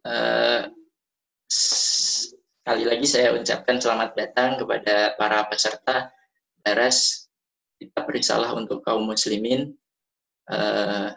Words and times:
Uh, 0.00 0.64
sekali 1.50 2.88
lagi 2.88 3.04
saya 3.04 3.36
ucapkan 3.36 3.76
selamat 3.76 4.16
datang 4.16 4.56
kepada 4.56 5.12
para 5.20 5.44
peserta 5.44 6.08
daras 6.64 7.28
kita 7.76 8.08
berisalah 8.08 8.56
untuk 8.56 8.80
kaum 8.80 9.04
muslimin. 9.04 9.76
Uh, 10.48 11.12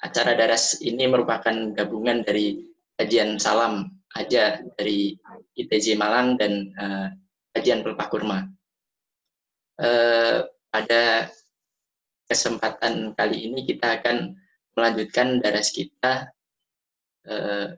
acara 0.00 0.32
daras 0.40 0.80
ini 0.80 1.04
merupakan 1.04 1.52
gabungan 1.76 2.24
dari 2.24 2.64
kajian 2.96 3.36
salam 3.36 3.92
aja 4.16 4.64
dari 4.78 5.12
ITJ 5.52 6.00
Malang 6.00 6.40
dan 6.40 6.72
uh, 6.80 7.08
kajian 7.52 7.84
pelepah 7.84 8.08
kurma. 8.08 8.38
Uh, 9.76 10.48
pada 10.72 11.28
kesempatan 12.24 13.12
kali 13.12 13.52
ini 13.52 13.68
kita 13.68 14.00
akan 14.00 14.32
melanjutkan 14.76 15.44
daras 15.44 15.72
kita 15.76 16.32
uh, 17.26 17.74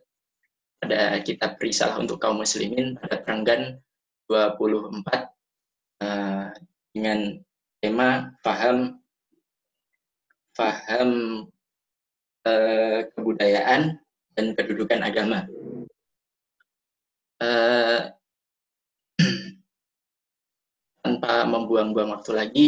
pada 0.80 1.20
kitab 1.24 1.56
risalah 1.60 2.00
untuk 2.00 2.20
kaum 2.20 2.40
muslimin 2.40 2.96
pada 3.00 3.20
perenggan 3.24 3.80
24 4.28 5.04
uh, 6.02 6.48
dengan 6.92 7.40
tema 7.80 8.34
paham 8.44 9.00
paham 10.56 11.10
uh, 12.44 12.98
kebudayaan 13.16 13.96
dan 14.36 14.46
kedudukan 14.56 15.00
agama. 15.00 15.48
Uh, 17.40 18.12
tanpa 21.04 21.48
membuang-buang 21.48 22.12
waktu 22.12 22.32
lagi, 22.36 22.66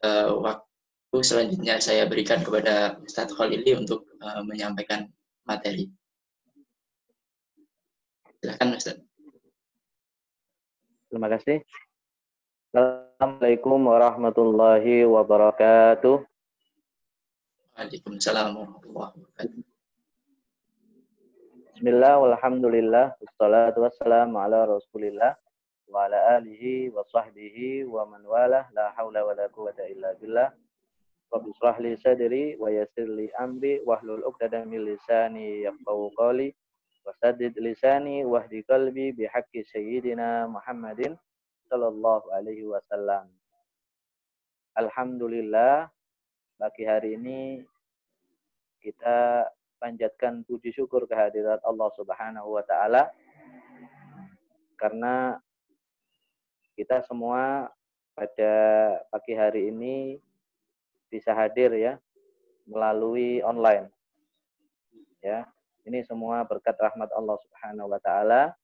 uh, 0.00 0.32
waktu 0.40 1.18
selanjutnya 1.20 1.76
saya 1.80 2.08
berikan 2.08 2.40
kepada 2.40 2.96
Ustadz 3.04 3.36
Khalili 3.36 3.76
untuk 3.76 4.08
uh, 4.24 4.40
menyampaikan 4.44 5.12
materi. 5.44 5.92
Silakan 8.38 8.78
Ustaz. 8.78 9.02
Terima 11.10 11.26
kasih. 11.26 11.58
Assalamualaikum 12.70 13.82
warahmatullahi 13.82 15.02
wabarakatuh. 15.10 16.22
Waalaikumsalam 17.74 18.54
warahmatullahi 18.54 19.10
wabarakatuh. 19.10 19.62
Bismillah, 21.74 22.14
walhamdulillah, 22.22 23.18
wassalatu 23.18 23.82
wassalamu 23.82 24.38
ala 24.38 24.70
rasulillah, 24.70 25.34
wa 25.90 26.06
ala 26.06 26.38
alihi 26.38 26.94
wa 26.94 27.02
sahbihi 27.10 27.90
wa 27.90 28.06
man 28.06 28.22
walah, 28.22 28.70
la 28.70 28.94
hawla 28.94 29.26
wa 29.26 29.34
la 29.34 29.50
quwata 29.50 29.82
illa 29.90 30.14
billah. 30.22 30.54
Rabbi 31.34 31.50
israh 31.58 31.76
li 31.82 31.92
sadri 31.98 32.44
wa 32.54 32.70
yassir 32.70 33.10
li 33.10 33.34
amri 33.34 33.82
wahlul 33.82 34.22
'uqdatam 34.22 34.70
min 34.70 34.86
lisani 34.86 35.66
yafqahu 35.66 36.14
qawli. 36.14 36.54
Wasadid 37.08 37.56
lisani 37.56 38.20
wahdi 38.20 38.60
qalbi 38.68 39.16
bihaqqi 39.16 39.64
sayyidina 39.64 40.44
Muhammadin 40.44 41.16
sallallahu 41.64 42.28
alaihi 42.36 42.68
wasallam. 42.68 43.32
Alhamdulillah 44.76 45.88
pagi 46.60 46.84
hari 46.84 47.16
ini 47.16 47.64
kita 48.84 49.48
panjatkan 49.80 50.44
puji 50.44 50.68
syukur 50.76 51.08
kehadirat 51.08 51.64
Allah 51.64 51.88
Subhanahu 51.96 52.60
wa 52.60 52.64
taala 52.68 53.08
karena 54.76 55.40
kita 56.76 57.00
semua 57.08 57.72
pada 58.12 58.52
pagi 59.08 59.32
hari 59.32 59.72
ini 59.72 60.20
bisa 61.08 61.32
hadir 61.32 61.72
ya 61.72 61.96
melalui 62.68 63.40
online. 63.40 63.88
Ya, 65.24 65.48
ini 65.86 66.02
semua 66.02 66.42
berkat 66.42 66.74
rahmat 66.74 67.12
Allah 67.14 67.36
Subhanahu 67.44 67.92
wa 67.92 68.00
taala 68.02 68.56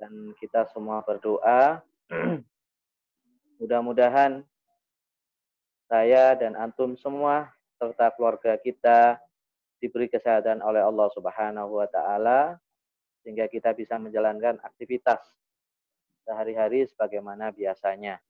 dan 0.00 0.32
kita 0.40 0.64
semua 0.72 1.04
berdoa 1.04 1.84
mudah-mudahan 3.60 4.40
saya 5.90 6.38
dan 6.38 6.54
antum 6.56 6.94
semua 6.96 7.50
serta 7.76 8.14
keluarga 8.14 8.54
kita 8.56 9.18
diberi 9.80 10.06
kesehatan 10.06 10.60
oleh 10.60 10.84
Allah 10.84 11.08
Subhanahu 11.12 11.80
wa 11.80 11.88
taala 11.88 12.60
sehingga 13.20 13.48
kita 13.48 13.76
bisa 13.76 14.00
menjalankan 14.00 14.60
aktivitas 14.64 15.20
sehari-hari 16.24 16.86
sebagaimana 16.88 17.52
biasanya. 17.52 18.20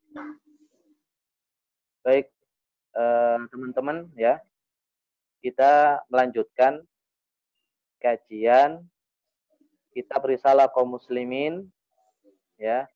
Baik, 2.00 2.32
eh, 2.96 3.38
teman-teman 3.50 4.08
eh, 4.16 4.24
ya. 4.30 4.34
Kita 5.40 6.04
melanjutkan 6.12 6.84
kajian 8.00 8.80
kita 9.92 10.16
berisalah 10.16 10.66
kaum 10.72 10.96
muslimin 10.96 11.68
ya 12.56 12.88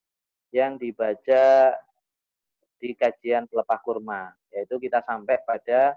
yang 0.51 0.81
dibaca 0.81 1.77
di 2.81 2.91
kajian 2.97 3.45
pelepah 3.47 3.81
kurma 3.85 4.33
yaitu 4.49 4.81
kita 4.81 5.05
sampai 5.05 5.37
pada 5.45 5.95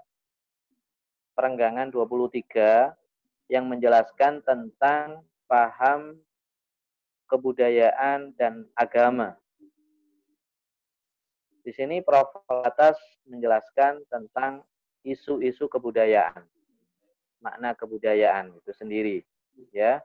perenggangan 1.32 1.88
23 1.88 2.92
yang 3.48 3.64
menjelaskan 3.70 4.44
tentang 4.44 5.24
paham 5.48 6.20
kebudayaan 7.30 8.34
dan 8.34 8.66
agama. 8.74 9.38
Di 11.62 11.70
sini 11.70 12.00
Prof. 12.02 12.32
Atas 12.48 12.96
menjelaskan 13.28 14.02
tentang 14.08 14.64
isu-isu 15.04 15.68
kebudayaan 15.70 16.42
makna 17.38 17.74
kebudayaan 17.74 18.54
itu 18.54 18.72
sendiri 18.74 19.22
ya. 19.70 20.02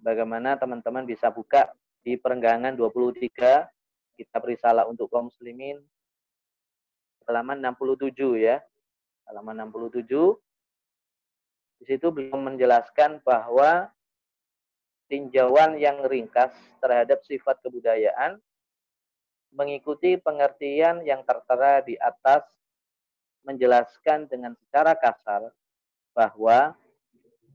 Bagaimana 0.00 0.56
teman-teman 0.60 1.08
bisa 1.08 1.32
buka 1.32 1.72
di 2.04 2.20
perenggangan 2.20 2.76
23 2.76 3.24
kita 4.14 4.36
berisalah 4.38 4.84
untuk 4.86 5.08
kaum 5.08 5.32
muslimin 5.32 5.80
halaman 7.24 7.60
67 7.60 8.12
ya. 8.40 8.60
Halaman 9.24 9.72
67 9.72 10.12
di 11.80 11.84
situ 11.88 12.08
belum 12.12 12.54
menjelaskan 12.54 13.24
bahwa 13.24 13.88
tinjauan 15.08 15.76
yang 15.76 16.04
ringkas 16.08 16.52
terhadap 16.80 17.20
sifat 17.24 17.60
kebudayaan 17.60 18.40
mengikuti 19.54 20.18
pengertian 20.18 21.04
yang 21.06 21.22
tertera 21.22 21.84
di 21.84 21.94
atas 22.00 22.44
menjelaskan 23.44 24.26
dengan 24.26 24.56
secara 24.56 24.96
kasar 24.96 25.52
bahwa 26.14 26.78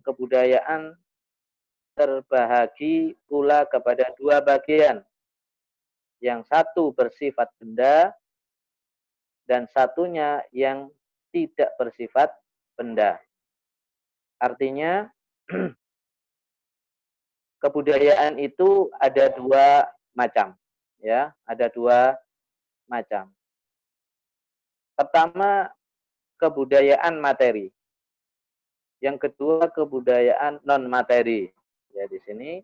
kebudayaan 0.03 0.93
terbahagi 1.95 3.15
pula 3.27 3.63
kepada 3.67 4.11
dua 4.19 4.39
bagian. 4.43 5.03
Yang 6.19 6.51
satu 6.51 6.91
bersifat 6.91 7.47
benda 7.59 8.11
dan 9.47 9.65
satunya 9.71 10.43
yang 10.51 10.91
tidak 11.31 11.71
bersifat 11.79 12.29
benda. 12.75 13.15
Artinya 14.39 15.07
kebudayaan 17.63 18.39
itu 18.39 18.91
ada 18.99 19.31
dua 19.31 19.87
macam, 20.15 20.55
ya, 20.99 21.31
ada 21.47 21.67
dua 21.71 22.15
macam. 22.87 23.31
Pertama, 24.95 25.71
kebudayaan 26.39 27.19
materi. 27.19 27.71
Yang 28.99 29.31
kedua 29.31 29.71
kebudayaan 29.71 30.59
non 30.67 30.87
materi. 30.91 31.47
Ya 31.95 32.05
di 32.05 32.19
sini 32.27 32.59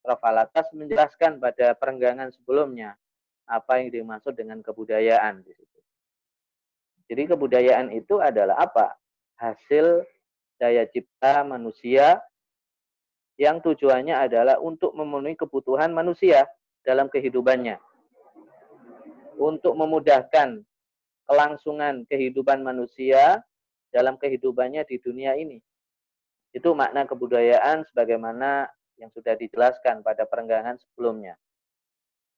Prof. 0.00 0.22
Alatas 0.24 0.70
menjelaskan 0.72 1.36
pada 1.42 1.76
perenggangan 1.76 2.32
sebelumnya 2.32 2.96
apa 3.44 3.82
yang 3.82 3.92
dimaksud 3.92 4.32
dengan 4.38 4.62
kebudayaan 4.64 5.42
di 5.44 5.52
situ. 5.52 5.78
Jadi 7.10 7.34
kebudayaan 7.34 7.90
itu 7.90 8.22
adalah 8.22 8.54
apa? 8.62 8.94
Hasil 9.36 10.06
daya 10.62 10.86
cipta 10.86 11.42
manusia 11.42 12.22
yang 13.40 13.58
tujuannya 13.58 14.14
adalah 14.14 14.60
untuk 14.62 14.94
memenuhi 14.94 15.34
kebutuhan 15.34 15.90
manusia 15.90 16.46
dalam 16.86 17.10
kehidupannya. 17.10 17.80
Untuk 19.40 19.74
memudahkan 19.74 20.62
kelangsungan 21.26 22.04
kehidupan 22.06 22.60
manusia 22.62 23.40
dalam 23.90 24.14
kehidupannya 24.20 24.86
di 24.86 24.96
dunia 25.02 25.34
ini. 25.34 25.58
Itu 26.50 26.74
makna 26.74 27.06
kebudayaan 27.06 27.86
sebagaimana 27.90 28.66
yang 28.98 29.08
sudah 29.14 29.38
dijelaskan 29.38 30.04
pada 30.04 30.28
perenggangan 30.28 30.76
sebelumnya. 30.76 31.38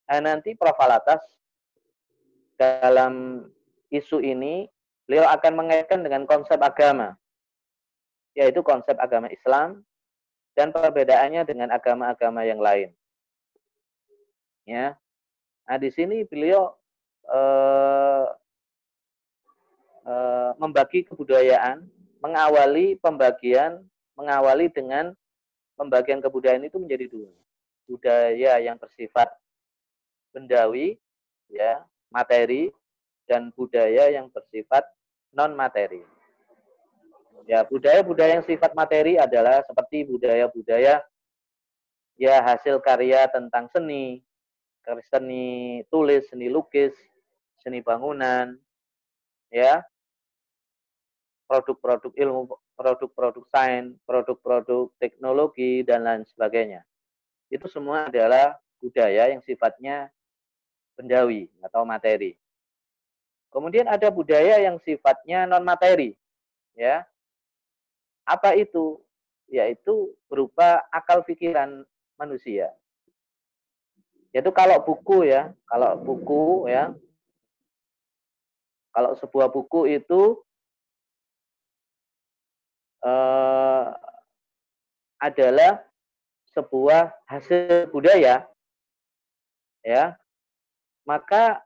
Nah, 0.06 0.20
nanti 0.20 0.52
Prof. 0.52 0.76
Alatas 0.76 1.24
dalam 2.60 3.46
isu 3.88 4.22
ini, 4.22 4.68
beliau 5.08 5.26
akan 5.26 5.52
mengaitkan 5.58 6.04
dengan 6.04 6.28
konsep 6.28 6.60
agama, 6.62 7.18
yaitu 8.36 8.62
konsep 8.62 8.94
agama 9.00 9.26
Islam 9.32 9.82
dan 10.54 10.70
perbedaannya 10.70 11.42
dengan 11.48 11.72
agama-agama 11.72 12.44
yang 12.44 12.60
lain. 12.60 12.92
Ya, 14.62 14.94
nah 15.66 15.76
di 15.80 15.90
sini 15.90 16.22
beliau 16.22 16.70
eh, 17.26 18.26
eh, 20.06 20.50
membagi 20.60 21.02
kebudayaan, 21.02 21.82
mengawali 22.22 22.94
pembagian 23.02 23.82
mengawali 24.16 24.68
dengan 24.68 25.12
pembagian 25.76 26.20
kebudayaan 26.20 26.68
itu 26.68 26.78
menjadi 26.78 27.06
dua. 27.08 27.30
Budaya 27.88 28.62
yang 28.62 28.78
bersifat 28.78 29.28
bendawi, 30.32 30.96
ya, 31.50 31.84
materi, 32.08 32.72
dan 33.28 33.52
budaya 33.52 34.12
yang 34.12 34.28
bersifat 34.32 34.84
non 35.32 35.56
materi. 35.56 36.04
Ya, 37.48 37.66
budaya-budaya 37.66 38.38
yang 38.38 38.46
sifat 38.46 38.70
materi 38.72 39.18
adalah 39.18 39.66
seperti 39.66 40.06
budaya-budaya 40.06 41.02
ya 42.14 42.36
hasil 42.38 42.78
karya 42.78 43.26
tentang 43.34 43.66
seni, 43.74 44.22
seni 45.10 45.82
tulis, 45.90 46.22
seni 46.30 46.46
lukis, 46.46 46.94
seni 47.58 47.82
bangunan, 47.82 48.54
ya, 49.50 49.82
produk-produk 51.50 52.14
ilmu, 52.14 52.54
produk-produk 52.82 53.46
sains, 53.54 53.94
produk-produk 54.02 54.90
teknologi 54.98 55.86
dan 55.86 56.02
lain 56.02 56.26
sebagainya. 56.26 56.82
Itu 57.46 57.70
semua 57.70 58.10
adalah 58.10 58.58
budaya 58.82 59.30
yang 59.30 59.38
sifatnya 59.46 60.10
bendawi 60.98 61.46
atau 61.62 61.86
materi. 61.86 62.34
Kemudian 63.54 63.86
ada 63.86 64.10
budaya 64.10 64.58
yang 64.58 64.82
sifatnya 64.82 65.46
non 65.46 65.62
materi, 65.62 66.18
ya. 66.74 67.06
Apa 68.26 68.58
itu? 68.58 68.98
Yaitu 69.46 70.10
berupa 70.26 70.82
akal 70.90 71.22
pikiran 71.22 71.86
manusia. 72.18 72.72
Yaitu 74.32 74.50
kalau 74.50 74.80
buku 74.80 75.28
ya, 75.28 75.52
kalau 75.68 75.92
buku 76.00 76.66
ya, 76.72 76.96
kalau 78.90 79.12
sebuah 79.20 79.52
buku 79.52 80.00
itu 80.00 80.40
eh, 83.02 83.86
adalah 85.22 85.82
sebuah 86.52 87.14
hasil 87.30 87.88
budaya, 87.94 88.44
ya, 89.82 90.14
maka 91.06 91.62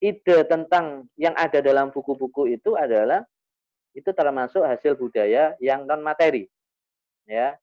ide 0.00 0.48
tentang 0.48 1.04
yang 1.20 1.36
ada 1.36 1.60
dalam 1.60 1.92
buku-buku 1.92 2.56
itu 2.56 2.72
adalah 2.72 3.20
itu 3.92 4.08
termasuk 4.16 4.64
hasil 4.64 4.96
budaya 4.96 5.52
yang 5.60 5.84
non 5.84 6.00
materi 6.00 6.48
ya. 7.28 7.54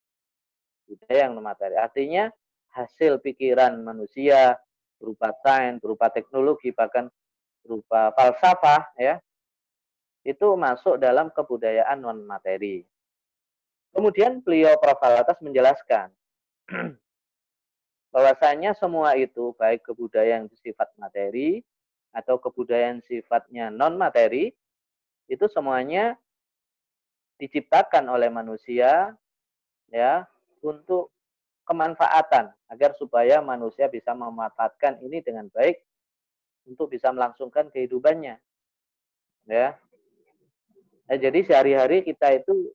Budaya 0.86 1.28
yang 1.28 1.33
non 1.33 1.44
materi 1.44 1.75
artinya 1.75 2.30
hasil 2.78 3.18
pikiran 3.25 3.74
manusia 3.81 4.54
berupa 5.01 5.33
sains 5.42 5.81
berupa 5.81 6.13
teknologi 6.13 6.69
bahkan 6.69 7.10
berupa 7.66 8.13
falsafah 8.13 8.86
ya 9.01 9.18
itu 10.27 10.47
masuk 10.59 11.00
dalam 11.00 11.31
kebudayaan 11.31 12.03
non 12.03 12.19
materi 12.27 12.83
kemudian 13.95 14.44
beliau 14.44 14.75
Prof. 14.75 15.00
Alatas 15.00 15.39
menjelaskan 15.39 16.12
bahwasanya 18.13 18.75
semua 18.75 19.15
itu 19.15 19.56
baik 19.56 19.88
kebudayaan 19.88 20.51
bersifat 20.51 20.91
materi 21.00 21.63
atau 22.12 22.35
kebudayaan 22.35 23.00
sifatnya 23.07 23.71
non 23.71 23.95
materi 23.95 24.51
itu 25.31 25.47
semuanya 25.47 26.19
diciptakan 27.39 28.12
oleh 28.12 28.27
manusia 28.27 29.15
ya 29.88 30.27
untuk 30.59 31.13
kemanfaatan 31.63 32.51
agar 32.68 32.91
supaya 33.00 33.39
manusia 33.39 33.88
bisa 33.88 34.12
memanfaatkan 34.12 35.00
ini 35.03 35.23
dengan 35.23 35.47
baik 35.51 35.80
untuk 36.68 36.91
bisa 36.91 37.12
melangsungkan 37.15 37.71
kehidupannya 37.71 38.39
ya 39.47 39.80
nah, 41.07 41.18
jadi 41.18 41.39
sehari-hari 41.48 42.04
kita 42.04 42.38
itu 42.38 42.71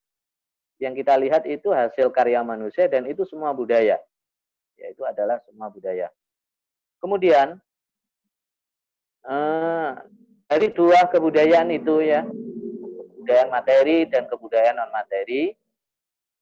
yang 0.83 0.97
kita 0.99 1.15
lihat 1.15 1.47
itu 1.47 1.71
hasil 1.71 2.11
karya 2.11 2.43
manusia 2.43 2.91
dan 2.91 3.07
itu 3.07 3.23
semua 3.29 3.55
budaya 3.55 4.01
yaitu 4.81 5.05
adalah 5.07 5.39
semua 5.47 5.71
budaya 5.71 6.11
kemudian 6.99 7.61
Eh, 9.23 9.91
dari 10.51 10.69
dua 10.75 11.07
kebudayaan 11.07 11.71
itu 11.71 12.03
ya, 12.03 12.27
kebudayaan 12.27 13.51
materi 13.55 13.99
dan 14.11 14.27
kebudayaan 14.27 14.77
non 14.83 14.91
materi, 14.91 15.55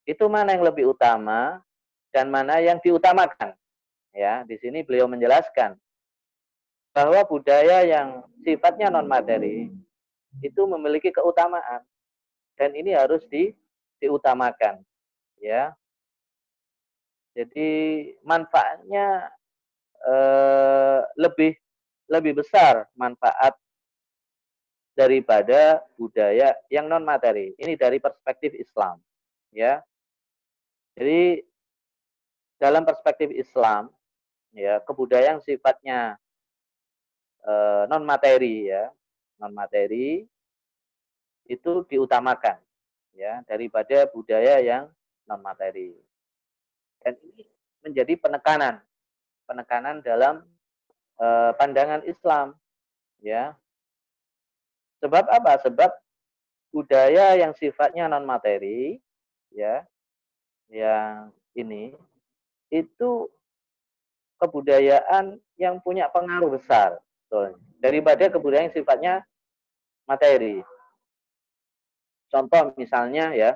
itu 0.08 0.25
mana 0.32 0.56
yang 0.56 0.64
lebih 0.64 0.96
utama 0.96 1.60
dan 2.08 2.32
mana 2.32 2.56
yang 2.64 2.81
diutamakan. 2.81 3.52
Ya, 4.16 4.42
di 4.48 4.56
sini 4.58 4.81
beliau 4.82 5.06
menjelaskan 5.06 5.76
bahwa 6.90 7.20
budaya 7.28 7.84
yang 7.84 8.25
sifatnya 8.42 8.88
non 8.88 9.06
materi 9.06 9.69
itu 10.38 10.62
memiliki 10.70 11.10
keutamaan 11.10 11.82
dan 12.54 12.70
ini 12.78 12.94
harus 12.94 13.26
di, 13.26 13.50
diutamakan. 13.98 14.78
Ya, 15.40 15.72
jadi 17.32 17.70
manfaatnya 18.22 19.32
eh, 20.04 21.00
lebih 21.16 21.56
lebih 22.10 22.42
besar 22.42 22.90
manfaat 22.98 23.54
daripada 24.98 25.80
budaya 25.94 26.52
yang 26.68 26.90
non 26.90 27.06
materi. 27.06 27.54
Ini 27.56 27.78
dari 27.78 28.02
perspektif 28.02 28.52
Islam, 28.52 28.98
ya. 29.54 29.80
Jadi 30.98 31.40
dalam 32.60 32.84
perspektif 32.84 33.32
Islam, 33.32 33.88
ya 34.52 34.82
kebudayaan 34.84 35.40
sifatnya 35.40 36.20
e, 37.40 37.52
non 37.88 38.04
materi, 38.04 38.68
ya, 38.68 38.92
non 39.40 39.56
materi 39.56 40.28
itu 41.48 41.72
diutamakan, 41.88 42.60
ya, 43.16 43.42
daripada 43.48 44.06
budaya 44.12 44.60
yang 44.60 44.87
non 45.26 45.40
materi. 45.40 45.96
Dan 47.00 47.16
ini 47.25 47.48
menjadi 47.81 48.14
penekanan, 48.20 48.84
penekanan 49.48 50.04
dalam 50.04 50.44
eh, 51.16 51.50
pandangan 51.56 52.04
Islam 52.04 52.54
ya. 53.25 53.56
Sebab 55.00 55.32
apa? 55.32 55.56
Sebab 55.64 55.90
budaya 56.70 57.34
yang 57.40 57.56
sifatnya 57.56 58.06
non 58.06 58.22
materi 58.22 59.00
ya 59.50 59.82
yang 60.70 61.34
ini 61.58 61.90
itu 62.70 63.26
kebudayaan 64.38 65.37
yang 65.58 65.82
punya 65.82 66.06
pengaruh 66.08 66.54
besar 66.54 66.96
daripada 67.82 68.31
kebudayaan 68.31 68.70
yang 68.70 68.76
sifatnya 68.78 69.14
materi. 70.08 70.62
Contoh 72.30 72.73
misalnya 72.78 73.35
ya 73.35 73.50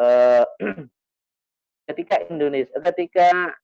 eh, 0.00 0.44
ketika 1.88 2.20
Indonesia 2.28 2.76
ketika 2.92 3.56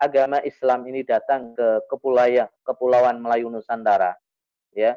agama 0.00 0.40
Islam 0.40 0.88
ini 0.88 1.04
datang 1.04 1.52
ke 1.52 1.84
kepulauan 1.92 2.48
kepulauan 2.64 3.20
Melayu 3.20 3.52
Nusantara 3.52 4.16
ya 4.72 4.96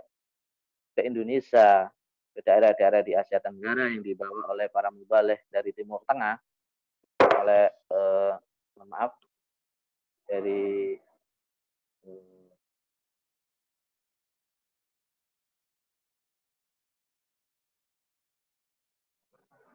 ke 0.95 1.03
Indonesia 1.03 1.91
ke 2.33 2.39
daerah-daerah 2.41 3.01
di 3.05 3.13
Asia 3.13 3.37
Tenggara 3.37 3.91
yang 3.93 4.01
dibawa 4.01 4.49
oleh 4.49 4.71
para 4.71 4.89
mubaleh 4.89 5.43
dari 5.51 5.69
Timur 5.75 6.01
Tengah 6.07 6.39
oleh 7.43 7.65
eh, 7.69 8.33
maaf 8.83 9.13
dari 10.25 10.95
eh, 12.07 12.32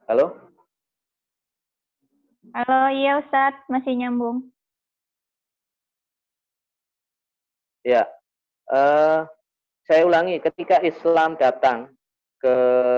Halo? 0.08 0.32
Halo, 2.56 2.80
iya 2.96 3.20
Ustadz, 3.20 3.60
masih 3.68 3.92
nyambung. 3.92 4.48
Ya, 7.84 8.08
uh, 8.72 9.28
saya 9.84 10.08
ulangi, 10.08 10.40
ketika 10.40 10.80
Islam 10.80 11.36
datang 11.36 11.92
ke 12.40 12.54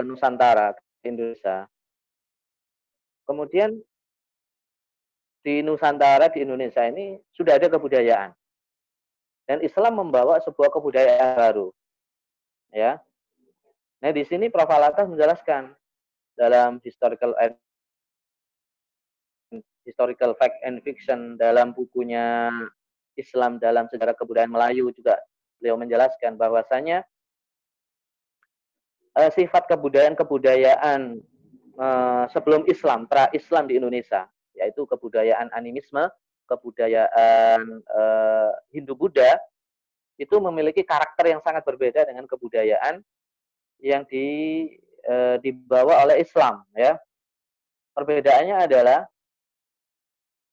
Nusantara, 0.06 0.70
ke 1.02 1.10
Indonesia, 1.10 1.66
kemudian 3.26 3.74
di 5.42 5.66
Nusantara, 5.66 6.30
di 6.30 6.46
Indonesia 6.46 6.86
ini 6.86 7.18
sudah 7.34 7.58
ada 7.58 7.66
kebudayaan. 7.66 8.30
Dan 9.50 9.66
Islam 9.66 9.98
membawa 9.98 10.38
sebuah 10.46 10.70
kebudayaan 10.70 11.34
baru. 11.34 11.74
Ya. 12.70 13.02
Nah, 13.98 14.14
di 14.14 14.22
sini 14.22 14.46
Prof. 14.46 14.70
Alatas 14.70 15.10
menjelaskan 15.10 15.74
dalam 16.40 16.80
historical 16.80 17.36
and 17.36 17.52
historical 19.84 20.32
fact 20.40 20.56
and 20.64 20.80
fiction 20.80 21.36
dalam 21.36 21.76
bukunya 21.76 22.48
Islam 23.20 23.60
dalam 23.60 23.84
sejarah 23.92 24.16
kebudayaan 24.16 24.48
Melayu 24.48 24.88
juga 24.96 25.20
beliau 25.60 25.76
menjelaskan 25.76 26.40
bahwasanya 26.40 27.04
uh, 29.20 29.30
sifat 29.36 29.68
kebudayaan-kebudayaan 29.68 31.20
uh, 31.76 32.24
sebelum 32.32 32.64
Islam, 32.64 33.04
pra-Islam 33.04 33.68
di 33.68 33.76
Indonesia, 33.76 34.24
yaitu 34.56 34.88
kebudayaan 34.88 35.52
animisme, 35.52 36.08
kebudayaan 36.48 37.84
uh, 37.92 38.52
Hindu-Buddha, 38.72 39.36
itu 40.20 40.36
memiliki 40.40 40.84
karakter 40.84 41.32
yang 41.32 41.40
sangat 41.40 41.64
berbeda 41.64 42.04
dengan 42.04 42.28
kebudayaan 42.28 43.00
yang 43.80 44.04
di, 44.04 44.68
uh, 45.08 45.36
dibawa 45.40 46.04
oleh 46.04 46.20
Islam. 46.20 46.64
Ya, 46.76 46.98
perbedaannya 47.94 48.56
adalah 48.66 49.06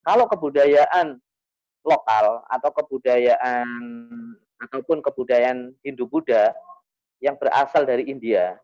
kalau 0.07 0.27
kebudayaan 0.31 1.19
lokal 1.83 2.43
atau 2.51 2.69
kebudayaan 2.71 3.67
ataupun 4.59 4.99
kebudayaan 4.99 5.71
Hindu-Buddha 5.83 6.51
yang 7.23 7.39
berasal 7.39 7.87
dari 7.87 8.07
India 8.07 8.59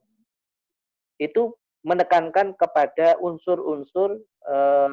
itu 1.18 1.56
menekankan 1.84 2.56
kepada 2.56 3.20
unsur-unsur 3.20 4.20
eh, 4.24 4.92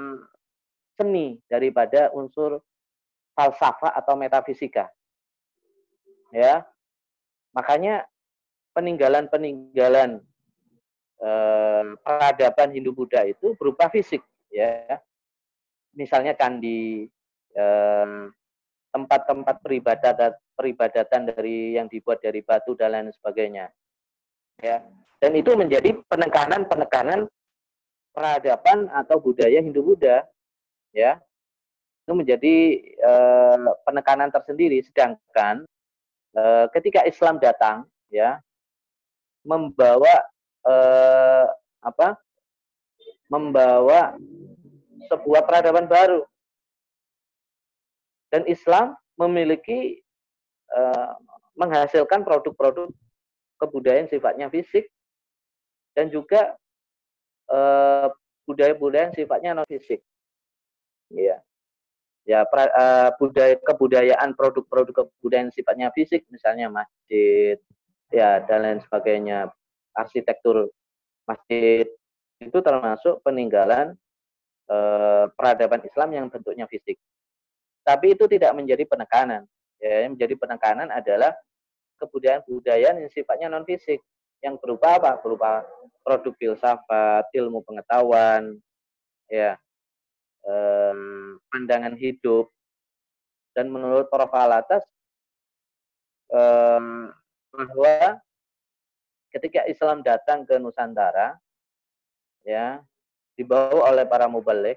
seni 0.98 1.38
daripada 1.46 2.10
unsur 2.12 2.60
falsafah 3.34 3.94
atau 3.94 4.14
metafisika. 4.18 4.90
Ya. 6.34 6.66
Makanya 7.50 8.06
peninggalan-peninggalan 8.74 10.22
eh, 11.20 11.84
peradaban 12.00 12.72
Hindu-Buddha 12.72 13.28
itu 13.28 13.52
berupa 13.56 13.92
fisik 13.92 14.24
ya. 14.50 14.98
Misalnya 15.94 16.34
candi 16.34 17.06
eh, 17.54 18.08
tempat-tempat 18.90 19.62
peribadatan 19.62 20.32
peribadatan 20.58 21.30
dari 21.32 21.78
yang 21.78 21.86
dibuat 21.88 22.20
dari 22.20 22.44
batu 22.44 22.76
dan 22.76 22.92
lain 22.92 23.10
sebagainya. 23.14 23.70
Ya. 24.60 24.84
Dan 25.20 25.36
itu 25.36 25.52
menjadi 25.52 26.00
penekanan-penekanan 26.08 27.28
peradaban 28.12 28.88
atau 28.92 29.16
budaya 29.20 29.60
Hindu-Buddha. 29.60 30.24
Ya. 30.92 31.20
Itu 32.04 32.12
menjadi 32.16 32.54
eh, 32.82 33.58
penekanan 33.86 34.28
tersendiri 34.32 34.84
sedangkan 34.84 35.64
eh, 36.36 36.66
ketika 36.76 37.06
Islam 37.06 37.40
datang 37.40 37.86
ya 38.10 38.42
membawa 39.46 40.12
eh, 40.66 41.46
apa? 41.80 42.20
membawa 43.30 44.18
sebuah 45.06 45.46
peradaban 45.46 45.86
baru. 45.86 46.26
Dan 48.30 48.46
Islam 48.46 48.94
memiliki 49.18 50.02
uh, 50.70 51.18
menghasilkan 51.58 52.22
produk-produk 52.22 52.90
kebudayaan 53.58 54.06
sifatnya 54.06 54.46
fisik 54.50 54.86
dan 55.98 56.10
juga 56.14 56.54
uh, 57.50 58.06
budaya-budaya 58.46 59.10
yang 59.10 59.16
sifatnya 59.18 59.50
non 59.54 59.66
fisik. 59.66 60.02
Ya. 61.10 61.42
Ya, 62.22 62.46
pra, 62.46 62.70
uh, 62.70 63.10
budaya 63.18 63.58
kebudayaan 63.58 64.38
produk-produk 64.38 65.06
kebudayaan 65.06 65.50
sifatnya 65.50 65.90
fisik 65.90 66.22
misalnya 66.30 66.70
masjid 66.70 67.58
ya 68.14 68.38
dan 68.46 68.62
lain 68.62 68.80
sebagainya, 68.86 69.50
arsitektur 69.96 70.70
masjid 71.26 71.86
itu 72.40 72.58
termasuk 72.64 73.20
peninggalan 73.20 73.94
uh, 74.70 75.28
peradaban 75.36 75.84
Islam 75.84 76.10
yang 76.16 76.26
bentuknya 76.32 76.64
fisik. 76.64 76.96
Tapi 77.84 78.16
itu 78.16 78.24
tidak 78.30 78.56
menjadi 78.56 78.84
penekanan 78.88 79.44
ya, 79.80 80.06
yang 80.06 80.16
menjadi 80.16 80.34
penekanan 80.36 80.88
adalah 80.88 81.32
kebudayaan-kebudayaan 82.00 83.04
yang 83.04 83.12
sifatnya 83.12 83.52
non 83.52 83.68
fisik 83.68 84.00
yang 84.40 84.56
berupa 84.56 84.96
apa? 84.96 85.20
Berupa 85.20 85.64
produk 86.00 86.32
filsafat, 86.40 87.28
ilmu 87.36 87.60
pengetahuan, 87.60 88.56
ya, 89.28 89.56
eh, 90.48 90.94
pandangan 91.52 91.96
hidup. 91.96 92.48
Dan 93.52 93.68
menurut 93.68 94.08
Prof. 94.08 94.32
Alatas 94.32 94.86
eh, 96.32 96.80
bahwa 97.50 97.96
ketika 99.30 99.64
Islam 99.70 100.02
datang 100.04 100.44
ke 100.44 100.58
Nusantara, 100.58 101.38
ya, 102.44 102.82
dibawa 103.38 103.94
oleh 103.94 104.04
para 104.04 104.26
mubalik, 104.26 104.76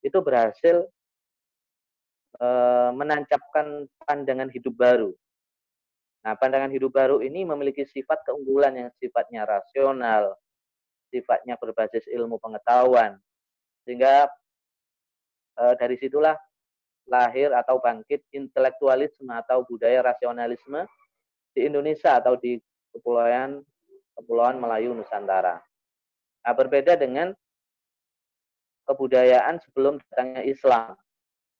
itu 0.00 0.16
berhasil 0.24 0.88
Eh, 2.40 2.90
menancapkan 2.96 3.84
pandangan 4.00 4.48
hidup 4.48 4.72
baru. 4.72 5.12
Nah, 6.24 6.32
pandangan 6.40 6.72
hidup 6.72 6.96
baru 6.96 7.20
ini 7.20 7.44
memiliki 7.44 7.84
sifat 7.84 8.24
keunggulan 8.24 8.72
yang 8.80 8.88
sifatnya 8.96 9.44
rasional, 9.44 10.32
sifatnya 11.12 11.60
berbasis 11.60 12.08
ilmu 12.08 12.40
pengetahuan, 12.40 13.16
sehingga 13.84 14.28
e, 15.56 15.62
dari 15.80 15.96
situlah 15.96 16.36
lahir 17.08 17.56
atau 17.56 17.80
bangkit 17.80 18.20
intelektualisme 18.36 19.32
atau 19.32 19.64
budaya 19.64 20.04
rasionalisme 20.04 20.84
di 21.56 21.72
Indonesia 21.72 22.20
atau 22.20 22.36
di 22.36 22.60
kepulauan 22.94 23.62
kepulauan 24.20 24.60
Melayu 24.60 24.92
Nusantara. 24.92 25.62
Nah, 26.44 26.54
berbeda 26.56 26.96
dengan 26.96 27.32
kebudayaan 28.88 29.60
sebelum 29.64 30.00
datangnya 30.10 30.42
Islam. 30.44 30.96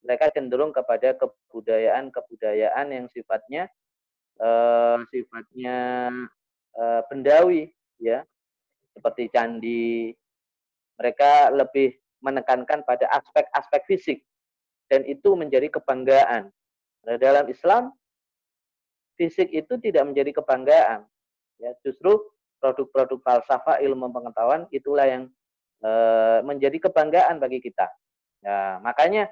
Mereka 0.00 0.32
cenderung 0.32 0.72
kepada 0.72 1.12
kebudayaan-kebudayaan 1.16 2.86
yang 2.88 3.06
sifatnya 3.12 3.68
uh, 4.40 5.00
sifatnya 5.12 6.08
uh, 6.76 7.00
bendawi 7.08 7.68
ya. 8.00 8.24
Seperti 8.96 9.28
candi. 9.32 10.12
Mereka 11.00 11.52
lebih 11.56 11.96
menekankan 12.20 12.84
pada 12.84 13.08
aspek-aspek 13.16 13.82
fisik 13.88 14.18
dan 14.92 15.06
itu 15.08 15.32
menjadi 15.32 15.72
kebanggaan. 15.72 16.52
Nah, 17.08 17.16
dalam 17.16 17.48
Islam 17.48 17.94
fisik 19.16 19.48
itu 19.48 19.80
tidak 19.80 20.12
menjadi 20.12 20.36
kebanggaan 20.36 21.08
ya 21.60 21.70
justru 21.84 22.18
produk-produk 22.60 23.20
falsafah 23.20 23.80
ilmu 23.84 24.08
pengetahuan 24.12 24.64
itulah 24.72 25.04
yang 25.08 25.28
uh, 25.84 26.40
menjadi 26.44 26.88
kebanggaan 26.88 27.40
bagi 27.40 27.60
kita. 27.60 27.88
Nah 28.44 28.80
makanya 28.80 29.28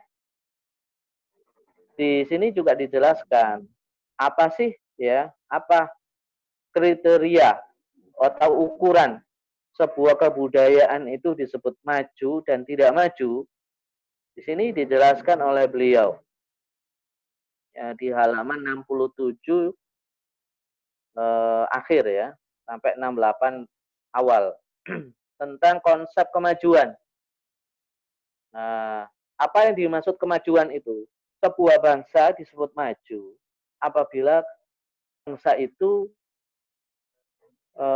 di 1.99 2.23
sini 2.29 2.55
juga 2.55 2.79
dijelaskan 2.79 3.67
apa 4.21 4.45
sih 4.55 4.71
ya 5.01 5.33
apa 5.51 5.91
kriteria 6.71 7.59
atau 8.19 8.71
ukuran 8.71 9.19
sebuah 9.79 10.19
kebudayaan 10.19 11.07
itu 11.07 11.39
disebut 11.39 11.79
maju 11.87 12.31
dan 12.45 12.67
tidak 12.67 12.91
maju? 12.93 13.47
Di 14.35 14.43
sini 14.43 14.71
dijelaskan 14.75 15.39
oleh 15.43 15.67
beliau. 15.71 16.19
Ya, 17.79 17.95
di 17.95 18.11
halaman 18.11 18.83
67 18.87 19.71
eh, 21.19 21.65
akhir 21.75 22.07
ya 22.07 22.29
sampai 22.63 22.95
68 22.95 23.67
awal 24.15 24.55
tentang 25.41 25.77
konsep 25.83 26.27
kemajuan. 26.31 26.95
Nah, 28.55 29.07
apa 29.39 29.59
yang 29.69 29.75
dimaksud 29.77 30.17
kemajuan 30.17 30.73
itu? 30.73 31.07
sebuah 31.39 31.79
bangsa 31.79 32.35
disebut 32.35 32.75
maju 32.75 33.21
apabila 33.79 34.43
bangsa 35.23 35.55
itu 35.55 36.11
e, 37.79 37.87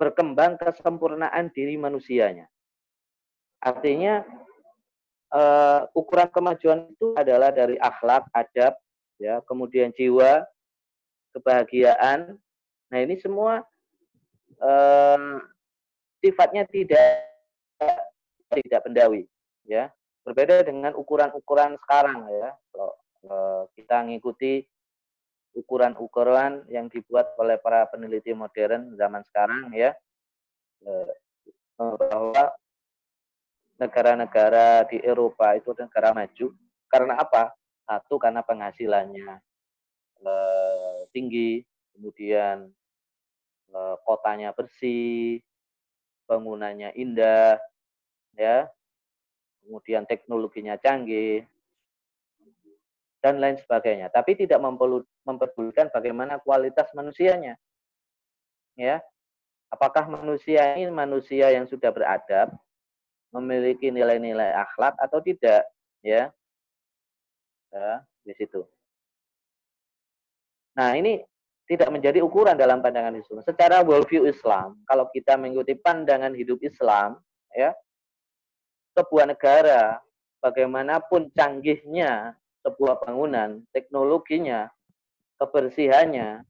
berkembang 0.00 0.56
kesempurnaan 0.56 1.52
diri 1.52 1.76
manusianya. 1.76 2.48
Artinya 3.60 4.24
e, 5.28 5.42
ukuran 5.92 6.32
kemajuan 6.32 6.88
itu 6.88 7.12
adalah 7.20 7.52
dari 7.52 7.76
akhlak, 7.76 8.24
adab, 8.32 8.80
ya, 9.20 9.44
kemudian 9.44 9.92
jiwa, 9.92 10.40
kebahagiaan. 11.36 12.40
Nah 12.90 12.98
ini 13.00 13.14
semua 13.22 13.62
e, 14.58 14.72
sifatnya 16.20 16.66
tidak 16.66 17.30
tidak 18.50 18.82
pendawi, 18.82 19.30
ya 19.62 19.94
berbeda 20.24 20.62
dengan 20.62 20.92
ukuran-ukuran 20.94 21.74
sekarang 21.86 22.28
ya. 22.28 22.50
Kalau 22.70 22.92
uh, 23.26 23.62
kita 23.74 24.04
mengikuti 24.04 24.62
ukuran-ukuran 25.56 26.68
yang 26.70 26.86
dibuat 26.86 27.34
oleh 27.40 27.58
para 27.58 27.88
peneliti 27.90 28.30
modern 28.30 28.94
zaman 28.94 29.24
sekarang 29.26 29.74
ya, 29.74 29.90
uh, 30.86 31.10
bahwa 31.98 32.54
negara-negara 33.80 34.84
di 34.92 35.00
Eropa 35.00 35.56
itu 35.56 35.72
negara 35.74 36.12
maju 36.12 36.46
karena 36.92 37.14
apa? 37.18 37.50
Satu 37.90 38.22
karena 38.22 38.44
penghasilannya 38.46 39.42
uh, 40.22 40.98
tinggi, 41.10 41.64
kemudian 41.96 42.70
kotanya 44.06 44.50
bersih, 44.52 45.42
bangunannya 46.26 46.94
indah, 46.94 47.58
ya 48.38 48.70
kemudian 49.62 50.02
teknologinya 50.08 50.74
canggih, 50.80 51.46
dan 53.20 53.38
lain 53.38 53.60
sebagainya. 53.60 54.08
Tapi 54.10 54.34
tidak 54.34 54.58
memperdulikan 55.22 55.92
bagaimana 55.92 56.40
kualitas 56.40 56.88
manusianya. 56.96 57.54
Ya, 58.74 59.04
apakah 59.68 60.08
manusia 60.08 60.74
ini 60.74 60.88
manusia 60.88 61.52
yang 61.52 61.68
sudah 61.68 61.92
beradab, 61.92 62.50
memiliki 63.30 63.92
nilai-nilai 63.92 64.56
akhlak 64.56 64.96
atau 64.98 65.20
tidak? 65.20 65.68
Ya, 66.00 66.32
ya 67.70 68.02
di 68.24 68.32
situ. 68.34 68.64
Nah 70.74 70.96
ini 70.96 71.20
tidak 71.70 71.86
menjadi 71.94 72.18
ukuran 72.18 72.58
dalam 72.58 72.82
pandangan 72.82 73.14
Islam. 73.14 73.46
Secara 73.46 73.86
worldview 73.86 74.26
Islam, 74.26 74.82
kalau 74.90 75.06
kita 75.14 75.38
mengikuti 75.38 75.78
pandangan 75.78 76.34
hidup 76.34 76.58
Islam, 76.66 77.22
ya 77.54 77.70
sebuah 78.98 79.30
negara 79.30 80.02
bagaimanapun 80.42 81.30
canggihnya 81.30 82.34
sebuah 82.66 83.06
bangunan, 83.06 83.62
teknologinya, 83.70 84.68
kebersihannya, 85.38 86.42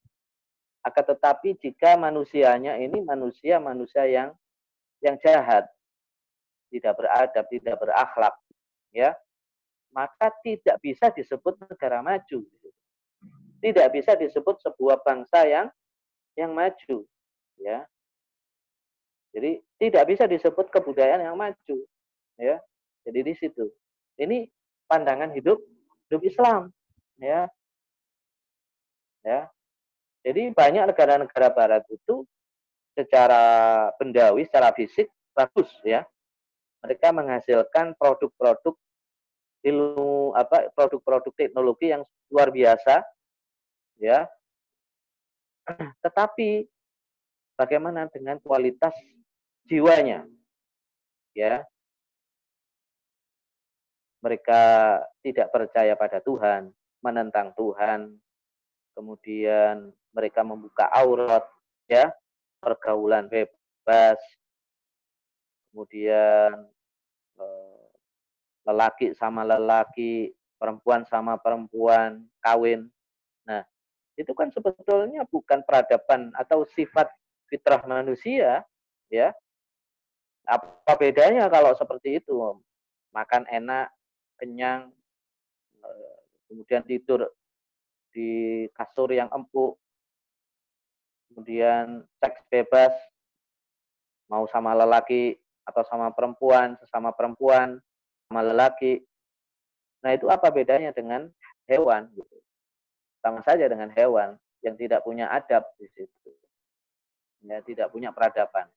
akan 0.81 1.05
tetapi 1.05 1.61
jika 1.61 1.95
manusianya 2.01 2.81
ini 2.81 3.05
manusia-manusia 3.05 4.09
yang 4.09 4.33
yang 5.05 5.21
jahat, 5.21 5.69
tidak 6.73 6.97
beradab, 6.97 7.45
tidak 7.53 7.77
berakhlak, 7.77 8.35
ya, 8.93 9.13
maka 9.93 10.33
tidak 10.41 10.81
bisa 10.81 11.13
disebut 11.13 11.61
negara 11.69 12.01
maju. 12.01 12.41
Tidak 13.61 13.89
bisa 13.93 14.17
disebut 14.17 14.57
sebuah 14.65 15.05
bangsa 15.05 15.45
yang 15.45 15.69
yang 16.35 16.57
maju, 16.57 17.05
ya. 17.61 17.85
Jadi 19.31 19.61
tidak 19.77 20.05
bisa 20.11 20.25
disebut 20.25 20.73
kebudayaan 20.73 21.23
yang 21.23 21.37
maju, 21.37 21.77
ya. 22.41 22.57
Jadi 23.05 23.21
di 23.21 23.35
situ. 23.37 23.69
Ini 24.17 24.49
pandangan 24.89 25.31
hidup 25.37 25.61
hidup 26.09 26.23
Islam, 26.25 26.73
ya. 27.21 27.47
Ya. 29.21 29.53
Jadi 30.25 30.53
banyak 30.53 30.85
negara-negara 30.93 31.49
barat 31.53 31.85
itu 31.93 32.25
secara 32.97 33.89
bendawi, 33.97 34.45
secara 34.45 34.73
fisik 34.77 35.09
bagus 35.33 35.69
ya. 35.85 36.05
Mereka 36.85 37.13
menghasilkan 37.13 37.97
produk-produk 37.97 38.77
ilmu 39.61 40.33
apa 40.33 40.73
produk-produk 40.73 41.33
teknologi 41.37 41.93
yang 41.93 42.03
luar 42.33 42.49
biasa 42.49 43.05
ya. 44.01 44.27
Tetapi 46.03 46.67
bagaimana 47.55 48.09
dengan 48.09 48.41
kualitas 48.41 48.97
jiwanya? 49.69 50.25
Ya. 51.37 51.63
Mereka 54.21 54.63
tidak 55.25 55.49
percaya 55.49 55.97
pada 55.97 56.21
Tuhan, 56.21 56.73
menentang 57.01 57.57
Tuhan, 57.57 58.21
kemudian 58.93 59.97
mereka 60.13 60.45
membuka 60.45 60.93
aurat, 60.93 61.41
ya, 61.89 62.13
pergaulan 62.61 63.33
bebas, 63.33 64.21
kemudian 65.73 66.69
eh, 67.41 67.89
lelaki 68.69 69.17
sama 69.17 69.41
lelaki, 69.41 70.37
perempuan 70.61 71.09
sama 71.09 71.41
perempuan, 71.41 72.29
kawin. 72.45 72.93
Itu 74.21 74.37
kan 74.37 74.53
sebetulnya 74.53 75.25
bukan 75.33 75.65
peradaban 75.65 76.29
atau 76.37 76.69
sifat 76.77 77.09
fitrah 77.49 77.81
manusia, 77.89 78.61
ya. 79.09 79.33
Apa 80.45 80.93
bedanya 81.01 81.49
kalau 81.49 81.73
seperti 81.73 82.21
itu? 82.21 82.37
Makan 83.17 83.49
enak, 83.49 83.89
kenyang, 84.37 84.93
eh, 85.81 86.17
kemudian 86.53 86.85
tidur 86.85 87.33
di 88.13 88.67
kasur 88.77 89.09
yang 89.09 89.33
empuk, 89.33 89.81
kemudian 91.31 92.05
seks 92.21 92.45
bebas, 92.53 92.93
mau 94.27 94.45
sama 94.51 94.77
lelaki 94.77 95.39
atau 95.65 95.87
sama 95.87 96.11
perempuan, 96.11 96.77
sesama 96.83 97.15
perempuan, 97.15 97.79
sama 98.27 98.43
lelaki. 98.43 99.01
Nah 100.03 100.13
itu 100.13 100.27
apa 100.27 100.51
bedanya 100.51 100.91
dengan 100.91 101.31
hewan? 101.71 102.11
Gitu. 102.13 102.40
Sama 103.21 103.45
saja 103.45 103.69
dengan 103.69 103.93
hewan 103.93 104.37
yang 104.65 104.77
tidak 104.77 105.05
punya 105.05 105.29
adab 105.29 105.65
di 105.77 105.89
situ. 105.93 106.31
Ya, 107.45 107.61
tidak 107.65 107.89
punya 107.93 108.13
peradaban. 108.13 108.69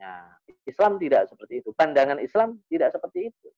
Nah, 0.00 0.36
Islam 0.64 0.96
tidak 0.96 1.28
seperti 1.28 1.60
itu. 1.64 1.72
Pandangan 1.76 2.20
Islam 2.20 2.60
tidak 2.72 2.92
seperti 2.96 3.32
itu. 3.32 3.48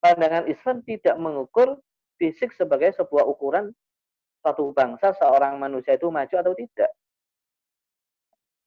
Pandangan 0.00 0.44
Islam 0.48 0.84
tidak 0.84 1.16
mengukur 1.16 1.80
fisik 2.20 2.52
sebagai 2.52 2.92
sebuah 2.96 3.24
ukuran 3.24 3.72
satu 4.44 4.70
bangsa, 4.70 5.16
seorang 5.16 5.58
manusia 5.58 5.96
itu 5.96 6.08
maju 6.08 6.34
atau 6.36 6.54
tidak. 6.54 6.90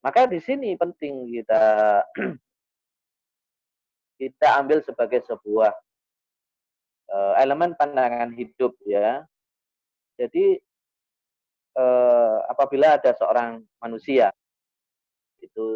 Maka 0.02 0.26
di 0.26 0.42
sini 0.42 0.74
penting 0.74 1.30
kita 1.30 1.62
kita 4.20 4.48
ambil 4.58 4.82
sebagai 4.82 5.22
sebuah 5.22 5.72
uh, 7.10 7.34
elemen 7.38 7.78
pandangan 7.78 8.34
hidup 8.34 8.74
ya. 8.82 9.22
Jadi 10.18 10.58
uh, 11.76 12.44
apabila 12.48 13.00
ada 13.00 13.12
seorang 13.16 13.64
manusia 13.80 14.32
itu 15.42 15.66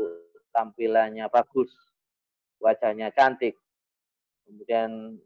tampilannya 0.55 1.29
bagus, 1.29 1.69
wajahnya 2.63 3.13
cantik, 3.13 3.59
kemudian 4.47 5.21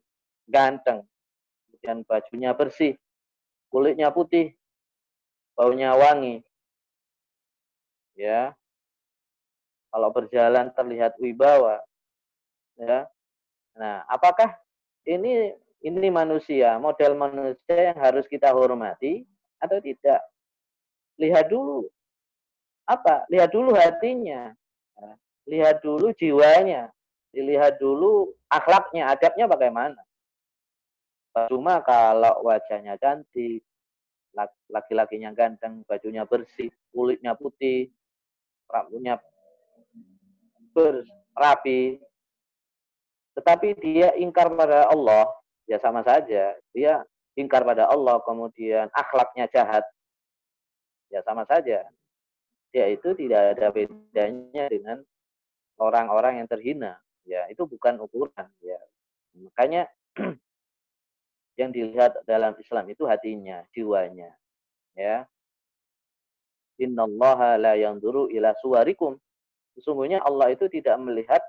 ganteng, 0.49 1.07
kemudian 1.69 2.03
bajunya 2.09 2.51
bersih, 2.57 2.99
kulitnya 3.71 4.11
putih, 4.11 4.57
baunya 5.55 5.95
wangi. 5.95 6.43
Ya. 8.19 8.57
Kalau 9.91 10.11
berjalan 10.15 10.71
terlihat 10.75 11.19
wibawa. 11.19 11.83
Ya. 12.79 13.11
Nah, 13.75 14.07
apakah 14.07 14.55
ini 15.07 15.55
ini 15.81 16.09
manusia, 16.13 16.77
model 16.77 17.17
manusia 17.17 17.93
yang 17.93 17.99
harus 17.99 18.29
kita 18.29 18.53
hormati 18.53 19.25
atau 19.59 19.81
tidak? 19.81 20.21
Lihat 21.21 21.53
dulu. 21.53 21.85
Apa? 22.89 23.29
Lihat 23.29 23.53
dulu 23.53 23.77
hatinya. 23.77 24.57
Ya. 24.97 25.13
Lihat 25.47 25.85
dulu 25.85 26.17
jiwanya. 26.17 26.89
Dilihat 27.31 27.79
dulu 27.79 28.35
akhlaknya, 28.51 29.15
adabnya 29.15 29.47
bagaimana. 29.47 30.01
Cuma 31.47 31.79
kalau 31.87 32.43
wajahnya 32.43 32.99
cantik, 32.99 33.63
laki-lakinya 34.67 35.31
ganteng, 35.31 35.87
bajunya 35.87 36.27
bersih, 36.27 36.75
kulitnya 36.91 37.39
putih, 37.39 37.87
rambutnya 38.67 39.23
berapi, 40.75 42.03
tetapi 43.39 43.79
dia 43.79 44.11
ingkar 44.19 44.51
pada 44.51 44.91
Allah, 44.91 45.31
ya 45.71 45.79
sama 45.79 46.03
saja. 46.03 46.59
Dia 46.75 47.07
ingkar 47.39 47.63
pada 47.63 47.87
Allah, 47.87 48.19
kemudian 48.27 48.91
akhlaknya 48.91 49.47
jahat, 49.55 49.87
ya 51.11 51.21
sama 51.27 51.45
saja. 51.45 51.85
Ya 52.71 52.87
itu 52.87 53.13
tidak 53.19 53.59
ada 53.59 53.75
bedanya 53.75 54.65
dengan 54.71 55.03
orang-orang 55.77 56.41
yang 56.41 56.49
terhina. 56.49 56.97
Ya 57.27 57.45
itu 57.51 57.67
bukan 57.67 57.99
ukuran. 57.99 58.47
Ya 58.63 58.79
makanya 59.35 59.91
yang 61.61 61.71
dilihat 61.75 62.23
dalam 62.25 62.57
Islam 62.57 62.89
itu 62.89 63.05
hatinya, 63.05 63.67
jiwanya. 63.75 64.33
Ya. 64.97 65.27
Innallaha 66.81 67.61
la 67.61 67.77
yanzuru 67.77 68.33
ila 68.33 68.57
suwarikum. 68.65 69.21
Sesungguhnya 69.77 70.25
Allah 70.25 70.57
itu 70.57 70.65
tidak 70.73 70.97
melihat 70.97 71.45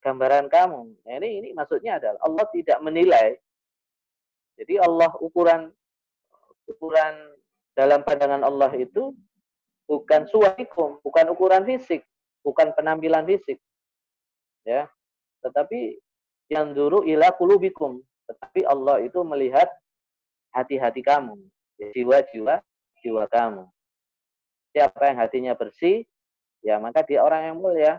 gambaran 0.00 0.48
kamu. 0.48 0.96
Nah, 1.04 1.14
ini 1.20 1.28
ini 1.44 1.48
maksudnya 1.52 2.00
adalah 2.00 2.16
Allah 2.24 2.46
tidak 2.56 2.80
menilai. 2.80 3.36
Jadi 4.56 4.80
Allah 4.80 5.12
ukuran 5.20 5.68
ukuran 6.68 7.14
dalam 7.74 8.02
pandangan 8.02 8.42
Allah 8.42 8.72
itu 8.76 9.14
bukan 9.86 10.26
suwarikum, 10.30 11.02
bukan 11.02 11.26
ukuran 11.34 11.66
fisik, 11.66 12.06
bukan 12.46 12.70
penampilan 12.74 13.26
fisik. 13.26 13.58
Ya. 14.62 14.86
Tetapi 15.42 15.98
yang 16.52 16.74
dulu 16.76 17.06
ila 17.06 17.32
kulubikum, 17.34 18.02
tetapi 18.28 18.66
Allah 18.66 19.02
itu 19.02 19.22
melihat 19.22 19.70
hati-hati 20.54 21.02
kamu, 21.02 21.38
jiwa-jiwa 21.94 22.62
jiwa 23.00 23.24
kamu. 23.30 23.64
Siapa 24.70 25.10
yang 25.10 25.18
hatinya 25.18 25.52
bersih, 25.56 26.06
ya 26.62 26.78
maka 26.78 27.02
dia 27.02 27.24
orang 27.24 27.50
yang 27.50 27.56
mulia. 27.58 27.98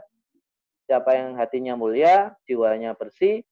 Siapa 0.88 1.16
yang 1.16 1.40
hatinya 1.40 1.74
mulia, 1.80 2.36
jiwanya 2.48 2.92
bersih, 2.96 3.44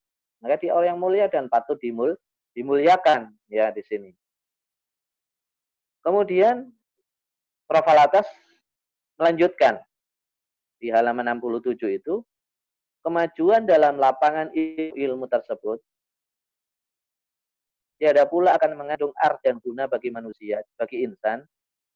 maka 0.43 0.59
dia 0.59 0.75
orang 0.75 0.95
yang 0.95 1.01
mulia 1.01 1.25
dan 1.31 1.47
patut 1.47 1.79
dimul, 1.79 2.15
dimuliakan 2.51 3.31
ya 3.47 3.71
di 3.71 3.83
sini. 3.83 4.11
Kemudian 6.03 6.69
Prof. 7.69 7.85
Alatas 7.85 8.25
melanjutkan 9.19 9.77
di 10.79 10.89
halaman 10.89 11.37
67 11.37 11.75
itu 11.99 12.23
kemajuan 13.03 13.67
dalam 13.67 13.99
lapangan 13.99 14.49
ilmu 14.95 15.27
tersebut 15.27 15.83
tiada 17.99 18.23
pula 18.25 18.55
akan 18.55 18.79
mengandung 18.79 19.11
art 19.19 19.43
dan 19.43 19.59
guna 19.59 19.85
bagi 19.91 20.07
manusia, 20.07 20.63
bagi 20.79 21.03
insan, 21.03 21.43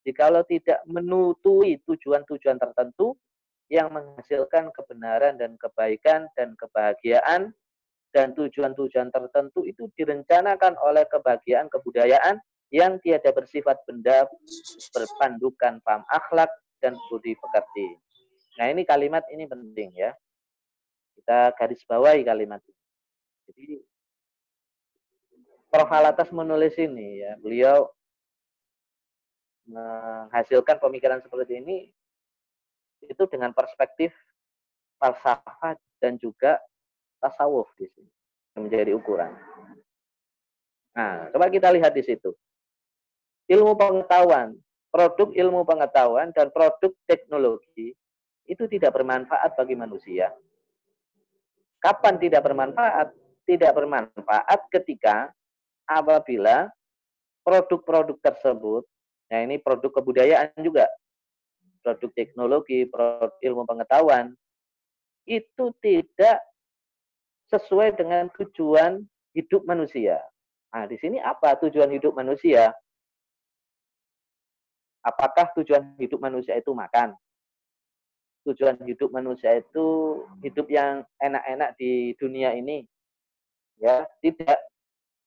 jikalau 0.04 0.44
tidak 0.44 0.84
menutui 0.84 1.80
tujuan-tujuan 1.88 2.60
tertentu 2.60 3.16
yang 3.72 3.88
menghasilkan 3.90 4.70
kebenaran 4.76 5.40
dan 5.40 5.56
kebaikan 5.56 6.28
dan 6.36 6.60
kebahagiaan 6.60 7.56
dan 8.12 8.36
tujuan-tujuan 8.36 9.10
tertentu 9.10 9.64
itu 9.64 9.90
direncanakan 9.96 10.76
oleh 10.84 11.08
kebahagiaan 11.08 11.72
kebudayaan 11.72 12.38
yang 12.74 12.98
tiada 12.98 13.30
bersifat 13.30 13.78
benda 13.86 14.26
berpandukan 14.98 15.78
paham 15.86 16.02
akhlak 16.10 16.50
dan 16.82 16.98
budi 17.08 17.38
pekerti. 17.38 18.02
Nah 18.58 18.74
ini 18.74 18.82
kalimat 18.82 19.22
ini 19.30 19.46
penting 19.46 19.94
ya. 19.94 20.10
Kita 21.14 21.54
garis 21.54 21.86
bawahi 21.86 22.26
kalimat 22.26 22.60
ini. 22.66 22.82
Jadi 23.46 23.66
Prof. 25.74 25.90
Alatas 25.90 26.30
menulis 26.30 26.78
ini 26.78 27.26
ya, 27.26 27.34
beliau 27.42 27.90
menghasilkan 29.66 30.78
pemikiran 30.78 31.18
seperti 31.18 31.66
ini 31.66 31.90
itu 33.10 33.24
dengan 33.26 33.50
perspektif 33.58 34.14
falsafah 35.02 35.74
dan 35.98 36.22
juga 36.22 36.62
tasawuf 37.18 37.74
di 37.74 37.90
sini 37.90 38.12
menjadi 38.54 38.94
ukuran. 38.94 39.34
Nah, 40.94 41.34
coba 41.34 41.50
kita 41.50 41.74
lihat 41.74 41.90
di 41.98 42.06
situ. 42.06 42.38
Ilmu 43.54 43.78
pengetahuan, 43.78 44.58
produk 44.90 45.30
ilmu 45.30 45.62
pengetahuan 45.62 46.34
dan 46.34 46.50
produk 46.50 46.90
teknologi 47.06 47.94
itu 48.50 48.64
tidak 48.66 48.98
bermanfaat 48.98 49.54
bagi 49.54 49.78
manusia. 49.78 50.34
Kapan 51.78 52.18
tidak 52.18 52.42
bermanfaat? 52.50 53.14
Tidak 53.44 53.72
bermanfaat 53.76 54.60
ketika 54.72 55.30
apabila 55.84 56.72
produk-produk 57.44 58.16
tersebut, 58.24 58.88
nah 59.28 59.44
ini 59.44 59.60
produk 59.60 59.92
kebudayaan 60.00 60.56
juga, 60.64 60.88
produk 61.84 62.10
teknologi, 62.16 62.88
produk 62.88 63.36
ilmu 63.44 63.68
pengetahuan, 63.68 64.32
itu 65.28 65.76
tidak 65.84 66.40
sesuai 67.52 68.00
dengan 68.00 68.32
tujuan 68.32 69.04
hidup 69.36 69.68
manusia. 69.68 70.24
Nah, 70.72 70.88
di 70.88 70.96
sini 70.98 71.20
apa 71.20 71.60
tujuan 71.60 71.92
hidup 71.92 72.16
manusia? 72.16 72.72
Apakah 75.04 75.52
tujuan 75.60 76.00
hidup 76.00 76.24
manusia 76.24 76.56
itu 76.56 76.72
makan? 76.72 77.14
tujuan 78.44 78.76
hidup 78.84 79.10
manusia 79.16 79.56
itu 79.56 80.20
hidup 80.44 80.68
yang 80.68 81.08
enak-enak 81.20 81.76
di 81.80 82.12
dunia 82.20 82.52
ini. 82.54 82.84
Ya, 83.80 84.06
tidak. 84.20 84.60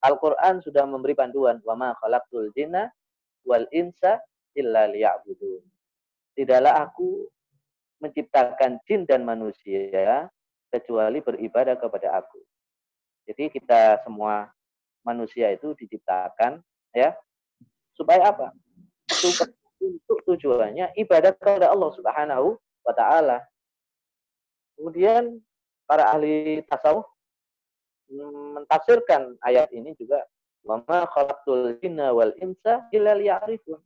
Al-Qur'an 0.04 0.60
sudah 0.62 0.84
memberi 0.84 1.16
panduan, 1.16 1.58
"Wa 1.64 1.74
ma 1.74 1.96
khalaqtul 1.98 2.52
jinna 2.52 2.92
wal 3.42 3.64
insa 3.72 4.20
illa 4.54 4.86
liya'budun." 4.86 5.64
Tidaklah 6.36 6.84
aku 6.84 7.26
menciptakan 7.98 8.78
jin 8.84 9.08
dan 9.08 9.24
manusia 9.24 10.28
kecuali 10.68 11.24
beribadah 11.24 11.80
kepada 11.80 12.20
aku. 12.20 12.38
Jadi 13.24 13.48
kita 13.48 14.04
semua 14.04 14.52
manusia 15.00 15.48
itu 15.50 15.72
diciptakan 15.74 16.60
ya 16.92 17.16
supaya 17.96 18.30
apa? 18.30 18.52
Untuk 19.86 20.18
tujuannya 20.26 20.98
ibadah 20.98 21.30
kepada 21.38 21.70
Allah 21.70 21.90
Subhanahu 21.94 22.58
wa 22.82 22.94
taala. 22.94 23.38
Kemudian 24.74 25.38
para 25.86 26.10
ahli 26.10 26.58
tasawuf 26.66 27.06
mentafsirkan 28.10 29.38
ayat 29.46 29.70
ini 29.70 29.94
juga 29.94 30.26
wama 30.66 31.06
khalaqtul 31.14 31.78
jinna 31.78 32.10
wal 32.10 32.34
insa 32.42 32.82
illa 32.90 33.14
liya'rifun. 33.14 33.78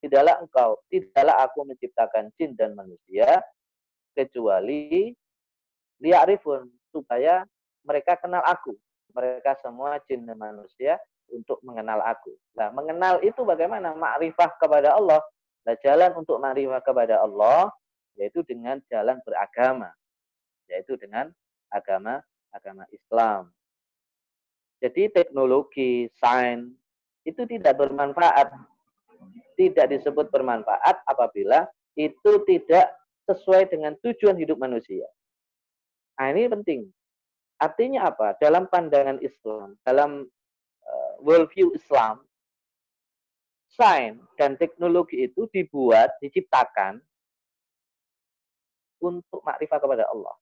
Tidaklah 0.00 0.40
engkau, 0.40 0.80
tidaklah 0.88 1.36
aku 1.44 1.58
menciptakan 1.64 2.32
jin 2.36 2.56
dan 2.56 2.72
manusia 2.76 3.40
kecuali 4.16 5.12
liya'rifun 6.00 6.68
supaya 6.88 7.44
mereka 7.84 8.16
kenal 8.16 8.40
aku. 8.44 8.76
Mereka 9.12 9.60
semua 9.60 10.00
jin 10.08 10.24
dan 10.24 10.40
manusia 10.40 10.98
untuk 11.30 11.60
mengenal 11.64 12.02
aku. 12.04 12.34
Nah, 12.58 12.68
mengenal 12.74 13.22
itu 13.24 13.40
bagaimana? 13.46 13.96
Ma'rifah 13.96 14.58
kepada 14.60 14.96
Allah. 14.96 15.22
Nah, 15.64 15.74
jalan 15.80 16.12
untuk 16.20 16.36
ma'rifah 16.40 16.84
kepada 16.84 17.24
Allah 17.24 17.72
yaitu 18.14 18.46
dengan 18.46 18.78
jalan 18.86 19.18
beragama, 19.26 19.90
yaitu 20.70 20.94
dengan 20.94 21.34
agama 21.72 22.22
agama 22.54 22.86
Islam. 22.94 23.50
Jadi 24.78 25.10
teknologi, 25.10 26.06
sains 26.20 26.70
itu 27.26 27.42
tidak 27.48 27.80
bermanfaat. 27.80 28.54
Tidak 29.54 29.86
disebut 29.86 30.28
bermanfaat 30.34 31.02
apabila 31.06 31.64
itu 31.94 32.42
tidak 32.44 32.90
sesuai 33.24 33.70
dengan 33.70 33.94
tujuan 34.02 34.34
hidup 34.34 34.58
manusia. 34.58 35.06
Nah, 36.18 36.30
ini 36.34 36.50
penting. 36.50 36.80
Artinya 37.62 38.10
apa? 38.10 38.34
Dalam 38.42 38.66
pandangan 38.66 39.22
Islam, 39.22 39.78
dalam 39.86 40.26
uh, 40.84 41.14
worldview 41.22 41.70
Islam, 41.72 42.23
sains 43.74 44.22
dan 44.38 44.54
teknologi 44.54 45.26
itu 45.26 45.50
dibuat, 45.50 46.14
diciptakan 46.22 47.02
untuk 49.02 49.42
makrifat 49.42 49.78
kepada 49.82 50.06
Allah. 50.08 50.34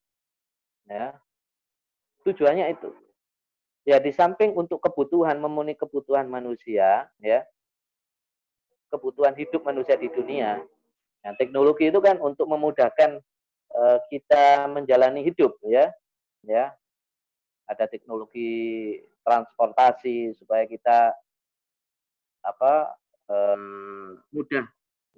Ya. 0.86 1.06
Tujuannya 2.22 2.76
itu. 2.76 2.92
Ya 3.82 3.98
di 3.98 4.14
samping 4.14 4.54
untuk 4.54 4.78
kebutuhan 4.78 5.42
memenuhi 5.42 5.74
kebutuhan 5.74 6.28
manusia, 6.30 7.10
ya. 7.18 7.40
Kebutuhan 8.92 9.34
hidup 9.34 9.66
manusia 9.66 9.98
di 9.98 10.06
dunia. 10.12 10.62
Nah, 11.24 11.32
teknologi 11.34 11.90
itu 11.90 11.98
kan 11.98 12.20
untuk 12.22 12.46
memudahkan 12.46 13.18
uh, 13.74 13.98
kita 14.06 14.70
menjalani 14.70 15.26
hidup, 15.26 15.56
ya. 15.66 15.90
Ya. 16.46 16.76
Ada 17.66 17.88
teknologi 17.90 19.00
transportasi 19.26 20.34
supaya 20.38 20.66
kita 20.66 21.14
apa 22.42 22.90
um, 23.30 24.16
mudah 24.32 24.64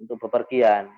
untuk 0.01 0.19
bepergian 0.19 0.91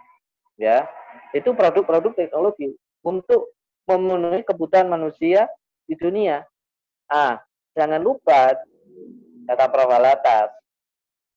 ya 0.57 0.89
itu 1.31 1.53
produk-produk 1.53 2.17
teknologi 2.17 2.73
untuk 3.05 3.53
memenuhi 3.87 4.43
kebutuhan 4.43 4.91
manusia 4.91 5.47
di 5.87 5.95
dunia. 5.95 6.43
Ah, 7.07 7.39
jangan 7.71 8.03
lupa 8.03 8.51
kata 9.47 9.65
Prof. 9.71 9.87
Alatas, 9.87 10.51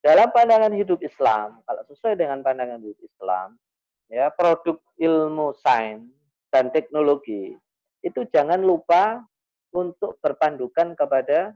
dalam 0.03 0.35
pandangan 0.35 0.75
hidup 0.75 0.99
Islam, 0.99 1.63
kalau 1.63 1.83
sesuai 1.87 2.19
dengan 2.19 2.43
pandangan 2.43 2.83
hidup 2.83 2.99
Islam, 2.99 3.55
ya 4.11 4.35
produk 4.35 4.83
ilmu 4.99 5.55
sains 5.63 6.11
dan 6.51 6.75
teknologi 6.75 7.55
itu 8.03 8.27
jangan 8.35 8.59
lupa 8.59 9.23
untuk 9.71 10.19
berpandukan 10.19 10.99
kepada 10.99 11.55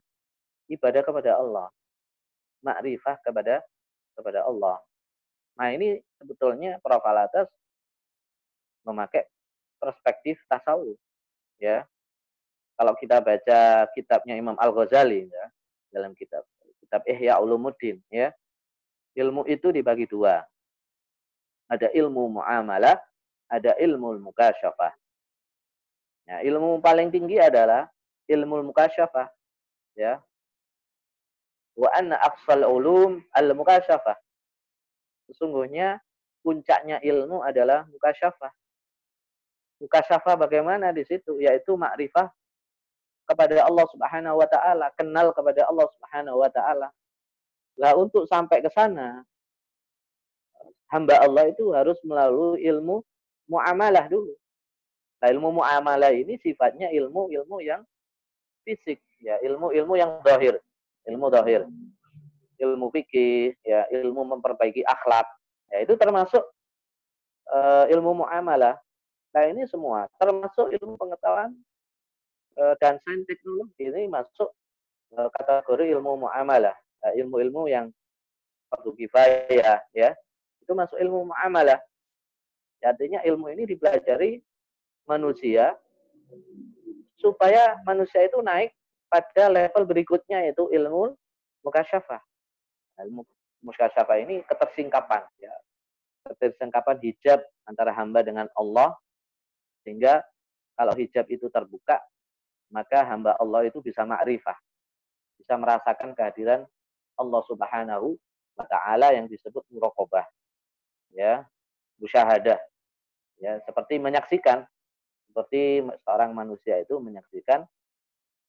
ibadah 0.71 1.03
kepada 1.03 1.31
Allah, 1.35 1.67
makrifah 2.63 3.19
kepada 3.27 3.59
kepada 4.15 4.47
Allah. 4.47 4.79
Nah 5.55 5.69
ini 5.71 5.99
sebetulnya 6.19 6.79
Prof. 6.83 7.03
Alatas 7.05 7.51
memakai 8.87 9.27
perspektif 9.79 10.41
tasawuf. 10.49 10.97
Ya, 11.63 11.87
kalau 12.75 12.99
kita 12.99 13.23
baca 13.23 13.87
kitabnya 13.95 14.35
Imam 14.35 14.59
Al 14.59 14.75
Ghazali 14.75 15.31
ya, 15.31 15.45
dalam 15.95 16.13
kitab 16.19 16.43
kitab 16.83 17.07
Ihya 17.07 17.39
Ulumuddin 17.39 18.03
ya, 18.11 18.35
ilmu 19.15 19.47
itu 19.47 19.71
dibagi 19.71 20.11
dua. 20.11 20.43
Ada 21.71 21.89
ilmu 21.95 22.41
muamalah, 22.41 22.99
ada 23.49 23.73
ilmu 23.79 24.19
mukasyafah. 24.21 24.93
Ya, 26.29 26.37
ilmu 26.45 26.83
paling 26.83 27.09
tinggi 27.15 27.39
adalah 27.39 27.89
ilmu 28.27 28.69
mukasyafah. 28.69 29.31
Ya. 29.95 30.21
Wa 31.75 31.91
anna 31.95 32.19
aqsal 32.23 32.63
ulum 32.67 33.23
al 33.35 33.51
mukasyafah. 33.55 34.15
Sesungguhnya 35.31 35.99
puncaknya 36.45 37.03
ilmu 37.03 37.43
adalah 37.43 37.89
mukasyafah. 37.91 38.53
Mukasyafah 39.83 40.35
bagaimana 40.39 40.95
di 40.95 41.03
situ? 41.03 41.43
Yaitu 41.43 41.75
makrifah 41.75 42.31
kepada 43.25 43.65
Allah 43.65 43.87
Subhanahu 43.91 44.37
wa 44.39 44.49
taala, 44.49 44.87
kenal 44.95 45.33
kepada 45.33 45.67
Allah 45.67 45.87
Subhanahu 45.97 46.39
wa 46.39 46.51
taala. 46.53 46.89
Lah 47.81 47.93
untuk 47.99 48.29
sampai 48.31 48.63
ke 48.63 48.71
sana 48.71 49.25
hamba 50.95 51.19
Allah 51.19 51.51
itu 51.51 51.75
harus 51.75 51.99
melalui 52.07 52.63
ilmu 52.63 53.03
muamalah 53.51 54.07
dulu. 54.07 54.31
Nah, 55.19 55.29
ilmu 55.33 55.59
muamalah 55.59 56.13
ini 56.13 56.37
sifatnya 56.39 56.93
ilmu-ilmu 56.93 57.59
yang 57.65 57.83
fisik, 58.63 59.01
ya, 59.19 59.41
ilmu-ilmu 59.41 59.95
yang 59.97 60.21
zahir, 60.23 60.61
ilmu 61.09 61.27
zahir. 61.33 61.67
Ilmu 62.55 62.87
fikih, 62.95 63.59
ya, 63.67 63.85
ilmu 63.91 64.39
memperbaiki 64.39 64.87
akhlak, 64.87 65.27
Ya, 65.75 65.83
itu 65.83 65.99
termasuk 65.99 66.39
uh, 67.51 67.85
ilmu 67.91 68.23
muamalah. 68.23 68.79
Nah, 69.35 69.45
ini 69.51 69.67
semua 69.67 70.07
termasuk 70.23 70.71
ilmu 70.71 70.95
pengetahuan 70.95 71.51
uh, 72.55 72.75
dan 72.79 73.03
sains 73.03 73.27
teknologi 73.27 73.91
ini 73.91 74.07
masuk 74.07 74.55
uh, 75.19 75.29
kategori 75.35 75.99
ilmu 75.99 76.23
muamalah, 76.23 76.79
ilmu-ilmu 77.19 77.67
yang 77.67 77.91
fardu 78.71 78.95
kifayah 78.95 79.83
ya. 79.91 80.15
Itu 80.63 80.79
masuk 80.79 80.95
ilmu 81.03 81.35
muamalah. 81.35 81.83
Artinya 82.79 83.27
ilmu 83.27 83.51
ini 83.51 83.67
dipelajari 83.67 84.39
manusia 85.11 85.75
supaya 87.19 87.81
manusia 87.83 88.23
itu 88.31 88.39
naik 88.45 88.71
pada 89.15 89.47
level 89.47 89.87
berikutnya 89.87 90.43
yaitu 90.43 90.67
ilmu 90.75 91.15
mukasyafah. 91.63 92.19
Ilmu 92.99 93.23
musyasyafah 93.63 94.19
ini 94.27 94.43
ketersingkapan 94.43 95.23
ya. 95.39 95.55
Ketersingkapan 96.27 96.99
hijab 96.99 97.47
antara 97.63 97.95
hamba 97.95 98.27
dengan 98.27 98.51
Allah 98.59 98.99
sehingga 99.87 100.19
kalau 100.75 100.99
hijab 100.99 101.31
itu 101.31 101.47
terbuka 101.47 102.03
maka 102.75 103.07
hamba 103.07 103.39
Allah 103.39 103.71
itu 103.71 103.79
bisa 103.79 104.03
makrifah. 104.03 104.59
bisa 105.35 105.59
merasakan 105.59 106.15
kehadiran 106.15 106.63
Allah 107.21 107.43
Subhanahu 107.45 108.17
wa 108.55 108.65
taala 108.71 109.13
yang 109.13 109.27
disebut 109.29 109.67
muraqabah. 109.69 110.25
Ya, 111.13 111.45
musyahadah. 111.99 112.57
Ya, 113.43 113.59
seperti 113.67 113.99
menyaksikan 113.99 114.63
seperti 115.29 115.83
seorang 116.07 116.31
manusia 116.31 116.79
itu 116.79 116.97
menyaksikan 117.03 117.67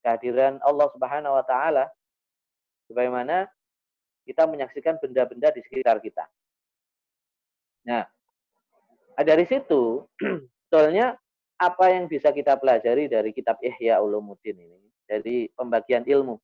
kehadiran 0.06 0.62
Allah 0.62 0.86
Subhanahu 0.94 1.34
wa 1.34 1.42
taala 1.42 1.90
sebagaimana 2.86 3.50
kita 4.30 4.46
menyaksikan 4.46 5.02
benda-benda 5.02 5.50
di 5.50 5.66
sekitar 5.66 5.98
kita. 5.98 6.30
Nah, 7.90 8.06
dari 9.18 9.46
situ 9.50 10.06
sebetulnya 10.70 11.18
apa 11.58 11.86
yang 11.90 12.06
bisa 12.06 12.30
kita 12.30 12.54
pelajari 12.62 13.10
dari 13.10 13.34
kitab 13.34 13.58
Ihya 13.66 13.98
Ulumuddin 14.02 14.62
ini, 14.62 14.82
dari 15.10 15.50
pembagian 15.54 16.06
ilmu 16.06 16.38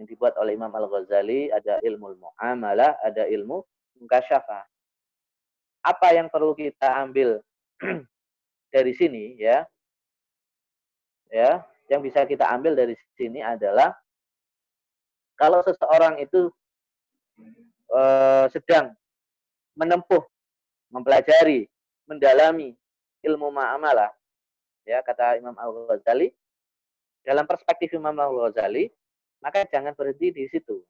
yang 0.00 0.06
dibuat 0.08 0.36
oleh 0.40 0.56
Imam 0.56 0.72
Al-Ghazali, 0.72 1.52
ada 1.52 1.80
ilmu 1.84 2.16
muamalah, 2.16 2.96
ada 3.04 3.28
ilmu 3.28 3.60
mukasyafah. 4.00 4.64
Apa 5.84 6.16
yang 6.16 6.32
perlu 6.32 6.56
kita 6.56 6.88
ambil 7.04 7.44
dari 8.74 8.92
sini 8.96 9.36
ya? 9.36 9.68
Ya, 11.34 11.66
yang 11.88 12.00
bisa 12.00 12.24
kita 12.24 12.48
ambil 12.48 12.72
dari 12.72 12.96
sini 13.16 13.44
adalah 13.44 13.92
kalau 15.34 15.60
seseorang 15.66 16.22
itu 16.22 16.48
e, 17.90 18.00
sedang 18.54 18.94
menempuh, 19.74 20.22
mempelajari, 20.94 21.66
mendalami 22.06 22.78
ilmu 23.26 23.50
muamalah, 23.50 24.14
ya 24.86 25.02
kata 25.02 25.42
Imam 25.42 25.58
Al-Ghazali, 25.58 26.30
dalam 27.26 27.44
perspektif 27.48 27.90
Imam 27.98 28.14
Al-Ghazali, 28.14 28.86
maka 29.42 29.66
jangan 29.68 29.92
berhenti 29.92 30.30
di 30.30 30.44
situ. 30.48 30.80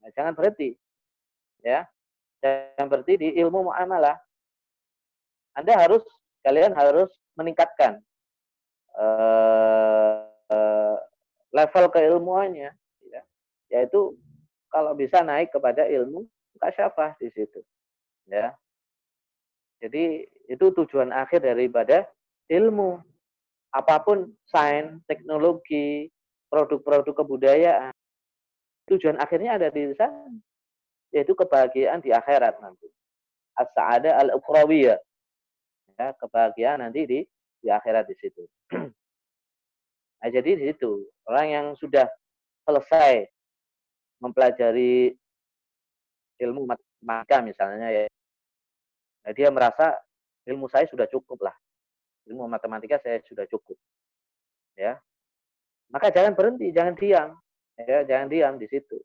Nah, 0.00 0.08
jangan 0.14 0.32
berhenti. 0.32 0.72
Ya. 1.60 1.84
Jangan 2.40 2.88
berhenti 2.88 3.20
di 3.20 3.28
ilmu 3.36 3.68
muamalah. 3.68 4.16
Anda 5.52 5.76
harus 5.76 6.00
kalian 6.40 6.72
harus 6.72 7.12
meningkatkan 7.36 8.00
uh, 8.96 10.29
uh, 10.50 10.98
level 11.54 11.86
keilmuannya 11.90 12.70
ya. 13.06 13.22
Yaitu 13.70 14.18
kalau 14.70 14.94
bisa 14.94 15.22
naik 15.22 15.50
kepada 15.50 15.86
ilmu 15.86 16.26
kasyafah 16.60 17.16
di 17.18 17.30
situ. 17.34 17.60
Ya. 18.30 18.54
Jadi 19.80 20.28
itu 20.46 20.66
tujuan 20.76 21.10
akhir 21.10 21.42
daripada 21.42 22.04
ilmu. 22.52 23.00
Apa 23.70 24.02
pun 24.02 24.34
sains, 24.50 24.98
teknologi, 25.06 26.10
produk-produk 26.50 27.14
kebudayaan. 27.14 27.94
Tujuan 28.90 29.22
akhirnya 29.22 29.54
ada 29.54 29.70
di 29.70 29.94
sana, 29.94 30.26
yaitu 31.14 31.38
kebahagiaan 31.38 32.02
di 32.02 32.10
akhirat 32.10 32.58
nanti. 32.58 32.90
As-sa'ada 33.54 34.18
al-ukhrawiyah. 34.26 34.98
Ya, 35.94 36.10
kebahagiaan 36.18 36.82
nanti 36.82 37.06
di 37.06 37.20
di 37.62 37.68
akhirat 37.70 38.10
di 38.10 38.16
situ. 38.18 38.42
nah, 40.20 40.28
jadi 40.28 40.50
di 40.56 40.64
situ 40.70 41.08
orang 41.26 41.46
yang 41.48 41.66
sudah 41.80 42.06
selesai 42.68 43.26
mempelajari 44.20 45.16
ilmu 46.40 46.68
matematika 46.68 47.36
misalnya 47.40 47.88
ya, 47.88 48.04
nah, 49.24 49.32
dia 49.32 49.48
merasa 49.48 49.96
ilmu 50.48 50.68
saya 50.68 50.88
sudah 50.88 51.08
cukup 51.08 51.48
lah. 51.48 51.56
Ilmu 52.28 52.46
matematika 52.48 53.00
saya 53.00 53.20
sudah 53.24 53.44
cukup. 53.48 53.76
Ya, 54.76 54.96
maka 55.90 56.08
jangan 56.14 56.32
berhenti, 56.38 56.70
jangan 56.70 56.94
diam, 56.94 57.34
ya, 57.76 58.06
jangan 58.06 58.28
diam 58.30 58.54
di 58.56 58.66
situ, 58.70 58.96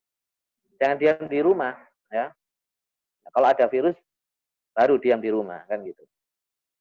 jangan 0.77 0.95
diam 1.01 1.25
di 1.25 1.39
rumah, 1.41 1.73
ya. 2.13 2.29
Nah, 3.25 3.31
kalau 3.33 3.47
ada 3.49 3.65
virus, 3.65 3.97
baru 4.71 5.01
diam 5.01 5.17
di 5.19 5.33
rumah, 5.33 5.65
kan 5.65 5.81
gitu. 5.81 6.05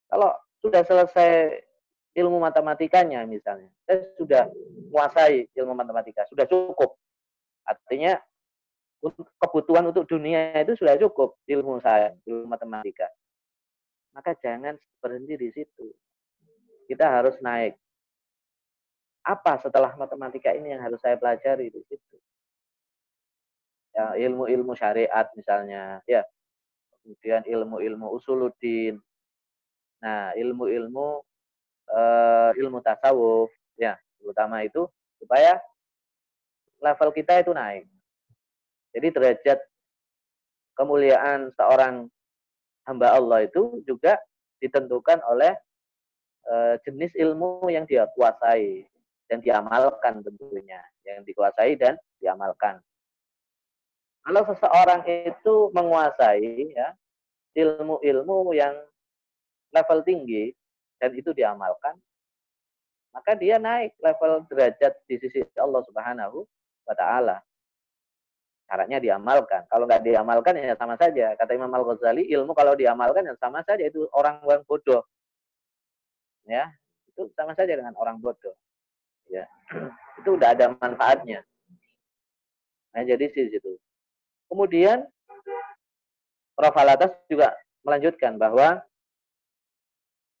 Kalau 0.05 0.29
sudah 0.61 0.85
selesai 0.85 1.59
ilmu 2.15 2.39
matematikanya 2.39 3.27
misalnya, 3.27 3.67
saya 3.83 4.07
sudah 4.15 4.47
menguasai 4.87 5.51
ilmu 5.51 5.75
matematika, 5.75 6.23
sudah 6.31 6.47
cukup. 6.47 6.95
Artinya 7.67 8.15
kebutuhan 9.37 9.91
untuk 9.91 10.07
dunia 10.07 10.55
itu 10.63 10.79
sudah 10.79 10.95
cukup 10.95 11.35
ilmu 11.45 11.83
saya, 11.83 12.15
ilmu 12.23 12.47
matematika. 12.47 13.11
Maka 14.15 14.31
jangan 14.39 14.79
berhenti 15.03 15.35
di 15.35 15.49
situ. 15.51 15.91
Kita 16.87 17.03
harus 17.03 17.35
naik 17.43 17.75
apa 19.25 19.57
setelah 19.59 19.91
matematika 19.97 20.53
ini 20.53 20.71
yang 20.71 20.81
harus 20.85 21.01
saya 21.01 21.19
pelajari 21.19 21.67
di 21.73 21.81
situ? 21.83 22.15
Ya, 23.91 24.15
ilmu-ilmu 24.15 24.71
syariat 24.77 25.27
misalnya, 25.35 25.99
ya. 26.07 26.23
Kemudian 27.01 27.43
ilmu-ilmu 27.43 28.07
usuluddin. 28.13 29.01
Nah, 29.99 30.31
ilmu-ilmu 30.37 31.25
uh, 31.91 32.51
ilmu 32.57 32.81
tasawuf, 32.81 33.49
ya, 33.77 33.97
terutama 34.21 34.63
itu 34.63 34.87
supaya 35.19 35.59
level 36.81 37.09
kita 37.13 37.41
itu 37.41 37.51
naik. 37.51 37.85
Jadi 38.95 39.07
derajat 39.11 39.59
kemuliaan 40.79 41.51
seorang 41.55 42.07
hamba 42.87 43.15
Allah 43.15 43.47
itu 43.47 43.81
juga 43.83 44.15
ditentukan 44.61 45.19
oleh 45.27 45.53
uh, 46.47 46.75
jenis 46.85 47.11
ilmu 47.17 47.67
yang 47.67 47.83
dia 47.83 48.07
kuasai 48.15 48.87
dan 49.27 49.41
diamalkan 49.41 50.21
tentunya, 50.21 50.79
yang 51.03 51.25
dikuasai 51.25 51.75
dan 51.75 51.97
diamalkan. 52.21 52.79
Kalau 54.25 54.41
seseorang 54.49 55.05
itu 55.05 55.69
menguasai 55.73 56.73
ya 56.73 56.97
ilmu-ilmu 57.55 58.57
yang 58.57 58.73
level 59.69 60.01
tinggi 60.01 60.49
dan 61.01 61.11
itu 61.15 61.31
diamalkan, 61.35 61.95
maka 63.11 63.31
dia 63.35 63.59
naik 63.59 63.95
level 63.99 64.43
derajat 64.51 64.93
di 65.07 65.15
sisi 65.19 65.43
Allah 65.59 65.81
Subhanahu 65.87 66.43
wa 66.87 66.95
taala. 66.95 67.37
Syaratnya 68.65 68.97
diamalkan. 68.97 69.69
Kalau 69.69 69.85
nggak 69.85 70.01
diamalkan 70.01 70.57
ya 70.57 70.73
sama 70.73 70.97
saja. 70.97 71.37
Kata 71.37 71.53
Imam 71.53 71.69
Al-Ghazali, 71.69 72.25
ilmu 72.33 72.57
kalau 72.57 72.73
diamalkan 72.73 73.29
ya 73.29 73.37
sama 73.37 73.61
saja 73.61 73.85
itu 73.85 74.09
orang 74.09 74.41
yang 74.41 74.65
bodoh. 74.65 75.05
Ya, 76.49 76.73
itu 77.13 77.29
sama 77.37 77.53
saja 77.53 77.77
dengan 77.77 77.93
orang 77.93 78.17
bodoh 78.17 78.57
ya 79.29 79.45
itu 80.21 80.29
udah 80.37 80.53
ada 80.53 80.73
manfaatnya 80.77 81.41
nah 82.93 83.01
jadi 83.03 83.25
sih 83.33 83.51
situ 83.51 83.75
kemudian 84.49 85.05
Prof. 86.55 86.71
Alatas 86.79 87.11
juga 87.27 87.51
melanjutkan 87.83 88.39
bahwa 88.39 88.79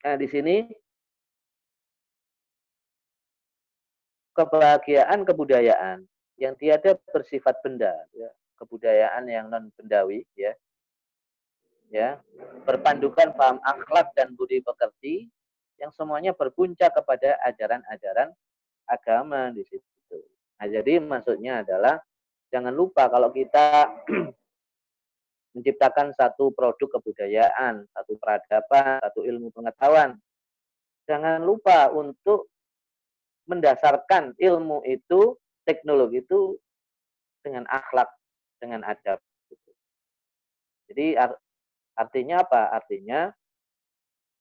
nah, 0.05 0.13
di 0.13 0.29
sini 0.29 0.69
kebahagiaan 4.37 5.25
kebudayaan 5.25 6.05
yang 6.37 6.53
tiada 6.53 6.93
bersifat 7.09 7.57
benda 7.65 7.95
ya, 8.13 8.29
kebudayaan 8.61 9.25
yang 9.25 9.49
non 9.49 9.73
bendawi 9.73 10.21
ya 10.37 10.53
ya 11.89 12.19
berpandukan 12.67 13.33
paham 13.33 13.57
akhlak 13.65 14.13
dan 14.13 14.37
budi 14.37 14.61
pekerti 14.61 15.31
yang 15.81 15.89
semuanya 15.89 16.37
berpuncak 16.37 16.93
kepada 16.93 17.39
ajaran-ajaran 17.47 18.31
agama 18.87 19.51
di 19.51 19.63
situ. 19.67 20.17
Nah, 20.55 20.67
jadi 20.71 21.03
maksudnya 21.03 21.65
adalah 21.65 21.99
jangan 22.53 22.71
lupa 22.71 23.11
kalau 23.11 23.31
kita 23.33 23.91
menciptakan 25.55 26.11
satu 26.11 26.51
produk 26.51 26.99
kebudayaan, 26.99 27.87
satu 27.95 28.19
peradaban, 28.19 28.99
satu 28.99 29.23
ilmu 29.23 29.55
pengetahuan. 29.55 30.19
Jangan 31.07 31.39
lupa 31.39 31.87
untuk 31.95 32.51
mendasarkan 33.47 34.35
ilmu 34.35 34.83
itu, 34.83 35.39
teknologi 35.63 36.19
itu 36.19 36.59
dengan 37.39 37.63
akhlak, 37.71 38.11
dengan 38.59 38.83
adab. 38.83 39.23
Jadi 40.91 41.15
artinya 41.95 42.43
apa? 42.43 42.75
Artinya 42.75 43.31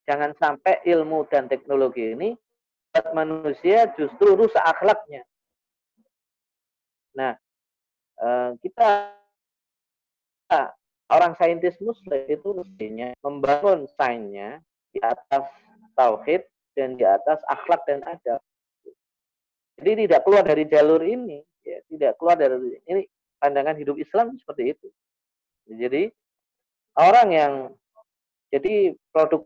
jangan 0.05 0.35
sampai 0.37 0.83
ilmu 0.85 1.31
dan 1.31 1.47
teknologi 1.47 2.13
ini 2.13 2.35
manusia 3.15 3.89
justru 3.95 4.35
rusak 4.35 4.61
akhlaknya. 4.61 5.23
Nah, 7.15 7.39
eh, 8.19 8.51
kita 8.59 9.15
orang 11.13 11.33
saintis 11.37 11.77
muslim 11.83 12.23
itu 12.29 12.49
mestinya 12.57 13.13
membangun 13.21 13.89
sainsnya 13.99 14.61
di 14.95 15.01
atas 15.03 15.45
tauhid 15.99 16.43
dan 16.75 16.97
di 16.99 17.05
atas 17.05 17.41
akhlak 17.51 17.83
dan 17.85 18.01
adab. 18.07 18.41
Jadi 19.81 20.07
tidak 20.07 20.23
keluar 20.23 20.47
dari 20.47 20.65
jalur 20.71 21.03
ini, 21.03 21.43
ya, 21.67 21.83
tidak 21.91 22.15
keluar 22.17 22.39
dari 22.39 22.79
ini 22.87 23.03
pandangan 23.43 23.75
hidup 23.75 23.99
Islam 23.99 24.39
seperti 24.39 24.75
itu. 24.75 24.89
Jadi 25.67 26.09
orang 26.99 27.29
yang 27.35 27.53
jadi 28.55 28.95
produk 29.11 29.43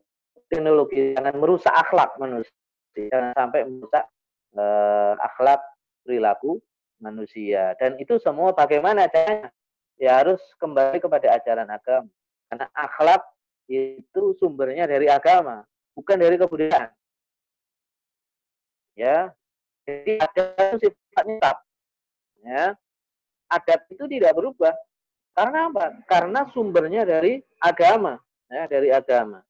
teknologi 0.53 1.16
jangan 1.16 1.35
merusak 1.40 1.73
akhlak 1.73 2.12
manusia 2.21 2.53
jangan 3.07 3.31
sampai 3.38 3.61
merusak 3.68 4.05
uh, 4.59 5.14
akhlak 5.23 5.61
perilaku 6.03 6.59
manusia. 6.99 7.79
Dan 7.79 7.94
itu 8.03 8.18
semua 8.18 8.51
bagaimana 8.51 9.07
caranya? 9.07 9.55
Ya 9.98 10.22
harus 10.22 10.38
kembali 10.62 11.02
kepada 11.02 11.34
ajaran 11.34 11.66
agama. 11.66 12.11
Karena 12.48 12.66
akhlak 12.72 13.22
itu 13.68 14.32
sumbernya 14.40 14.88
dari 14.88 15.11
agama, 15.11 15.66
bukan 15.92 16.16
dari 16.16 16.40
kebudayaan. 16.40 16.90
Ya, 18.96 19.30
jadi 19.84 20.18
ada 20.18 20.74
sifatnya 20.80 21.37
tetap. 21.38 21.58
Ya, 22.42 22.64
adat 23.52 23.80
itu 23.92 24.04
tidak 24.08 24.32
berubah. 24.34 24.74
Karena 25.37 25.70
apa? 25.70 25.87
Karena 26.08 26.40
sumbernya 26.50 27.02
dari 27.06 27.38
agama, 27.61 28.18
ya, 28.50 28.64
dari 28.66 28.88
agama. 28.90 29.44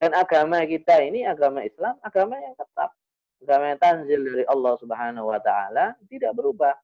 Dan 0.00 0.18
agama 0.18 0.62
kita 0.64 0.98
ini 1.04 1.22
agama 1.26 1.62
Islam, 1.66 1.98
agama 2.00 2.38
yang 2.38 2.54
tetap. 2.56 2.90
Agama 3.42 3.74
yang 3.74 3.80
tanzil 3.82 4.20
dari 4.22 4.44
Allah 4.46 4.74
Subhanahu 4.78 5.26
wa 5.30 5.40
taala 5.42 5.98
tidak 6.06 6.32
berubah. 6.34 6.74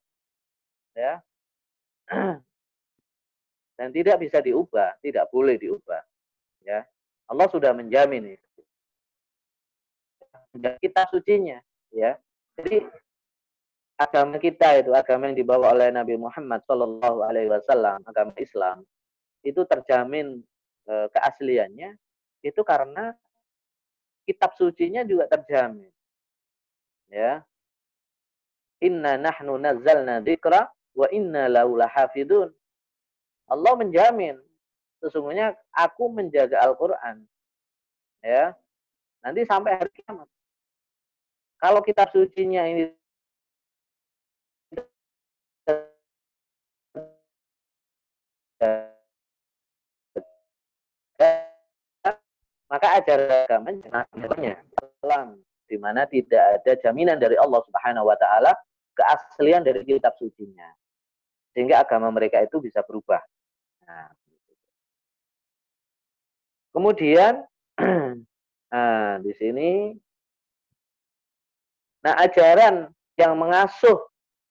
Ya. 0.99 1.23
Dan 3.79 3.95
tidak 3.95 4.19
bisa 4.19 4.43
diubah, 4.43 4.99
tidak 4.99 5.31
boleh 5.31 5.55
diubah. 5.55 6.03
Ya. 6.67 6.83
Allah 7.31 7.47
sudah 7.47 7.71
menjamin 7.71 8.35
itu. 8.35 8.61
Kita 10.59 11.07
sucinya, 11.07 11.63
ya. 11.95 12.19
Jadi 12.59 12.83
agama 13.95 14.43
kita 14.43 14.83
itu 14.83 14.91
agama 14.91 15.31
yang 15.31 15.39
dibawa 15.39 15.71
oleh 15.71 15.95
Nabi 15.95 16.19
Muhammad 16.19 16.67
Shallallahu 16.67 17.23
Alaihi 17.23 17.51
Wasallam 17.51 18.03
agama 18.07 18.35
Islam 18.39 18.83
itu 19.43 19.63
terjamin 19.67 20.43
e, 20.87 20.95
keasliannya 21.15 21.95
itu 22.43 22.61
karena 22.63 23.15
kitab 24.27 24.55
sucinya 24.55 25.03
juga 25.03 25.27
terjamin. 25.31 25.91
Ya. 27.11 27.43
Inna 28.79 29.19
nahnu 29.19 29.59
nazzalna 29.59 30.23
dzikra 30.23 30.71
wa 30.95 31.07
inna 31.11 31.51
lahu 31.51 31.75
lahafidun. 31.75 32.55
Allah 33.49 33.73
menjamin 33.81 34.37
sesungguhnya 35.01 35.57
aku 35.73 36.11
menjaga 36.13 36.61
Al-Qur'an. 36.63 37.25
Ya. 38.21 38.55
Nanti 39.23 39.43
sampai 39.47 39.79
hari 39.79 39.91
kiamat. 39.95 40.29
Kalau 41.59 41.83
kitab 41.83 42.15
sucinya 42.15 42.63
ini 42.71 42.95
maka 52.69 53.01
ajaran 53.01 53.49
agama 53.49 53.75
jangan 53.75 54.07
Islam 54.79 55.27
di 55.67 55.77
mana 55.81 56.07
tidak 56.07 56.63
ada 56.63 56.73
jaminan 56.79 57.19
dari 57.19 57.35
Allah 57.35 57.59
Subhanahu 57.67 58.07
wa 58.07 58.17
taala 58.21 58.55
keaslian 58.95 59.67
dari 59.67 59.83
kitab 59.83 60.15
sucinya. 60.15 60.69
Sehingga 61.55 61.83
agama 61.83 62.11
mereka 62.15 62.39
itu 62.39 62.63
bisa 62.63 62.87
berubah. 62.87 63.19
Nah, 63.89 64.13
kemudian 66.77 67.41
nah, 68.73 69.17
di 69.25 69.33
sini 69.33 69.97
nah 72.05 72.15
ajaran 72.21 72.93
yang 73.19 73.35
mengasuh 73.35 73.99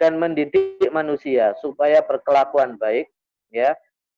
dan 0.01 0.17
mendidik 0.17 0.81
manusia 0.89 1.55
supaya 1.63 2.03
berkelakuan 2.03 2.75
baik 2.75 3.07
ya 3.53 3.77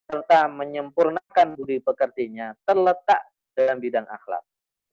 serta 0.10 0.50
menyempurnakan 0.50 1.54
budi 1.54 1.78
pekertinya 1.84 2.58
terletak 2.66 3.22
dalam 3.54 3.78
bidang 3.78 4.08
akhlak. 4.10 4.42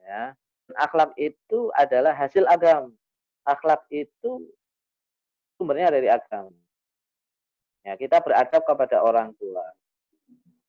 Ya. 0.05 0.37
Akhlak 0.77 1.15
itu 1.17 1.71
adalah 1.73 2.13
hasil 2.13 2.45
agama. 2.45 2.93
Akhlak 3.47 3.87
itu 3.89 4.45
sumbernya 5.57 5.95
dari 5.95 6.11
agama. 6.11 6.53
Ya, 7.87 7.95
kita 7.95 8.19
beradab 8.19 8.67
kepada 8.67 8.99
orang 8.99 9.31
tua. 9.39 9.63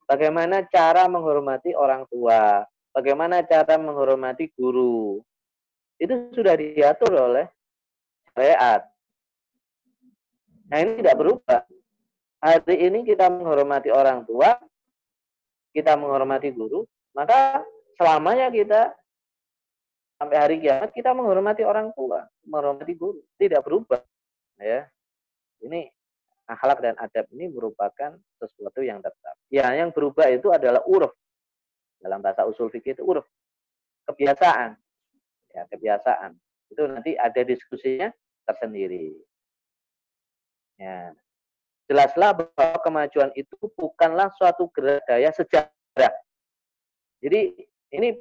Bagaimana 0.08 0.64
cara 0.72 1.04
menghormati 1.12 1.76
orang 1.76 2.08
tua? 2.08 2.64
Bagaimana 2.96 3.44
cara 3.44 3.76
menghormati 3.76 4.48
guru? 4.56 5.20
Itu 6.00 6.32
sudah 6.32 6.56
diatur 6.56 7.12
oleh 7.12 7.46
syariat. 8.32 8.88
Nah 10.72 10.78
ini 10.80 11.04
tidak 11.04 11.20
berubah. 11.20 11.60
Hari 12.38 12.76
ini 12.80 13.04
kita 13.04 13.28
menghormati 13.28 13.90
orang 13.92 14.24
tua, 14.24 14.56
kita 15.74 15.98
menghormati 16.00 16.54
guru, 16.54 16.86
maka 17.12 17.66
selamanya 17.98 18.48
kita 18.54 18.94
sampai 20.22 20.38
hari 20.38 20.56
kiamat 20.62 20.94
kita 20.94 21.18
menghormati 21.18 21.66
orang 21.66 21.90
tua, 21.98 22.30
menghormati 22.46 22.94
guru, 22.94 23.20
tidak 23.42 23.66
berubah. 23.66 24.06
Ya, 24.62 24.86
ini 25.66 25.90
akhlak 26.46 26.78
dan 26.82 26.94
adab 27.02 27.26
ini 27.34 27.50
merupakan 27.50 28.14
sesuatu 28.38 28.86
yang 28.86 29.02
tetap. 29.02 29.17
Ya, 29.58 29.74
yang 29.74 29.90
berubah 29.90 30.30
itu 30.30 30.54
adalah 30.54 30.86
uruf. 30.86 31.10
Dalam 31.98 32.22
bahasa 32.22 32.46
usul 32.46 32.70
fikih 32.70 32.94
itu 32.94 33.02
uruf. 33.02 33.26
Kebiasaan. 34.06 34.78
Ya, 35.50 35.66
kebiasaan. 35.74 36.38
Itu 36.70 36.86
nanti 36.86 37.18
ada 37.18 37.42
diskusinya 37.42 38.14
tersendiri. 38.46 39.18
Ya. 40.78 41.10
Jelaslah 41.90 42.38
bahwa 42.38 42.78
kemajuan 42.86 43.34
itu 43.34 43.58
bukanlah 43.74 44.30
suatu 44.38 44.70
gerak 44.78 45.02
daya 45.10 45.34
sejarah. 45.34 46.14
Jadi 47.18 47.58
ini 47.98 48.14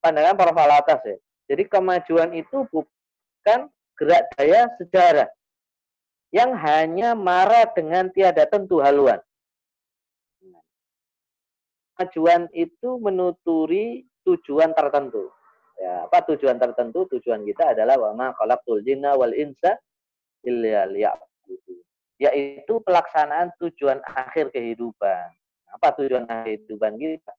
pandangan 0.00 0.38
para 0.38 0.52
falatas 0.56 1.00
ya. 1.04 1.16
Jadi 1.52 1.68
kemajuan 1.68 2.32
itu 2.32 2.64
bukan 2.72 3.68
gerak 4.00 4.32
daya 4.38 4.70
sejarah 4.80 5.28
yang 6.32 6.56
hanya 6.56 7.12
marah 7.12 7.68
dengan 7.74 8.08
tiada 8.08 8.48
tentu 8.48 8.80
haluan. 8.80 9.20
Kemajuan 12.00 12.48
itu 12.56 12.96
menuturi 12.96 14.08
tujuan 14.24 14.72
tertentu. 14.72 15.28
Ya, 15.76 16.08
apa 16.08 16.24
tujuan 16.32 16.56
tertentu? 16.56 17.04
Tujuan 17.12 17.44
kita 17.44 17.76
adalah 17.76 18.00
wama 18.00 18.32
khalaqtul 18.40 18.80
jinna 18.80 19.12
wal 19.20 19.36
insa 19.36 19.76
illa. 20.40 20.88
Yaitu 22.16 22.80
pelaksanaan 22.88 23.52
tujuan 23.60 24.00
akhir 24.00 24.48
kehidupan. 24.48 25.28
Apa 25.76 25.92
tujuan 26.00 26.24
akhir 26.24 26.64
kehidupan 26.64 26.96
kita? 26.96 27.36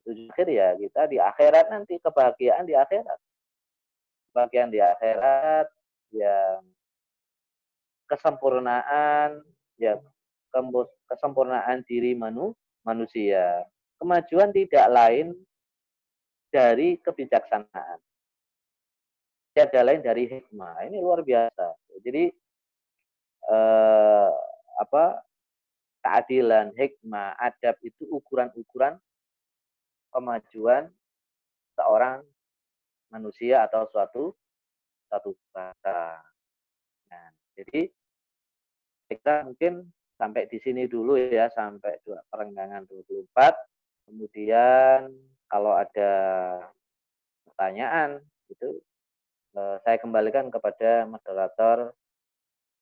tujuan 0.00 0.32
akhir 0.32 0.48
ya 0.48 0.68
kita 0.76 1.00
di 1.08 1.16
akhirat 1.20 1.68
nanti 1.68 1.96
kebahagiaan 2.00 2.64
di 2.68 2.76
akhirat 2.76 3.20
kebahagiaan 4.32 4.68
di 4.68 4.80
akhirat 4.84 5.68
ya 6.12 6.36
kesempurnaan 8.08 9.40
ya 9.80 9.96
kesempurnaan 11.08 11.84
diri 11.88 12.12
manu, 12.12 12.52
manusia. 12.88 13.68
Kemajuan 14.00 14.48
tidak 14.56 14.86
lain 14.88 15.36
dari 16.48 16.96
kebijaksanaan. 17.04 18.00
Tiada 19.52 19.80
lain 19.84 20.00
dari 20.00 20.24
hikmah. 20.24 20.88
Ini 20.88 20.96
luar 21.02 21.20
biasa. 21.20 21.66
Jadi 22.00 22.32
eh, 23.52 24.30
apa 24.80 25.04
keadilan 26.00 26.72
hikmah 26.72 27.36
adab 27.36 27.76
itu 27.84 28.08
ukuran-ukuran 28.08 28.96
kemajuan 30.14 30.88
seorang 31.76 32.24
manusia 33.12 33.66
atau 33.66 33.84
suatu 33.92 34.24
satu 35.08 35.34
bangsa. 35.52 36.22
Nah, 37.08 37.28
jadi 37.56 37.90
kita 39.08 39.48
mungkin 39.48 39.88
sampai 40.18 40.50
di 40.50 40.58
sini 40.58 40.90
dulu 40.90 41.14
ya 41.14 41.46
sampai 41.54 42.02
dua 42.02 42.18
perenggangan 42.26 42.84
24. 42.90 44.10
Kemudian 44.10 45.14
kalau 45.46 45.72
ada 45.78 46.12
pertanyaan 47.46 48.18
itu 48.50 48.82
eh, 49.54 49.76
saya 49.86 49.96
kembalikan 50.02 50.50
kepada 50.50 51.06
moderator 51.06 51.94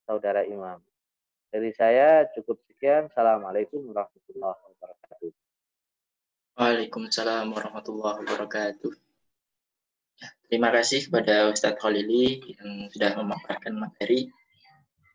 saudara 0.09 0.43
Imam. 0.49 0.81
Dari 1.53 1.71
saya 1.77 2.27
cukup 2.35 2.59
sekian. 2.67 3.13
Assalamualaikum 3.13 3.85
warahmatullahi 3.93 4.61
wabarakatuh. 4.73 5.31
Waalaikumsalam 6.57 7.53
warahmatullahi 7.53 8.25
wabarakatuh. 8.25 8.93
Ya, 10.17 10.29
terima 10.49 10.73
kasih 10.73 11.05
kepada 11.07 11.53
Ustadz 11.53 11.77
Khalili 11.77 12.41
yang 12.57 12.89
sudah 12.89 13.13
memaparkan 13.21 13.77
materi. 13.77 14.33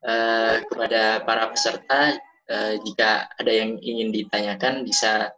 Uh, 0.02 0.66
kepada 0.66 1.22
para 1.22 1.54
peserta, 1.54 2.18
uh, 2.50 2.74
jika 2.82 3.30
ada 3.38 3.52
yang 3.54 3.78
ingin 3.78 4.10
ditanyakan 4.10 4.82
bisa 4.82 5.30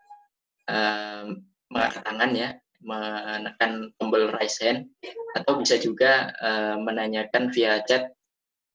uh, 0.72 1.28
mengangkat 1.68 2.04
tangan 2.08 2.32
ya, 2.32 2.50
menekan 2.80 3.92
tombol 4.00 4.32
raise 4.32 4.64
hand, 4.64 4.88
atau 5.36 5.60
bisa 5.60 5.76
juga 5.80 6.32
uh, 6.40 6.76
menanyakan 6.80 7.52
via 7.52 7.84
chat 7.84 8.16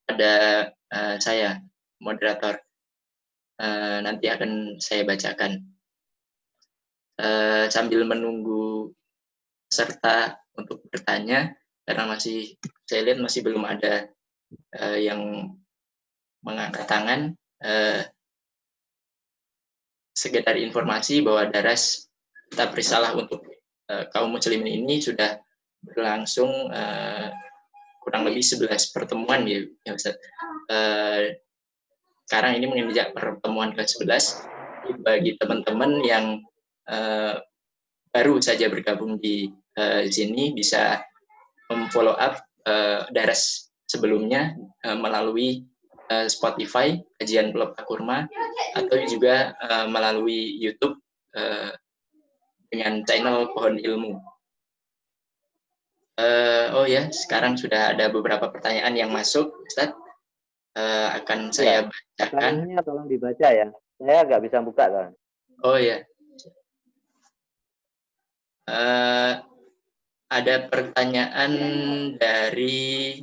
pada 0.05 0.33
uh, 0.93 1.17
saya, 1.17 1.61
moderator. 2.05 2.61
Uh, 3.59 3.99
nanti 4.05 4.31
akan 4.31 4.79
saya 4.79 5.03
bacakan 5.03 5.67
uh, 7.19 7.67
sambil 7.67 8.07
menunggu 8.07 8.95
serta 9.67 10.39
untuk 10.55 10.87
bertanya 10.89 11.59
karena 11.83 12.05
masih 12.09 12.55
saya 12.87 13.05
lihat 13.05 13.19
masih 13.21 13.43
belum 13.45 13.67
ada 13.67 14.09
uh, 14.79 14.99
yang 14.99 15.53
mengangkat 16.43 16.85
tangan 16.87 17.35
eh, 17.63 18.07
sekedar 20.15 20.59
informasi 20.59 21.23
bahwa 21.23 21.47
daras 21.51 22.11
kita 22.51 22.71
berisalah 22.75 23.15
untuk 23.15 23.47
eh, 23.91 24.05
kaum 24.11 24.35
muslimin 24.35 24.85
ini 24.85 24.99
sudah 24.99 25.39
berlangsung 25.83 26.51
eh, 26.75 27.31
kurang 28.03 28.25
lebih 28.27 28.43
11 28.43 28.95
pertemuan 28.95 29.45
ya, 29.45 29.63
ya 29.85 29.93
Ustaz. 29.95 30.17
Eh, 30.73 31.39
sekarang 32.29 32.61
ini 32.61 32.67
menginjak 32.69 33.17
pertemuan 33.17 33.73
ke-11 33.73 34.49
bagi 35.01 35.37
teman-teman 35.37 36.03
yang 36.05 36.27
eh, 36.89 37.37
baru 38.09 38.41
saja 38.41 38.67
bergabung 38.73 39.21
di 39.21 39.49
eh, 39.77 40.09
sini 40.09 40.57
bisa 40.57 40.99
memfollow 41.69 42.17
up 42.17 42.41
eh, 42.65 43.07
daras 43.13 43.71
sebelumnya 43.85 44.57
eh, 44.85 44.97
melalui 44.97 45.65
uh, 46.11 46.27
Spotify 46.27 46.99
kajian 47.21 47.53
Pelepah 47.53 47.85
Kurma 47.85 48.19
atau 48.77 48.97
juga 49.09 49.57
uh, 49.63 49.87
melalui 49.89 50.57
YouTube 50.59 50.99
uh, 51.37 51.73
dengan 52.69 53.05
channel 53.09 53.53
Pohon 53.57 53.81
Ilmu. 53.81 54.21
Uh, 56.19 56.67
oh 56.75 56.87
ya, 56.89 57.15
sekarang 57.15 57.55
sudah 57.55 57.95
ada 57.95 58.11
beberapa 58.11 58.51
pertanyaan 58.51 58.99
yang 58.99 59.11
masuk, 59.15 59.55
Ustaz. 59.71 59.95
Uh, 60.75 61.15
akan 61.15 61.55
saya 61.55 61.87
ya, 61.87 61.91
bacakan. 61.91 62.27
Pertanyaannya 62.39 62.83
tolong 62.83 63.07
dibaca 63.07 63.49
ya. 63.51 63.67
Saya 63.99 64.21
nggak 64.27 64.43
bisa 64.43 64.59
buka 64.63 64.85
kan. 64.91 65.11
Oh 65.63 65.79
ya. 65.79 66.03
Uh, 68.69 69.41
ada 70.29 70.55
pertanyaan 70.69 71.53
dari 72.21 73.17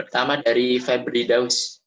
Pertama 0.00 0.40
dari 0.40 0.80
Febri 0.80 1.28
Daus. 1.28 1.84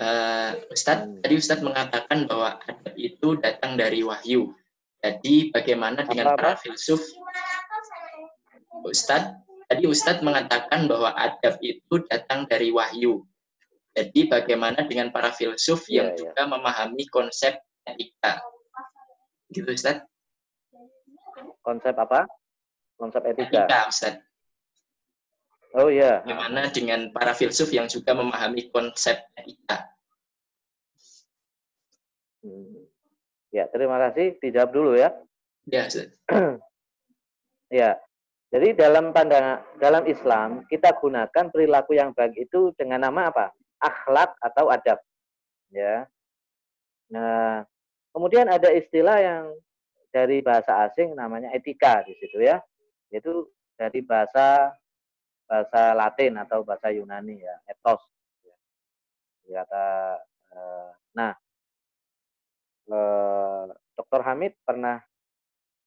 Uh, 0.00 0.56
Ustadz, 0.72 1.04
hmm. 1.04 1.20
tadi 1.20 1.34
Ustadz 1.36 1.60
mengatakan 1.60 2.24
bahwa 2.24 2.56
adab 2.64 2.96
itu 2.96 3.36
datang 3.36 3.76
dari 3.76 4.00
wahyu. 4.00 4.56
Jadi 5.04 5.52
bagaimana 5.52 6.08
dengan 6.08 6.32
para 6.40 6.56
filsuf? 6.56 7.04
Ustadz, 8.80 9.36
tadi 9.68 9.84
Ustadz 9.84 10.24
mengatakan 10.24 10.88
bahwa 10.88 11.12
adab 11.20 11.60
itu 11.60 12.00
datang 12.08 12.48
dari 12.48 12.72
wahyu. 12.72 13.28
Jadi 13.92 14.32
bagaimana 14.32 14.80
dengan 14.88 15.12
para 15.12 15.36
filsuf 15.36 15.84
yang 15.92 16.16
yeah, 16.16 16.16
iya. 16.16 16.32
juga 16.32 16.42
memahami 16.48 17.04
konsep 17.12 17.60
etika? 17.84 18.40
Gitu 19.52 19.68
Ustadz. 19.68 20.08
Konsep 21.60 21.92
apa? 21.92 22.24
Konsep 22.96 23.20
etika. 23.28 23.68
Etika, 23.68 23.80
Ustadz. 23.92 24.29
Oh 25.70 25.86
iya. 25.86 26.18
Bagaimana 26.26 26.66
dengan 26.74 27.14
para 27.14 27.30
filsuf 27.30 27.70
yang 27.70 27.86
juga 27.86 28.10
memahami 28.10 28.74
konsep 28.74 29.22
etika? 29.38 29.86
Hmm. 32.42 32.90
Ya, 33.54 33.70
terima 33.70 33.98
kasih. 34.08 34.34
Dijawab 34.42 34.70
dulu 34.74 34.92
ya. 34.98 35.14
Ya, 35.70 35.86
ya. 37.82 37.94
Jadi 38.50 38.74
dalam 38.74 39.14
pandangan 39.14 39.62
dalam 39.78 40.02
Islam 40.10 40.66
kita 40.66 40.98
gunakan 40.98 41.54
perilaku 41.54 41.94
yang 41.94 42.10
baik 42.10 42.34
itu 42.34 42.74
dengan 42.74 43.06
nama 43.06 43.30
apa? 43.30 43.54
Akhlak 43.78 44.34
atau 44.42 44.74
adab. 44.74 44.98
Ya. 45.70 46.10
Nah, 47.14 47.62
kemudian 48.10 48.50
ada 48.50 48.74
istilah 48.74 49.22
yang 49.22 49.44
dari 50.10 50.42
bahasa 50.42 50.82
asing 50.90 51.14
namanya 51.14 51.54
etika 51.54 52.02
di 52.02 52.18
situ 52.18 52.42
ya. 52.42 52.58
Yaitu 53.14 53.46
dari 53.78 54.02
bahasa 54.02 54.74
bahasa 55.50 55.98
Latin 55.98 56.38
atau 56.38 56.62
bahasa 56.62 56.94
Yunani 56.94 57.42
ya, 57.42 57.58
etos. 57.66 57.98
Ya. 58.46 59.66
Kata 59.66 59.86
eh, 60.54 60.90
nah 61.18 61.34
eh, 62.86 63.64
Dr. 63.98 64.22
Hamid 64.22 64.54
pernah 64.62 65.02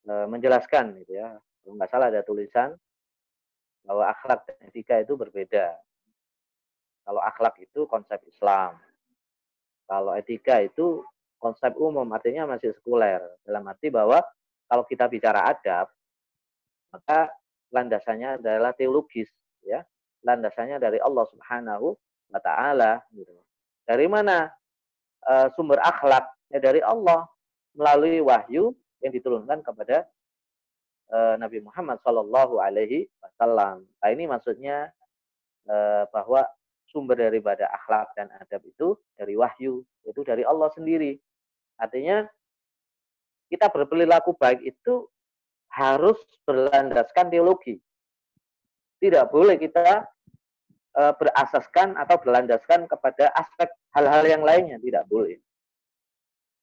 eh, 0.04 0.28
menjelaskan 0.28 1.00
gitu 1.00 1.16
ya, 1.16 1.40
kalau 1.64 1.80
nggak 1.80 1.92
salah 1.96 2.12
ada 2.12 2.28
tulisan 2.28 2.76
bahwa 3.88 4.04
akhlak 4.12 4.44
dan 4.52 4.60
etika 4.68 5.00
itu 5.00 5.16
berbeda. 5.16 5.80
Kalau 7.08 7.24
akhlak 7.24 7.56
itu 7.64 7.88
konsep 7.88 8.20
Islam. 8.28 8.76
Kalau 9.88 10.16
etika 10.16 10.60
itu 10.60 11.04
konsep 11.40 11.76
umum, 11.76 12.08
artinya 12.16 12.48
masih 12.48 12.72
sekuler. 12.76 13.20
Dalam 13.44 13.68
arti 13.68 13.92
bahwa 13.92 14.24
kalau 14.72 14.88
kita 14.88 15.12
bicara 15.12 15.44
adab, 15.52 15.92
maka 16.96 17.28
landasannya 17.76 18.40
adalah 18.40 18.72
teologis 18.72 19.28
ya 19.66 19.84
landasannya 20.24 20.80
dari 20.80 21.00
Allah 21.04 21.26
Subhanahu 21.32 21.96
wa 22.32 22.40
taala 22.40 23.04
gitu. 23.12 23.32
Dari 23.84 24.08
mana 24.08 24.48
uh, 25.28 25.48
sumber 25.54 25.80
akhlak? 25.84 26.24
Ya 26.54 26.62
dari 26.64 26.80
Allah 26.80 27.28
melalui 27.74 28.22
wahyu 28.22 28.72
yang 29.04 29.12
diturunkan 29.12 29.66
kepada 29.66 30.08
uh, 31.12 31.36
Nabi 31.36 31.60
Muhammad 31.60 32.00
Shallallahu 32.06 32.62
alaihi 32.64 33.10
wasallam. 33.20 33.84
Nah, 33.84 34.10
ini 34.14 34.30
maksudnya 34.30 34.94
uh, 35.68 36.08
bahwa 36.14 36.48
sumber 36.94 37.18
daripada 37.18 37.68
akhlak 37.74 38.14
dan 38.14 38.30
adab 38.38 38.62
itu 38.64 38.94
dari 39.18 39.34
wahyu, 39.34 39.82
itu 40.06 40.22
dari 40.22 40.46
Allah 40.46 40.70
sendiri. 40.78 41.18
Artinya 41.82 42.24
kita 43.50 43.68
berperilaku 43.74 44.38
baik 44.38 44.62
itu 44.62 45.10
harus 45.74 46.18
berlandaskan 46.46 47.34
teologi. 47.34 47.82
Tidak 49.04 49.28
boleh 49.28 49.60
kita 49.60 50.08
e, 50.96 51.04
berasaskan 51.20 52.00
atau 52.00 52.16
berlandaskan 52.24 52.88
kepada 52.88 53.36
aspek 53.36 53.68
hal-hal 53.92 54.24
yang 54.24 54.44
lainnya. 54.48 54.80
Tidak 54.80 55.04
boleh. 55.12 55.36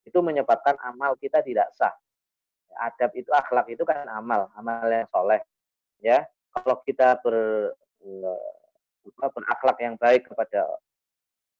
Itu 0.01 0.25
menyebabkan 0.25 0.73
amal 0.81 1.13
kita 1.21 1.45
tidak 1.45 1.69
sah. 1.77 1.93
Adab 2.81 3.13
itu, 3.13 3.29
akhlak 3.29 3.69
itu 3.69 3.85
kan 3.85 4.09
amal, 4.09 4.49
amal 4.57 4.89
yang 4.89 5.05
soleh. 5.13 5.37
Ya, 6.01 6.25
kalau 6.49 6.81
kita 6.81 7.21
ber, 7.21 7.35
e, 8.01 8.09
berakhlak 9.05 9.77
yang 9.77 9.93
baik 10.01 10.25
kepada, 10.25 10.65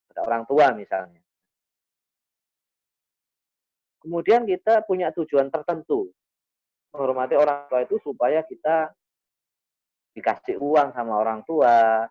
kepada 0.09 0.19
orang 0.25 0.43
tua 0.49 0.73
misalnya. 0.73 1.21
Kemudian 4.01 4.49
kita 4.49 4.81
punya 4.81 5.13
tujuan 5.13 5.53
tertentu. 5.53 6.09
Menghormati 6.89 7.37
orang 7.37 7.69
tua 7.69 7.85
itu 7.85 8.01
supaya 8.01 8.41
kita 8.41 8.89
dikasih 10.11 10.59
uang 10.59 10.91
sama 10.91 11.19
orang 11.19 11.41
tua, 11.47 12.05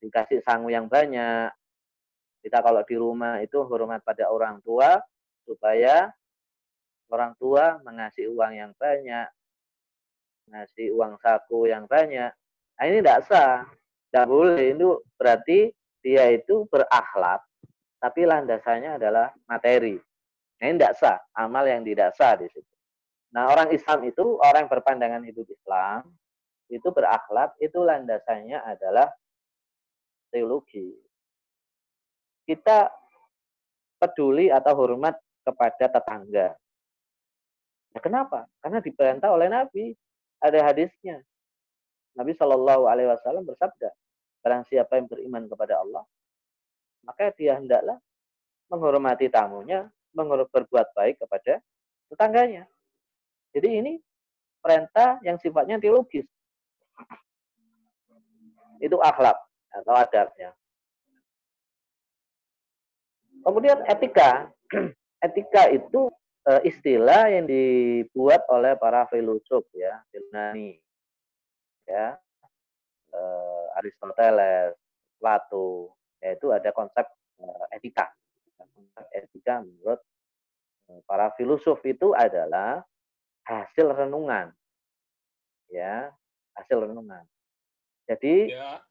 dikasih 0.00 0.42
sangu 0.42 0.72
yang 0.72 0.88
banyak. 0.88 1.52
Kita 2.42 2.58
kalau 2.58 2.82
di 2.82 2.96
rumah 2.98 3.38
itu 3.38 3.62
hormat 3.62 4.02
pada 4.02 4.26
orang 4.26 4.58
tua 4.66 4.98
supaya 5.46 6.10
orang 7.12 7.38
tua 7.38 7.78
mengasih 7.86 8.32
uang 8.34 8.52
yang 8.56 8.72
banyak, 8.74 9.30
ngasih 10.50 10.90
uang 10.96 11.20
saku 11.22 11.70
yang 11.70 11.86
banyak. 11.86 12.34
Nah 12.78 12.84
ini 12.88 12.98
tidak 12.98 13.20
sah, 13.30 13.62
tidak 14.10 14.26
boleh. 14.26 14.74
Itu 14.74 15.06
berarti 15.14 15.70
dia 16.02 16.34
itu 16.34 16.66
berakhlak, 16.66 17.46
tapi 18.02 18.26
landasannya 18.26 18.98
adalah 18.98 19.30
materi. 19.46 19.94
Nah, 20.58 20.64
ini 20.66 20.78
tidak 20.78 20.94
sah, 20.98 21.18
amal 21.38 21.62
yang 21.62 21.86
tidak 21.86 22.10
sah 22.18 22.34
di 22.34 22.50
situ. 22.50 22.74
Nah 23.34 23.50
orang 23.54 23.70
Islam 23.70 24.02
itu, 24.02 24.38
orang 24.42 24.66
yang 24.66 24.72
berpandangan 24.72 25.22
hidup 25.22 25.46
Islam, 25.46 26.10
itu 26.72 26.88
berakhlak, 26.88 27.52
itu 27.60 27.76
landasannya 27.76 28.56
adalah 28.64 29.12
teologi. 30.32 30.96
Kita 32.48 32.88
peduli 34.00 34.48
atau 34.48 34.72
hormat 34.72 35.20
kepada 35.44 35.84
tetangga. 35.92 36.56
Nah, 37.92 38.00
kenapa? 38.00 38.48
Karena 38.64 38.80
diperintah 38.80 39.28
oleh 39.28 39.52
Nabi. 39.52 39.92
Ada 40.42 40.72
hadisnya. 40.72 41.22
Nabi 42.18 42.34
Shallallahu 42.34 42.90
Alaihi 42.90 43.06
Wasallam 43.14 43.46
bersabda, 43.46 43.94
barang 44.42 44.66
siapa 44.66 44.98
yang 44.98 45.06
beriman 45.06 45.46
kepada 45.46 45.78
Allah, 45.80 46.02
maka 47.06 47.30
dia 47.38 47.54
hendaklah 47.54 47.94
menghormati 48.66 49.30
tamunya, 49.30 49.86
berbuat 50.12 50.92
baik 50.98 51.22
kepada 51.22 51.62
tetangganya. 52.10 52.66
Jadi 53.54 53.68
ini 53.70 53.92
perintah 54.58 55.22
yang 55.22 55.38
sifatnya 55.38 55.78
teologis 55.78 56.26
itu 58.82 58.98
akhlak 58.98 59.38
atau 59.70 59.94
adabnya. 59.94 60.50
Kemudian 63.42 63.78
etika, 63.86 64.50
etika 65.26 65.70
itu 65.70 66.10
e, 66.46 66.52
istilah 66.66 67.30
yang 67.30 67.46
dibuat 67.46 68.46
oleh 68.50 68.78
para 68.78 69.06
filosof 69.10 69.66
ya, 69.74 70.02
Yunani, 70.14 70.78
ya, 71.86 72.14
e, 73.10 73.20
Aristoteles, 73.82 74.78
Plato, 75.18 75.94
yaitu 76.22 76.50
ada 76.54 76.70
konsep 76.70 77.06
e, 77.38 77.44
etika. 77.74 78.10
Konsep 78.54 79.06
etika 79.14 79.62
menurut 79.62 79.98
para 81.06 81.32
filosof 81.34 81.82
itu 81.82 82.14
adalah 82.14 82.84
hasil 83.42 83.90
renungan, 83.90 84.54
ya, 85.66 86.14
hasil 86.58 86.88
renungan. 86.88 87.24
Jadi 88.08 88.50
Ya. 88.52 88.82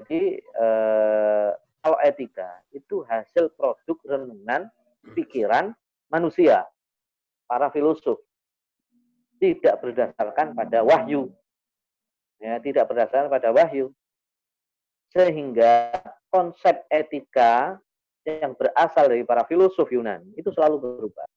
jadi 0.00 0.22
eh, 0.38 1.50
kalau 1.80 1.98
etika 2.02 2.62
itu 2.74 3.02
hasil 3.06 3.50
produk 3.54 3.98
renungan 4.04 4.68
pikiran 5.14 5.72
manusia, 6.10 6.66
para 7.46 7.70
filosof. 7.70 8.18
Tidak 9.36 9.74
berdasarkan 9.78 10.56
pada 10.56 10.82
wahyu. 10.82 11.30
Ya, 12.42 12.58
tidak 12.60 12.88
berdasarkan 12.90 13.28
pada 13.30 13.52
wahyu. 13.52 13.92
Sehingga 15.12 15.94
konsep 16.28 16.84
etika 16.90 17.78
yang 18.26 18.58
berasal 18.58 19.06
dari 19.06 19.22
para 19.22 19.46
filosof 19.46 19.86
Yunani 19.88 20.34
itu 20.34 20.50
selalu 20.50 20.82
berubah. 20.82 21.28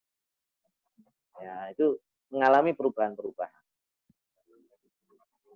Ya, 1.39 1.71
itu 1.71 1.95
mengalami 2.33 2.73
perubahan-perubahan. 2.75 3.63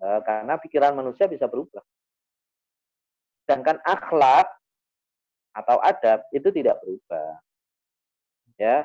Eh, 0.03 0.21
karena 0.27 0.59
pikiran 0.59 0.99
manusia 0.99 1.31
bisa 1.31 1.47
berubah. 1.47 1.79
Sedangkan 3.47 3.79
akhlak 3.87 4.51
atau 5.55 5.79
adab 5.79 6.27
itu 6.35 6.51
tidak 6.51 6.83
berubah. 6.83 7.39
Ya, 8.59 8.83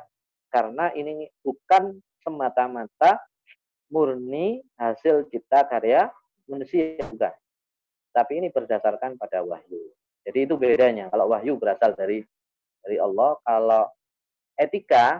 karena 0.54 0.94
ini 0.94 1.26
bukan 1.42 1.98
semata-mata 2.22 3.18
murni 3.90 4.62
hasil 4.78 5.26
cipta 5.34 5.66
karya 5.66 6.06
manusia 6.46 7.02
bukan. 7.02 7.34
Tapi 8.14 8.32
ini 8.38 8.48
berdasarkan 8.54 9.18
pada 9.18 9.42
wahyu. 9.42 9.90
Jadi 10.22 10.46
itu 10.46 10.54
bedanya. 10.54 11.10
Kalau 11.10 11.34
wahyu 11.34 11.58
berasal 11.58 11.98
dari 11.98 12.22
dari 12.86 12.96
Allah, 13.02 13.34
kalau 13.42 13.90
etika 14.54 15.18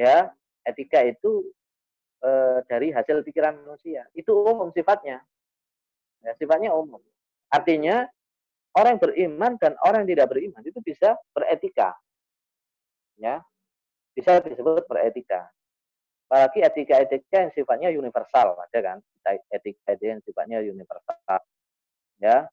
ya, 0.00 0.32
etika 0.64 1.04
itu 1.04 1.44
e, 2.22 2.30
dari 2.70 2.88
hasil 2.94 3.26
pikiran 3.26 3.58
manusia. 3.66 4.06
Itu 4.14 4.32
umum 4.46 4.70
sifatnya. 4.70 5.18
Ya, 6.22 6.32
sifatnya 6.38 6.70
umum. 6.70 7.02
Artinya 7.50 8.06
orang 8.78 8.96
yang 8.96 9.02
beriman 9.02 9.52
dan 9.58 9.74
orang 9.82 10.06
yang 10.06 10.16
tidak 10.16 10.28
beriman 10.30 10.62
itu 10.62 10.78
bisa 10.80 11.18
beretika. 11.34 11.92
Ya. 13.18 13.42
Bisa 14.14 14.38
disebut 14.40 14.86
beretika. 14.86 15.50
Apalagi 16.32 16.64
etika-etika 16.64 17.44
yang 17.44 17.52
sifatnya 17.52 17.88
universal, 17.92 18.56
ada 18.56 18.78
kan? 18.80 18.98
Etika-etika 19.52 20.16
yang 20.16 20.24
sifatnya 20.24 20.64
universal. 20.64 21.40
Ya. 22.16 22.48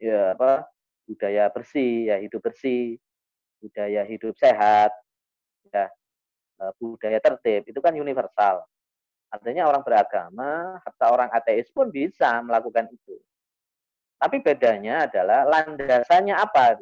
Ya, 0.00 0.32
apa? 0.32 0.64
Budaya 1.04 1.52
bersih, 1.52 2.08
ya 2.08 2.16
hidup 2.16 2.40
bersih, 2.40 2.96
budaya 3.60 4.08
hidup 4.08 4.32
sehat, 4.40 4.92
ya 5.68 5.92
budaya 6.78 7.18
tertib 7.18 7.66
itu 7.68 7.80
kan 7.82 7.94
universal. 7.94 8.64
Artinya 9.34 9.66
orang 9.66 9.82
beragama, 9.82 10.78
atau 10.86 11.08
orang 11.10 11.30
ateis 11.34 11.66
pun 11.74 11.90
bisa 11.90 12.38
melakukan 12.46 12.86
itu. 12.86 13.18
Tapi 14.14 14.38
bedanya 14.38 15.10
adalah 15.10 15.42
landasannya 15.42 16.38
apa. 16.38 16.78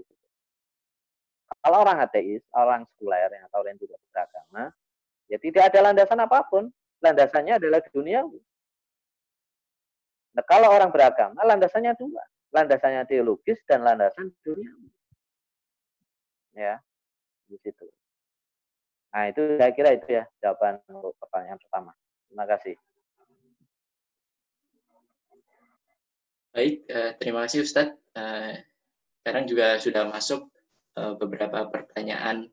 Kalau 1.65 1.79
orang 1.81 2.05
ateis, 2.05 2.45
orang 2.53 2.85
sekuler 2.93 3.41
atau 3.49 3.65
orang 3.65 3.73
yang 3.73 3.81
tidak 3.81 4.01
beragama, 4.13 4.65
ya 5.33 5.39
tidak 5.41 5.63
ada 5.73 5.79
landasan 5.81 6.21
apa 6.21 6.39
pun. 6.45 6.69
Landasannya 7.03 7.59
adalah 7.59 7.81
dunia. 7.91 8.23
Nah, 10.33 10.45
kalau 10.47 10.71
orang 10.71 10.89
beragama, 10.95 11.41
landasannya 11.43 11.93
dua. 11.99 12.23
Landasannya 12.53 13.09
teologis 13.09 13.59
dan 13.65 13.83
landasan 13.83 14.29
dunia. 14.45 14.73
Ya, 16.53 16.79
di 17.49 17.57
situ. 17.65 17.89
Nah, 19.13 19.29
itu 19.29 19.61
saya 19.61 19.73
kira 19.77 19.93
itu 19.93 20.09
ya 20.09 20.25
jawaban 20.41 20.81
untuk 20.89 21.13
pertanyaan 21.21 21.61
pertama. 21.61 21.93
Terima 22.33 22.45
kasih. 22.49 22.75
Baik, 26.53 26.85
uh, 26.89 27.13
terima 27.21 27.45
kasih 27.45 27.61
Ustadz. 27.65 27.97
Uh, 28.17 28.57
sekarang 29.21 29.45
juga 29.49 29.77
sudah 29.81 30.09
masuk 30.09 30.49
uh, 30.97 31.17
beberapa 31.17 31.69
pertanyaan 31.69 32.49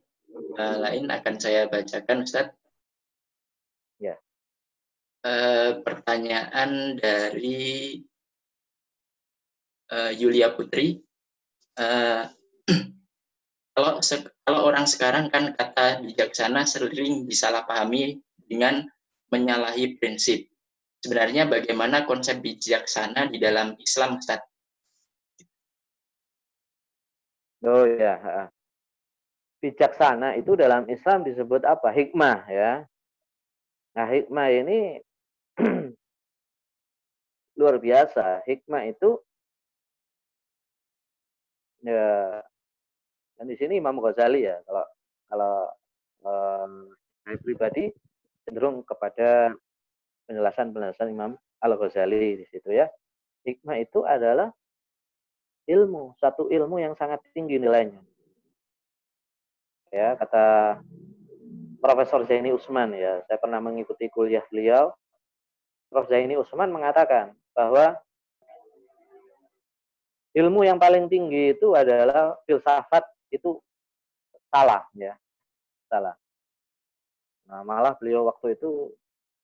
lain 0.60 1.10
akan 1.10 1.36
saya 1.40 1.68
bacakan 1.68 2.24
Ustadz. 2.24 2.56
Ya. 4.00 4.16
Pertanyaan 5.84 6.96
dari 6.96 8.00
Yulia 10.16 10.54
Putri. 10.56 11.02
kalau 13.80 14.28
kalau 14.44 14.60
orang 14.68 14.84
sekarang 14.84 15.32
kan 15.32 15.56
kata 15.56 16.04
bijaksana 16.04 16.68
sering 16.68 17.24
disalahpahami 17.24 18.20
dengan 18.50 18.84
menyalahi 19.32 19.96
prinsip 19.96 20.50
sebenarnya 21.00 21.48
bagaimana 21.48 22.04
konsep 22.04 22.44
bijaksana 22.44 23.32
di 23.32 23.40
dalam 23.40 23.76
Islam, 23.80 24.20
Ustaz? 24.20 24.44
Oh 27.60 27.84
ya, 27.84 28.48
bijaksana 29.60 30.40
itu 30.40 30.56
dalam 30.56 30.88
Islam 30.88 31.28
disebut 31.28 31.68
apa? 31.68 31.92
Hikmah 31.92 32.48
ya. 32.48 32.72
Nah 33.96 34.08
hikmah 34.08 34.48
ini 34.48 34.80
luar 37.60 37.76
biasa. 37.84 38.48
Hikmah 38.48 38.88
itu 38.88 39.20
ya 41.84 42.40
dan 43.40 43.48
di 43.48 43.56
sini 43.56 43.80
Imam 43.80 43.96
Ghazali 44.04 44.44
ya 44.44 44.60
kalau 44.68 44.86
kalau 45.32 45.56
um, 46.28 46.92
saya 47.24 47.38
pribadi 47.40 47.88
cenderung 48.44 48.84
kepada 48.84 49.56
penjelasan-penjelasan 50.28 51.14
Imam 51.14 51.32
Al-Ghazali 51.64 52.44
di 52.44 52.46
situ 52.50 52.74
ya. 52.74 52.90
Hikmah 53.46 53.78
itu 53.80 54.04
adalah 54.04 54.52
ilmu, 55.70 56.18
satu 56.18 56.50
ilmu 56.50 56.82
yang 56.82 56.94
sangat 56.98 57.22
tinggi 57.32 57.62
nilainya. 57.62 58.02
Ya, 59.90 60.14
kata 60.18 60.78
Profesor 61.82 62.26
Zaini 62.30 62.54
Usman 62.54 62.94
ya, 62.94 63.24
saya 63.26 63.38
pernah 63.42 63.58
mengikuti 63.64 64.06
kuliah 64.12 64.44
beliau. 64.52 64.94
Prof 65.90 66.06
Zaini 66.06 66.38
Usman 66.38 66.70
mengatakan 66.70 67.34
bahwa 67.58 67.98
ilmu 70.38 70.62
yang 70.62 70.78
paling 70.78 71.10
tinggi 71.10 71.58
itu 71.58 71.74
adalah 71.74 72.38
filsafat 72.46 73.02
itu 73.30 73.62
salah 74.50 74.86
ya. 74.98 75.14
Salah. 75.90 76.14
Nah, 77.50 77.66
malah 77.66 77.98
beliau 77.98 78.30
waktu 78.30 78.54
itu 78.54 78.94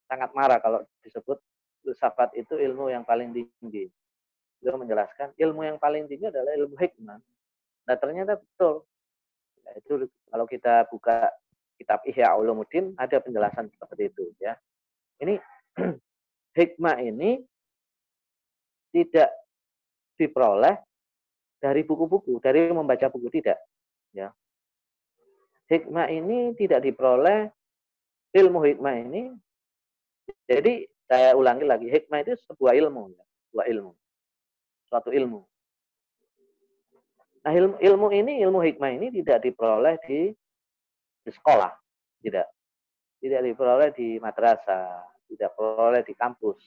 sangat 0.06 0.30
marah 0.38 0.62
kalau 0.62 0.86
disebut 1.02 1.42
filsafat 1.82 2.34
itu 2.38 2.58
ilmu 2.58 2.94
yang 2.94 3.02
paling 3.02 3.34
tinggi. 3.34 3.90
Beliau 4.62 4.82
menjelaskan 4.82 5.34
ilmu 5.38 5.62
yang 5.66 5.78
paling 5.78 6.06
tinggi 6.10 6.30
adalah 6.30 6.54
ilmu 6.54 6.78
hikmah. 6.78 7.22
Nah 7.86 7.96
ternyata 7.98 8.42
betul. 8.42 8.86
Nah, 9.66 9.74
itu 9.78 10.10
kalau 10.30 10.46
kita 10.50 10.90
buka 10.90 11.30
kitab 11.78 12.02
Ihya 12.06 12.34
Ulumuddin 12.38 12.98
ada 12.98 13.22
penjelasan 13.22 13.70
seperti 13.74 14.10
itu 14.10 14.26
ya. 14.42 14.58
Ini 15.22 15.38
hikmah 16.58 16.98
ini 17.06 17.42
tidak 18.90 19.30
diperoleh 20.16 20.80
dari 21.60 21.82
buku-buku, 21.84 22.40
dari 22.40 22.72
membaca 22.72 23.12
buku 23.12 23.28
tidak, 23.28 23.60
ya. 24.16 24.32
Hikmah 25.68 26.08
ini 26.08 26.56
tidak 26.56 26.88
diperoleh 26.88 27.52
ilmu 28.32 28.60
hikmah 28.64 28.96
ini 29.04 29.36
jadi 30.46 30.86
saya 31.06 31.38
ulangi 31.38 31.66
lagi, 31.66 31.88
hikmah 31.90 32.26
itu 32.26 32.34
sebuah 32.50 32.74
ilmu, 32.74 33.14
ya. 33.14 33.24
sebuah 33.50 33.66
ilmu, 33.70 33.92
suatu 34.90 35.10
ilmu. 35.14 35.42
Nah 37.46 37.54
ilmu, 37.54 37.78
ilmu 37.78 38.08
ini, 38.10 38.42
ilmu 38.42 38.60
hikmah 38.66 38.90
ini 38.98 39.14
tidak 39.22 39.46
diperoleh 39.46 40.02
di, 40.10 40.34
di 41.22 41.32
sekolah, 41.34 41.70
tidak, 42.26 42.50
tidak 43.22 43.42
diperoleh 43.46 43.90
di 43.94 44.18
madrasah, 44.18 45.06
tidak 45.30 45.54
diperoleh 45.54 46.02
di 46.02 46.14
kampus, 46.18 46.58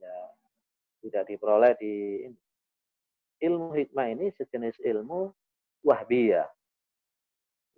ya. 0.00 0.16
tidak 1.04 1.28
diperoleh 1.28 1.72
di 1.76 2.24
ilmu 3.44 3.76
hikmah 3.76 4.06
ini 4.08 4.32
sejenis 4.40 4.80
ilmu 4.84 5.28
wahbiyah. 5.84 6.48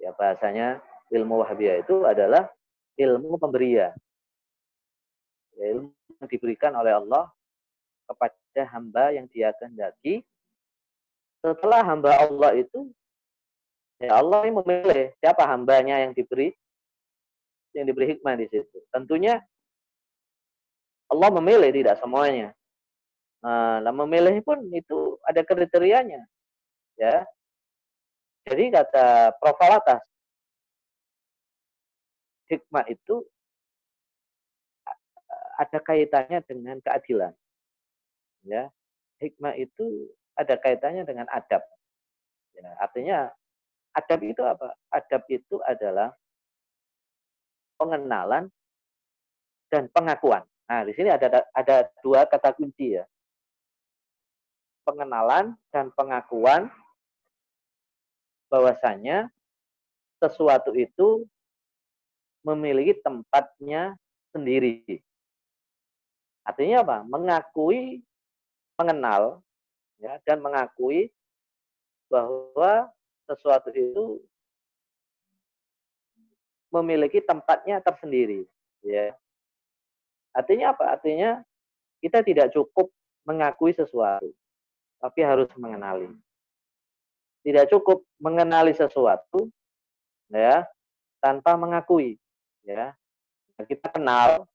Ya 0.01 0.15
bahasanya 0.17 0.81
ilmu 1.13 1.45
wahbiyah 1.45 1.85
itu 1.85 2.05
adalah 2.09 2.49
ilmu 2.97 3.37
pemberian 3.37 3.93
ilmu 5.63 5.93
yang 6.21 6.29
diberikan 6.29 6.73
oleh 6.75 6.97
Allah 6.97 7.29
kepada 8.09 8.63
hamba 8.73 9.15
yang 9.15 9.27
dia 9.31 9.55
kehendaki. 9.57 10.25
Setelah 11.43 11.83
hamba 11.83 12.11
Allah 12.23 12.55
itu, 12.55 12.91
ya 13.99 14.15
Allah 14.19 14.47
yang 14.47 14.63
memilih 14.63 15.11
siapa 15.19 15.43
hambanya 15.47 15.99
yang 16.03 16.15
diberi 16.15 16.55
yang 17.73 17.89
diberi 17.89 18.15
hikmah 18.15 18.37
di 18.37 18.47
situ. 18.53 18.79
Tentunya 18.93 19.41
Allah 21.11 21.29
memilih 21.41 21.73
tidak 21.73 21.99
semuanya. 21.99 22.55
Nah, 23.43 23.91
memilih 23.91 24.39
pun 24.45 24.63
itu 24.71 25.19
ada 25.27 25.43
kriterianya. 25.43 26.23
Ya. 26.95 27.27
Jadi 28.43 28.75
kata 28.75 29.39
Prof. 29.39 29.61
hikmah 32.51 32.85
itu 32.91 33.25
ada 35.57 35.79
kaitannya 35.81 36.43
dengan 36.45 36.77
keadilan. 36.83 37.33
Ya, 38.43 38.69
hikmah 39.23 39.55
itu 39.55 40.11
ada 40.35 40.59
kaitannya 40.59 41.07
dengan 41.07 41.31
adab. 41.31 41.63
Ya, 42.53 42.69
artinya 42.83 43.31
adab 43.95 44.21
itu 44.27 44.43
apa? 44.43 44.75
Adab 44.91 45.23
itu 45.31 45.63
adalah 45.63 46.11
pengenalan 47.79 48.51
dan 49.71 49.87
pengakuan. 49.95 50.43
Nah, 50.67 50.83
di 50.83 50.93
sini 50.93 51.09
ada 51.15 51.47
ada 51.55 51.77
dua 52.03 52.27
kata 52.27 52.53
kunci 52.59 52.99
ya. 52.99 53.05
Pengenalan 54.83 55.55
dan 55.71 55.95
pengakuan 55.95 56.67
bahwasanya 58.53 59.33
sesuatu 60.21 60.77
itu 60.77 61.25
memiliki 62.45 63.01
tempatnya 63.01 63.97
sendiri. 64.29 65.01
Artinya 66.45 66.85
apa? 66.85 66.99
Mengakui, 67.09 68.05
mengenal, 68.77 69.41
ya, 69.97 70.21
dan 70.29 70.45
mengakui 70.45 71.09
bahwa 72.13 72.93
sesuatu 73.25 73.73
itu 73.73 74.21
memiliki 76.69 77.25
tempatnya 77.25 77.81
tersendiri. 77.81 78.45
Ya. 78.85 79.17
Artinya 80.37 80.77
apa? 80.77 80.93
Artinya 80.99 81.41
kita 82.05 82.21
tidak 82.21 82.53
cukup 82.53 82.93
mengakui 83.23 83.73
sesuatu, 83.73 84.29
tapi 84.99 85.25
harus 85.25 85.49
mengenali. 85.57 86.11
Tidak 87.43 87.67
cukup 87.75 88.07
mengenali 88.23 88.71
sesuatu, 88.71 89.51
ya, 90.31 90.63
tanpa 91.19 91.59
mengakui, 91.59 92.19
ya. 92.63 92.95
Kita 93.63 93.91
kenal, 93.91 94.47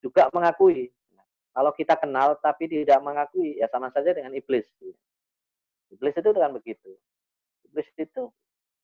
juga 0.00 0.28
mengakui. 0.32 0.88
Kalau 1.50 1.72
kita 1.76 1.98
kenal 1.98 2.38
tapi 2.40 2.70
tidak 2.70 3.00
mengakui, 3.04 3.58
ya 3.60 3.68
sama 3.68 3.92
saja 3.92 4.14
dengan 4.16 4.32
iblis. 4.32 4.64
Iblis 5.90 6.14
itu 6.16 6.30
dengan 6.30 6.56
begitu. 6.56 6.94
Iblis 7.68 7.88
itu 7.98 8.30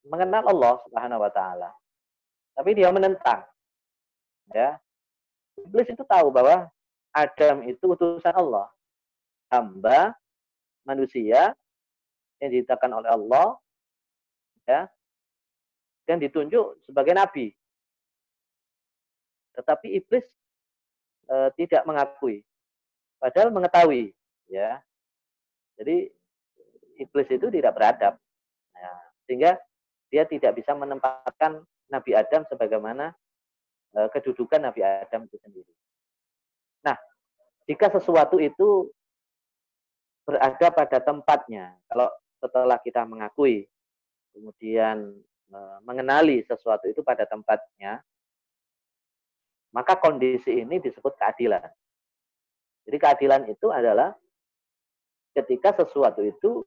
mengenal 0.07 0.51
Allah 0.51 0.74
Subhanahu 0.84 1.22
wa 1.22 1.30
taala. 1.30 1.70
Tapi 2.59 2.70
dia 2.74 2.91
menentang. 2.91 3.47
Ya. 4.51 4.76
Iblis 5.57 5.89
itu 5.89 6.03
tahu 6.05 6.28
bahwa 6.34 6.68
Adam 7.14 7.64
itu 7.64 7.84
utusan 7.87 8.34
Allah. 8.34 8.68
Hamba 9.49 10.12
manusia 10.82 11.55
yang 12.41 12.51
diciptakan 12.53 13.01
oleh 13.01 13.11
Allah 13.11 13.57
ya 14.66 14.80
dan 16.07 16.22
ditunjuk 16.22 16.87
sebagai 16.87 17.12
nabi. 17.12 17.51
Tetapi 19.59 19.87
iblis 19.99 20.26
e, 21.26 21.37
tidak 21.59 21.82
mengakui. 21.89 22.47
Padahal 23.16 23.51
mengetahui, 23.51 24.12
ya. 24.47 24.78
Jadi 25.80 26.12
iblis 27.01 27.28
itu 27.28 27.47
tidak 27.49 27.72
beradab. 27.74 28.14
Ya, 28.76 28.93
sehingga 29.26 29.51
dia 30.12 30.28
tidak 30.28 30.61
bisa 30.61 30.76
menempatkan 30.76 31.64
Nabi 31.89 32.12
Adam 32.14 32.45
sebagaimana 32.47 33.16
e, 33.97 34.01
kedudukan 34.12 34.62
Nabi 34.62 34.84
Adam 34.84 35.26
itu 35.26 35.37
sendiri. 35.41 35.72
Nah, 36.84 36.95
jika 37.66 37.91
sesuatu 37.91 38.39
itu 38.39 38.93
berada 40.22 40.68
pada 40.70 40.99
tempatnya, 41.01 41.74
kalau 41.89 42.12
setelah 42.41 42.78
kita 42.80 43.05
mengakui, 43.09 43.66
kemudian 44.32 45.16
e, 45.49 45.59
mengenali 45.84 46.45
sesuatu 46.45 46.87
itu 46.89 47.01
pada 47.01 47.24
tempatnya, 47.24 48.01
maka 49.72 49.97
kondisi 49.97 50.62
ini 50.64 50.80
disebut 50.80 51.16
keadilan. 51.16 51.68
Jadi 52.87 52.97
keadilan 52.97 53.43
itu 53.51 53.68
adalah 53.72 54.14
ketika 55.37 55.76
sesuatu 55.84 56.24
itu 56.24 56.64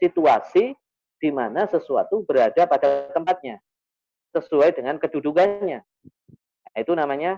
situasi 0.00 0.74
di 1.20 1.30
mana 1.32 1.68
sesuatu 1.68 2.24
berada 2.24 2.64
pada 2.64 3.12
tempatnya 3.12 3.60
sesuai 4.32 4.74
dengan 4.76 4.96
kedudukannya. 4.96 5.80
Nah, 5.80 6.78
itu 6.78 6.92
namanya 6.96 7.36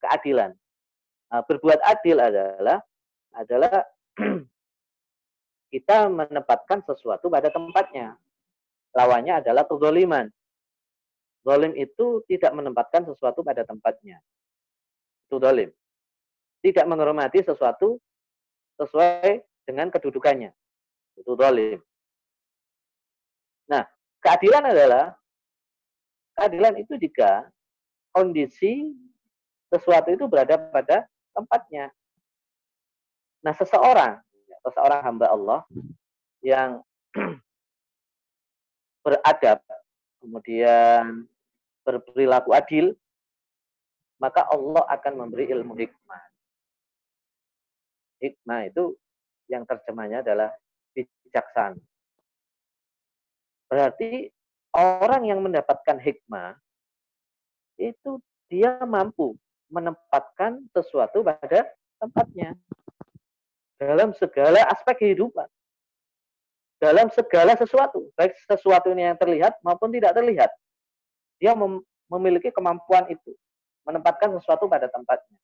keadilan. 0.00 0.56
Nah, 1.28 1.42
berbuat 1.44 1.80
adil 1.84 2.18
adalah 2.20 2.78
adalah 3.34 3.82
kita 5.74 6.06
menempatkan 6.06 6.86
sesuatu 6.86 7.26
pada 7.26 7.50
tempatnya. 7.50 8.14
Lawannya 8.94 9.42
adalah 9.42 9.66
kezoliman. 9.66 10.30
Zalim 11.42 11.74
itu 11.74 12.22
tidak 12.30 12.54
menempatkan 12.54 13.02
sesuatu 13.02 13.42
pada 13.42 13.66
tempatnya. 13.66 14.22
Itu 15.26 15.42
zalim. 15.42 15.74
Tidak 16.62 16.86
menghormati 16.86 17.42
sesuatu 17.42 17.98
sesuai 18.78 19.42
dengan 19.66 19.90
kedudukannya. 19.90 20.54
Itu 21.18 21.34
zalim. 21.34 21.82
Nah, 23.66 23.82
keadilan 24.22 24.70
adalah 24.70 25.18
keadilan 26.38 26.78
itu 26.78 26.94
jika 27.02 27.50
kondisi 28.14 28.94
sesuatu 29.74 30.14
itu 30.14 30.30
berada 30.30 30.54
pada 30.54 31.02
tempatnya. 31.34 31.90
Nah, 33.42 33.52
seseorang, 33.52 34.23
seseorang 34.64 35.00
hamba 35.04 35.26
Allah 35.28 35.60
yang 36.40 36.80
beradab, 39.04 39.60
kemudian 40.24 41.28
berperilaku 41.84 42.50
adil, 42.56 42.96
maka 44.16 44.48
Allah 44.48 44.88
akan 44.88 45.12
memberi 45.20 45.52
ilmu 45.52 45.76
hikmah. 45.76 46.22
Hikmah 48.24 48.60
itu 48.72 48.96
yang 49.52 49.68
terjemahnya 49.68 50.24
adalah 50.24 50.48
bijaksana. 50.96 51.76
Berarti 53.68 54.32
orang 54.72 55.28
yang 55.28 55.44
mendapatkan 55.44 56.00
hikmah 56.00 56.56
itu 57.76 58.22
dia 58.48 58.80
mampu 58.86 59.36
menempatkan 59.68 60.62
sesuatu 60.70 61.26
pada 61.26 61.66
tempatnya 61.98 62.54
dalam 63.84 64.16
segala 64.16 64.64
aspek 64.72 65.04
kehidupan. 65.04 65.44
Dalam 66.80 67.08
segala 67.12 67.56
sesuatu, 67.56 68.12
baik 68.16 68.34
sesuatu 68.44 68.92
ini 68.92 69.08
yang 69.08 69.16
terlihat 69.16 69.56
maupun 69.64 69.88
tidak 69.92 70.12
terlihat 70.16 70.50
dia 71.38 71.52
mem 71.52 71.84
memiliki 72.08 72.52
kemampuan 72.52 73.08
itu 73.12 73.32
menempatkan 73.84 74.32
sesuatu 74.36 74.64
pada 74.64 74.88
tempatnya. 74.88 75.38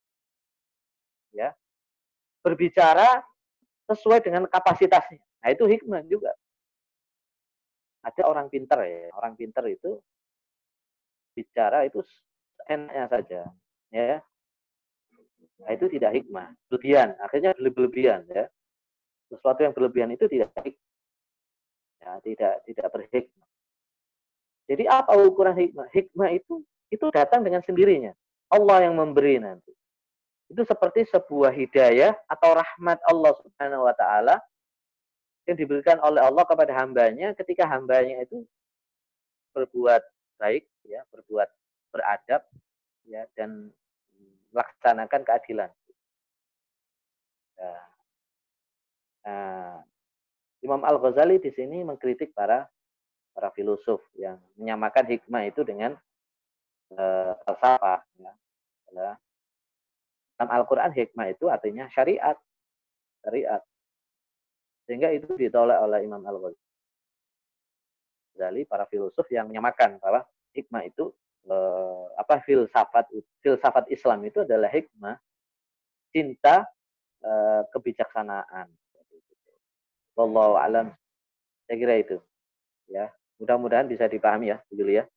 Ya. 1.33 1.53
Berbicara 2.41 3.21
sesuai 3.89 4.25
dengan 4.25 4.49
kapasitasnya. 4.49 5.21
Nah, 5.41 5.49
itu 5.53 5.65
hikmah 5.69 6.05
juga. 6.09 6.33
Ada 8.01 8.25
orang 8.25 8.49
pintar 8.49 8.81
ya, 8.89 9.13
orang 9.13 9.37
pintar 9.37 9.65
itu 9.69 10.01
bicara 11.37 11.85
itu 11.85 12.01
enaknya 12.65 13.05
saja, 13.13 13.41
ya. 13.93 14.25
Nah, 15.61 15.71
itu 15.77 15.87
tidak 15.93 16.11
hikmah, 16.17 16.57
berlebihan. 16.69 17.13
Akhirnya 17.21 17.53
berlebihan 17.57 18.25
ya. 18.33 18.49
Sesuatu 19.29 19.61
yang 19.63 19.77
berlebihan 19.77 20.11
itu 20.11 20.25
tidak 20.27 20.51
hikmah. 20.57 20.91
Ya, 22.01 22.11
tidak 22.25 22.55
tidak 22.65 22.87
berhikmah. 22.89 23.49
Jadi 24.71 24.85
apa 24.89 25.13
ukuran 25.21 25.55
hikmah? 25.59 25.87
Hikmah 25.93 26.29
itu 26.33 26.65
itu 26.89 27.07
datang 27.13 27.45
dengan 27.45 27.61
sendirinya. 27.63 28.15
Allah 28.51 28.89
yang 28.89 28.99
memberi 28.99 29.39
nanti. 29.39 29.71
Itu 30.51 30.67
seperti 30.67 31.07
sebuah 31.07 31.55
hidayah 31.55 32.15
atau 32.27 32.59
rahmat 32.59 32.99
Allah 33.07 33.33
Subhanahu 33.39 33.87
wa 33.87 33.95
taala 33.95 34.43
yang 35.47 35.55
diberikan 35.55 36.03
oleh 36.03 36.19
Allah 36.19 36.43
kepada 36.43 36.75
hambanya 36.75 37.35
ketika 37.39 37.67
hambanya 37.71 38.27
itu 38.27 38.43
berbuat 39.55 40.03
baik 40.43 40.67
ya, 40.87 41.07
berbuat 41.15 41.49
beradab 41.95 42.43
ya 43.07 43.27
dan 43.39 43.71
melaksanakan 44.51 45.23
keadilan. 45.23 45.71
Nah, 47.61 47.85
nah 49.27 49.83
Imam 50.61 50.85
Al-Ghazali 50.85 51.41
di 51.41 51.51
sini 51.57 51.81
mengkritik 51.85 52.37
para 52.37 52.69
para 53.33 53.51
filosof 53.55 54.03
yang 54.19 54.37
menyamakan 54.59 55.07
hikmah 55.07 55.49
itu 55.49 55.65
dengan 55.65 55.97
uh, 56.93 57.33
falsafah. 57.47 58.05
Ya. 58.19 58.35
Dalam 60.37 60.51
Al-Quran 60.51 60.93
hikmah 60.93 61.31
itu 61.31 61.49
artinya 61.49 61.89
syariat. 61.95 62.37
Syariat. 63.25 63.63
Sehingga 64.89 65.15
itu 65.15 65.39
ditolak 65.39 65.79
oleh 65.81 66.03
Imam 66.03 66.21
Al-Ghazali, 66.27 66.59
para 68.67 68.85
filosof 68.91 69.31
yang 69.31 69.47
menyamakan 69.47 70.03
bahwa 70.03 70.27
hikmah 70.53 70.83
itu 70.85 71.15
uh, 71.49 72.05
apa 72.19 72.43
filsafat 72.45 73.09
filsafat 73.41 73.89
Islam 73.89 74.21
itu 74.27 74.45
adalah 74.45 74.69
hikmah 74.69 75.17
cinta 76.11 76.67
uh, 77.25 77.63
kebijaksanaan. 77.73 78.69
Wallahu 80.19 80.59
alam. 80.59 80.93
Saya 81.65 81.77
kira 81.79 81.95
itu. 82.03 82.19
Ya. 82.91 83.09
Mudah-mudahan 83.41 83.89
bisa 83.89 84.05
dipahami 84.05 84.53
ya, 84.53 84.61
Julia. 84.69 85.09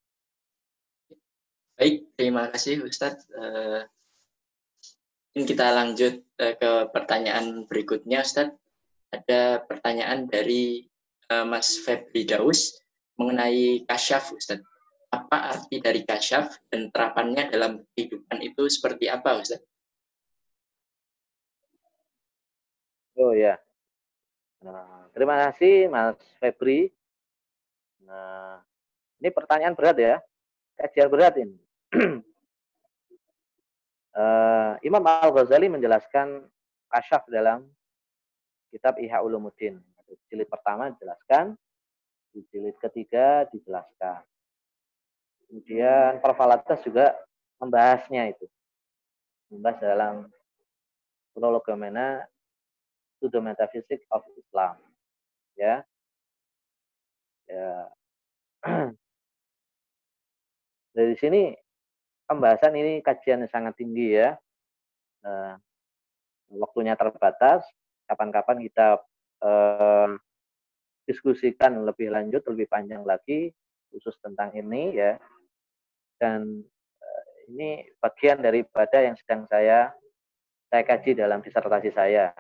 Baik, 1.76 2.07
terima 2.15 2.47
kasih 2.53 2.86
Ustadz. 2.88 3.28
Mungkin 5.34 5.49
kita 5.49 5.65
lanjut 5.74 6.21
uh, 6.45 6.53
ke 6.53 6.71
pertanyaan 6.93 7.65
berikutnya, 7.65 8.21
Ustaz. 8.21 8.53
Ada 9.09 9.65
pertanyaan 9.65 10.30
dari 10.30 10.86
uh, 11.34 11.41
Mas 11.41 11.82
Febri 11.82 12.21
Daus 12.21 12.78
mengenai 13.17 13.82
kasyaf, 13.89 14.30
Ustaz. 14.30 14.61
Apa 15.14 15.53
arti 15.53 15.78
dari 15.78 16.01
kasyaf 16.01 16.74
dan 16.74 16.89
terapannya 16.89 17.53
dalam 17.53 17.86
kehidupan 17.93 18.41
itu 18.41 18.66
seperti 18.66 19.05
apa, 19.14 19.38
Ustaz? 19.38 19.61
Oh 23.14 23.30
ya. 23.38 23.61
Nah, 24.66 25.05
terima 25.14 25.38
kasih 25.45 25.86
Mas 25.86 26.18
Febri. 26.41 26.89
Nah, 28.01 28.57
ini 29.22 29.30
pertanyaan 29.30 29.78
berat 29.78 29.97
ya. 30.01 30.16
Kajian 30.82 31.14
berat 31.14 31.38
ini. 31.38 31.53
uh, 34.18 34.74
Imam 34.88 35.05
Al-Ghazali 35.05 35.70
menjelaskan 35.70 36.41
kasyaf 36.89 37.30
dalam 37.30 37.70
kitab 38.74 38.97
Ihya 38.97 39.22
Ulumuddin. 39.22 39.78
Jilid 40.34 40.49
pertama 40.49 40.89
dijelaskan, 40.89 41.53
di 42.34 42.41
jilid 42.49 42.74
ketiga 42.82 43.45
dijelaskan. 43.53 44.26
Kemudian 45.54 46.18
Parvalatas 46.18 46.82
juga 46.82 47.14
membahasnya 47.62 48.34
itu. 48.34 48.49
Membahas 49.54 49.78
dalam 49.78 50.26
Prologomena 51.30 52.26
to 53.22 53.30
the 53.30 53.38
Metaphysics 53.38 54.01
of 54.10 54.26
Islam. 54.34 54.82
Ya. 55.54 55.86
Ya. 57.45 57.86
Dari 60.97 61.14
sini 61.22 61.54
pembahasan 62.26 62.74
ini 62.74 63.06
kajian 63.06 63.45
yang 63.45 63.54
sangat 63.54 63.78
tinggi 63.78 64.18
ya. 64.18 64.34
Nah, 65.22 65.62
waktunya 66.49 66.97
terbatas. 66.97 67.62
Kapan-kapan 68.10 68.58
kita 68.58 68.97
eh, 69.45 70.18
diskusikan 71.06 71.86
lebih 71.86 72.10
lanjut, 72.10 72.41
lebih 72.49 72.66
panjang 72.66 73.06
lagi 73.06 73.54
khusus 73.93 74.18
tentang 74.18 74.49
ini 74.58 74.97
ya. 74.97 75.22
Dan 76.18 76.61
eh, 76.99 77.26
ini 77.51 77.70
bagian 77.99 78.39
daripada 78.39 79.01
yang 79.01 79.18
sedang 79.20 79.45
saya 79.49 79.91
saya 80.74 80.84
kaji 80.89 81.14
dalam 81.14 81.45
disertasi 81.45 81.93
saya 81.93 82.34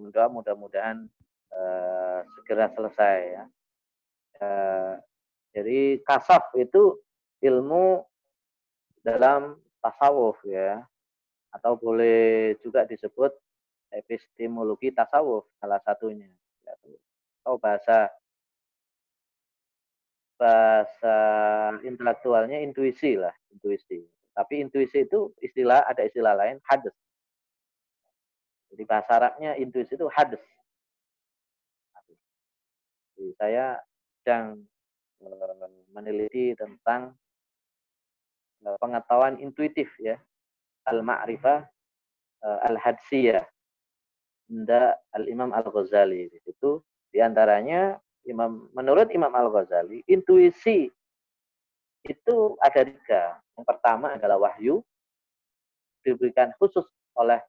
mudah 0.00 0.26
mudah-mudahan 0.32 1.06
uh, 1.52 2.20
segera 2.40 2.72
selesai 2.72 3.18
ya. 3.36 3.44
Uh, 4.40 4.94
jadi 5.54 6.02
kasaf 6.02 6.50
itu 6.58 6.98
ilmu 7.44 8.02
dalam 9.04 9.60
tasawuf 9.78 10.40
ya 10.48 10.82
atau 11.54 11.78
boleh 11.78 12.56
juga 12.64 12.82
disebut 12.88 13.30
epistemologi 13.94 14.90
tasawuf 14.90 15.46
salah 15.62 15.78
satunya 15.86 16.26
atau 17.44 17.60
bahasa 17.60 18.10
bahasa 20.34 21.16
intelektualnya 21.86 22.58
intuisi 22.58 23.14
lah 23.14 23.32
intuisi 23.54 24.02
tapi 24.34 24.60
intuisi 24.66 25.06
itu 25.06 25.30
istilah 25.38 25.86
ada 25.86 26.02
istilah 26.02 26.34
lain 26.34 26.58
hadis 26.66 26.94
jadi 28.74 28.90
bahasa 28.90 29.22
Arabnya 29.22 29.54
intuisi 29.54 29.94
itu 29.94 30.10
hadis. 30.10 30.42
Jadi 33.14 33.30
saya 33.38 33.78
sedang 34.18 34.66
eh, 35.22 35.70
meneliti 35.94 36.58
tentang 36.58 37.14
eh, 38.66 38.74
pengetahuan 38.82 39.38
intuitif 39.38 39.94
ya. 40.02 40.18
Al-ma'rifah 40.90 41.62
eh, 42.42 42.58
al-hadsiyah. 42.66 43.46
Inda 44.50 44.98
al-Imam 45.14 45.54
Al-Ghazali. 45.54 46.34
Itu 46.42 46.82
di 47.14 47.22
antaranya 47.22 47.94
Imam 48.24 48.72
menurut 48.72 49.12
Imam 49.12 49.32
Al-Ghazali, 49.32 50.00
intuisi 50.08 50.88
itu 52.04 52.36
ada 52.60 52.80
tiga. 52.84 53.22
Yang 53.56 53.64
pertama 53.68 54.16
adalah 54.16 54.36
wahyu, 54.40 54.84
diberikan 56.04 56.52
khusus 56.60 56.84
oleh 57.16 57.40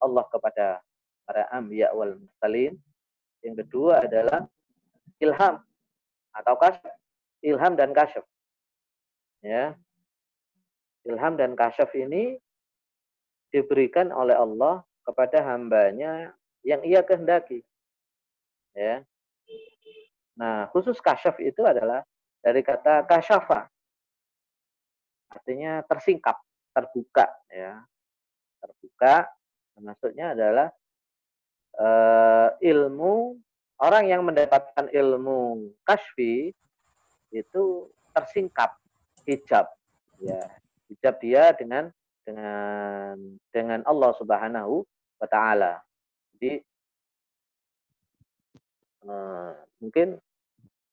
Allah 0.00 0.24
kepada 0.28 0.84
para 1.24 1.48
anbiya 1.52 1.92
wal 1.96 2.16
mursalin. 2.16 2.76
Yang 3.40 3.66
kedua 3.66 4.04
adalah 4.04 4.44
ilham 5.20 5.60
atau 6.36 6.54
kasyaf. 6.60 6.94
Ilham 7.44 7.72
dan 7.76 7.92
kasyaf. 7.96 8.24
Ya. 9.40 9.76
Ilham 11.06 11.38
dan 11.38 11.54
kasyaf 11.54 11.92
ini 11.96 12.36
diberikan 13.54 14.10
oleh 14.10 14.34
Allah 14.34 14.82
kepada 15.06 15.40
hambanya 15.46 16.34
yang 16.66 16.82
ia 16.82 17.00
kehendaki. 17.00 17.62
Ya. 18.74 19.06
Nah, 20.36 20.68
khusus 20.72 21.00
kasyaf 21.00 21.40
itu 21.40 21.64
adalah 21.64 22.04
dari 22.44 22.60
kata 22.60 23.08
kasyafa. 23.08 23.66
Artinya 25.32 25.80
tersingkap, 25.84 26.36
terbuka 26.72 27.26
ya. 27.48 27.80
Terbuka 28.60 29.28
Maksudnya 29.76 30.32
adalah 30.32 30.72
uh, 31.76 32.48
ilmu 32.64 33.36
orang 33.76 34.08
yang 34.08 34.24
mendapatkan 34.24 34.88
ilmu 34.88 35.68
kasfi 35.84 36.48
itu 37.28 37.62
tersingkap 38.16 38.72
hijab 39.28 39.68
ya 40.16 40.40
hijab 40.88 41.14
dia 41.20 41.52
dengan 41.52 41.92
dengan 42.24 43.16
dengan 43.52 43.80
Allah 43.84 44.16
Subhanahu 44.16 44.80
wa 45.20 45.28
taala. 45.28 45.84
Jadi 46.32 46.64
uh, 49.04 49.52
mungkin 49.84 50.16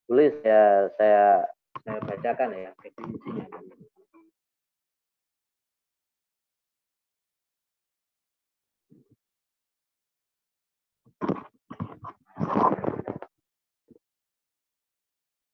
boleh 0.07 0.29
saya 0.43 0.91
saya 0.99 1.25
saya 1.83 1.99
bacakan 2.03 2.49
ya 2.55 2.71
definisinya. 2.79 3.45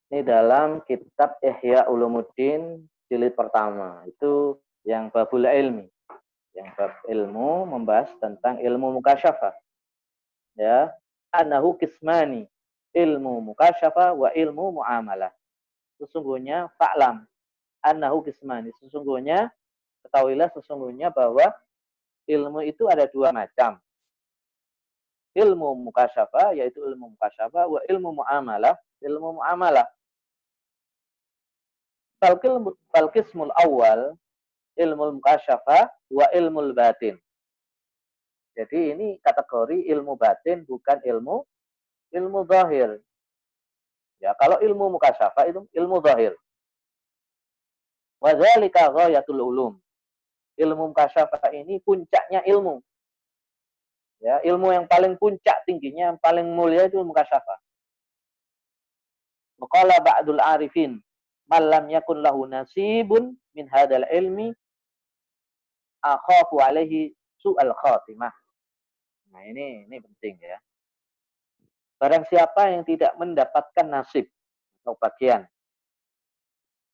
Ini 0.09 0.25
dalam 0.25 0.81
kitab 0.89 1.37
Ihya 1.45 1.85
Ulumuddin 1.85 2.89
jilid 3.13 3.37
pertama. 3.37 4.01
Itu 4.09 4.57
yang 4.81 5.13
babul 5.13 5.45
ilmi. 5.45 5.85
Yang 6.57 6.67
bab 6.73 6.93
ilmu 7.05 7.69
membahas 7.69 8.09
tentang 8.17 8.57
ilmu 8.57 8.97
mukasyafa. 8.97 9.53
Ya, 10.57 10.89
anahu 11.29 11.77
kismani. 11.77 12.49
Ilmu 12.99 13.39
mukasyafa 13.47 14.11
wa 14.11 14.27
ilmu 14.35 14.83
muamalah. 14.83 15.31
Sesungguhnya 15.95 16.67
fa'lam 16.75 17.23
anahu 17.79 18.27
kismani. 18.27 18.75
Sesungguhnya 18.83 19.47
ketahuilah 20.03 20.51
sesungguhnya 20.51 21.07
bahwa 21.15 21.47
ilmu 22.27 22.59
itu 22.67 22.91
ada 22.91 23.07
dua 23.07 23.31
macam. 23.31 23.79
Ilmu 25.31 25.87
mukasyafa 25.87 26.59
yaitu 26.59 26.83
ilmu 26.83 27.15
mukasyafa 27.15 27.71
wa 27.71 27.79
ilmu 27.87 28.19
muamalah, 28.19 28.75
ilmu 28.99 29.39
muamalah 29.39 29.87
Falkismul 32.91 33.51
awal 33.55 34.19
ilmu 34.75 35.03
mukasyafa 35.23 35.87
wa 36.11 36.25
ilmu 36.35 36.75
batin. 36.75 37.15
Jadi 38.59 38.91
ini 38.91 39.07
kategori 39.23 39.87
ilmu 39.87 40.19
batin 40.19 40.67
bukan 40.67 40.99
ilmu 40.99 41.47
ilmu 42.14 42.45
zahir. 42.45 43.01
Ya, 44.20 44.36
kalau 44.36 44.60
ilmu 44.60 44.99
mukasyafa 44.99 45.47
itu 45.47 45.64
ilmu 45.72 46.03
zahir. 46.03 46.36
Wa 48.20 48.36
dzalika 48.36 48.91
ghayatul 48.91 49.39
ulum. 49.39 49.74
Ilmu 50.60 50.91
mukasyafa 50.91 51.39
ini 51.55 51.80
puncaknya 51.80 52.43
ilmu. 52.43 52.84
Ya, 54.20 54.43
ilmu 54.43 54.76
yang 54.76 54.84
paling 54.84 55.16
puncak 55.16 55.64
tingginya, 55.64 56.12
yang 56.12 56.20
paling 56.20 56.43
mulia 56.51 56.91
itu 56.91 56.99
mukasyafa. 56.99 57.55
Maqala 59.60 60.03
ba'dul 60.03 60.39
arifin 60.43 60.99
malam 61.49 61.89
yakun 61.89 62.22
lahu 62.22 62.45
nasibun 62.45 63.36
min 63.57 63.66
hadal 63.72 64.05
ilmi 64.12 64.53
akhafu 66.05 66.62
alaihi 66.62 67.12
su'al 67.41 67.74
khatimah. 67.74 68.32
Nah, 69.34 69.41
ini 69.49 69.89
ini 69.89 69.97
penting 69.99 70.38
ya. 70.39 70.60
Barang 71.99 72.23
siapa 72.31 72.71
yang 72.71 72.87
tidak 72.87 73.11
mendapatkan 73.19 73.85
nasib 73.85 74.31
atau 74.81 74.95
bagian. 74.95 75.43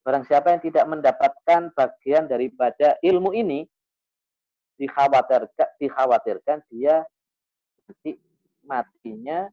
Barang 0.01 0.25
siapa 0.25 0.53
yang 0.57 0.61
tidak 0.65 0.85
mendapatkan 0.89 1.61
bagian 1.77 2.25
daripada 2.25 2.97
ilmu 3.05 3.29
ini 3.37 3.69
dikhawatirkan 4.81 5.69
dikhawatirkan 5.79 6.59
dia 6.67 7.05
nanti 7.85 8.17
matinya 8.65 9.45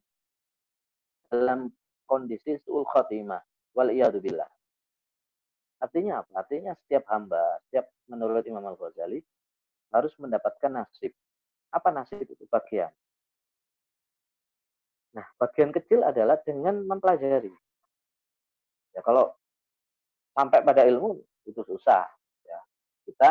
dalam 1.28 1.68
kondisi 2.08 2.56
su'ul 2.64 2.88
khatimah. 2.88 3.40
Wal 3.72 3.92
billah. 4.20 4.48
Artinya 5.80 6.20
apa? 6.20 6.44
Artinya 6.44 6.72
setiap 6.84 7.08
hamba, 7.08 7.40
setiap 7.66 7.88
menurut 8.06 8.44
Imam 8.44 8.62
Al-Ghazali, 8.62 9.18
harus 9.90 10.12
mendapatkan 10.20 10.70
nasib. 10.70 11.10
Apa 11.72 11.88
nasib 11.90 12.22
itu? 12.22 12.44
Bagian. 12.46 12.92
Nah, 15.12 15.26
bagian 15.36 15.70
kecil 15.72 16.00
adalah 16.00 16.40
dengan 16.40 16.80
mempelajari. 16.88 17.52
Ya, 18.92 19.00
kalau 19.04 19.32
sampai 20.32 20.64
pada 20.64 20.88
ilmu 20.88 21.20
itu 21.44 21.60
susah. 21.64 22.08
Ya. 22.44 22.58
Kita 23.04 23.30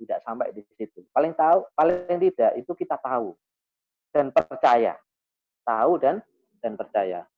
tidak 0.00 0.18
sampai 0.24 0.52
di 0.56 0.64
situ. 0.76 1.04
Paling 1.12 1.36
tahu, 1.36 1.68
paling 1.76 2.18
tidak 2.32 2.52
itu 2.56 2.72
kita 2.72 2.96
tahu 3.00 3.36
dan 4.12 4.32
percaya. 4.32 4.96
Tahu 5.64 5.92
dan 6.00 6.24
dan 6.64 6.72
percaya. 6.76 7.28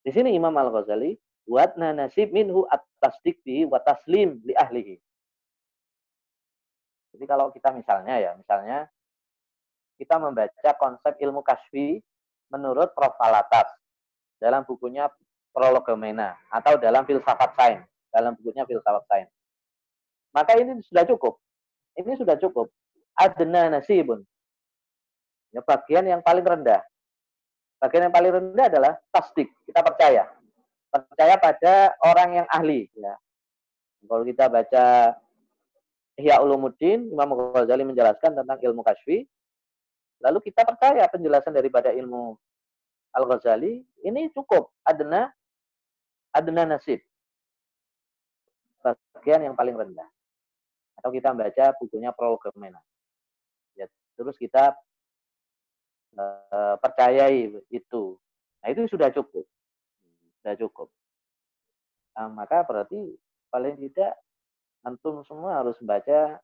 Di 0.00 0.10
sini 0.14 0.32
Imam 0.32 0.54
Al-Ghazali 0.54 1.18
buat 1.44 1.74
nasib 1.74 2.30
minhu 2.30 2.64
at-tasdik 2.70 3.42
bihi 3.42 3.66
wa 3.66 3.82
taslim 3.82 4.38
li 4.46 4.54
ahlihi. 4.54 4.96
Jadi 7.10 7.24
kalau 7.26 7.50
kita 7.50 7.74
misalnya 7.74 8.16
ya, 8.22 8.32
misalnya 8.38 8.86
kita 10.00 10.16
membaca 10.16 10.70
konsep 10.80 11.12
ilmu 11.20 11.44
kasfi 11.44 12.00
menurut 12.48 12.88
Prof. 12.96 13.12
Alatas 13.20 13.68
dalam 14.40 14.64
bukunya 14.64 15.12
Prologomena 15.52 16.38
atau 16.48 16.80
dalam 16.80 17.04
filsafat 17.04 17.52
sains, 17.58 17.84
dalam 18.08 18.32
bukunya 18.38 18.64
filsafat 18.64 19.04
sains. 19.12 19.30
Maka 20.32 20.56
ini 20.56 20.80
sudah 20.88 21.04
cukup. 21.04 21.36
Ini 21.98 22.16
sudah 22.16 22.38
cukup. 22.40 22.70
Adna 23.18 23.68
nasibun. 23.68 24.22
Ya, 25.50 25.60
bagian 25.66 26.06
yang 26.06 26.22
paling 26.22 26.46
rendah. 26.46 26.80
Bagian 27.82 28.08
yang 28.08 28.14
paling 28.14 28.30
rendah 28.30 28.66
adalah 28.70 28.92
tasdik. 29.10 29.50
Kita 29.66 29.82
percaya. 29.82 30.30
Percaya 30.86 31.34
pada 31.36 31.98
orang 32.06 32.42
yang 32.42 32.46
ahli. 32.46 32.86
Ya. 32.94 33.18
Kalau 34.06 34.22
kita 34.22 34.46
baca 34.46 34.84
Ihya 36.14 36.38
Ulumuddin, 36.38 37.10
Imam 37.10 37.34
Ghazali 37.34 37.82
menjelaskan 37.82 38.38
tentang 38.38 38.58
ilmu 38.62 38.86
kasfi. 38.86 39.26
Lalu 40.20 40.38
kita 40.52 40.68
percaya 40.68 41.08
penjelasan 41.08 41.56
daripada 41.56 41.88
ilmu 41.96 42.36
Al-Ghazali, 43.16 43.80
ini 44.04 44.28
cukup. 44.30 44.70
Adna 44.84 45.32
adna 46.36 46.62
nasib. 46.76 47.00
Bagian 48.84 49.50
yang 49.50 49.56
paling 49.56 49.74
rendah. 49.74 50.06
Atau 51.00 51.10
kita 51.10 51.32
membaca 51.32 51.72
bukunya 51.80 52.12
Prologomena. 52.12 52.78
Ya, 53.72 53.88
terus 54.14 54.36
kita 54.36 54.76
uh, 56.20 56.76
percayai 56.76 57.48
itu. 57.72 58.20
Nah, 58.60 58.68
itu 58.68 58.84
sudah 58.92 59.08
cukup. 59.08 59.48
Sudah 60.40 60.54
cukup. 60.60 60.88
Nah, 62.12 62.28
maka 62.28 62.60
berarti 62.68 63.16
paling 63.48 63.80
tidak 63.88 64.12
antum 64.84 65.24
semua 65.24 65.64
harus 65.64 65.80
membaca 65.80 66.36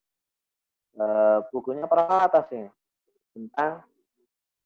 uh, 0.97 1.39
bukunya 1.53 1.85
para 1.85 2.24
atas 2.24 2.49
ini 2.53 2.72
tentang 3.37 3.84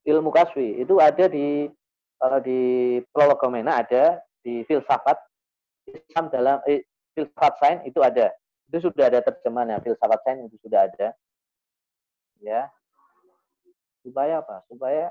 ilmu 0.07 0.31
kaswi. 0.31 0.79
Itu 0.79 1.03
ada 1.03 1.27
di 1.27 1.67
kalau 2.23 2.39
di 2.39 3.01
Prologomena 3.11 3.83
ada 3.83 4.23
di 4.47 4.63
filsafat 4.71 5.19
Islam 5.91 6.31
dalam 6.31 6.63
eh, 6.71 6.87
filsafat 7.19 7.55
sains 7.59 7.83
itu 7.83 7.99
ada. 7.99 8.31
Itu 8.71 8.87
sudah 8.87 9.11
ada 9.11 9.19
terjemahannya 9.27 9.83
filsafat 9.83 10.21
sains 10.23 10.47
itu 10.47 10.57
sudah 10.63 10.87
ada. 10.87 11.11
Ya. 12.39 12.71
Supaya 14.07 14.39
apa? 14.39 14.63
Supaya 14.71 15.11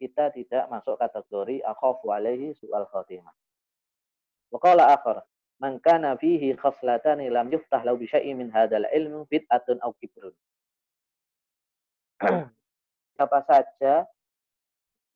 kita 0.00 0.32
tidak 0.32 0.64
masuk 0.72 0.96
kategori 0.96 1.60
akhafu 1.62 2.08
alaihi 2.10 2.56
su'al 2.56 2.88
khatimah. 2.88 3.32
Wa 4.50 4.58
qala 4.58 4.96
akhar, 4.96 5.22
man 5.60 5.76
kana 5.84 6.16
fihi 6.16 6.56
khaslatani 6.56 7.28
lam 7.28 7.52
yuftah 7.52 7.84
lahu 7.84 8.00
bi 8.00 8.08
min 8.32 8.48
hadzal 8.48 8.88
ilm 8.88 9.28
bid'atun 9.28 9.78
aw 9.84 9.92
kibrun. 10.00 10.32
Siapa 13.16 13.38
saja 13.48 14.04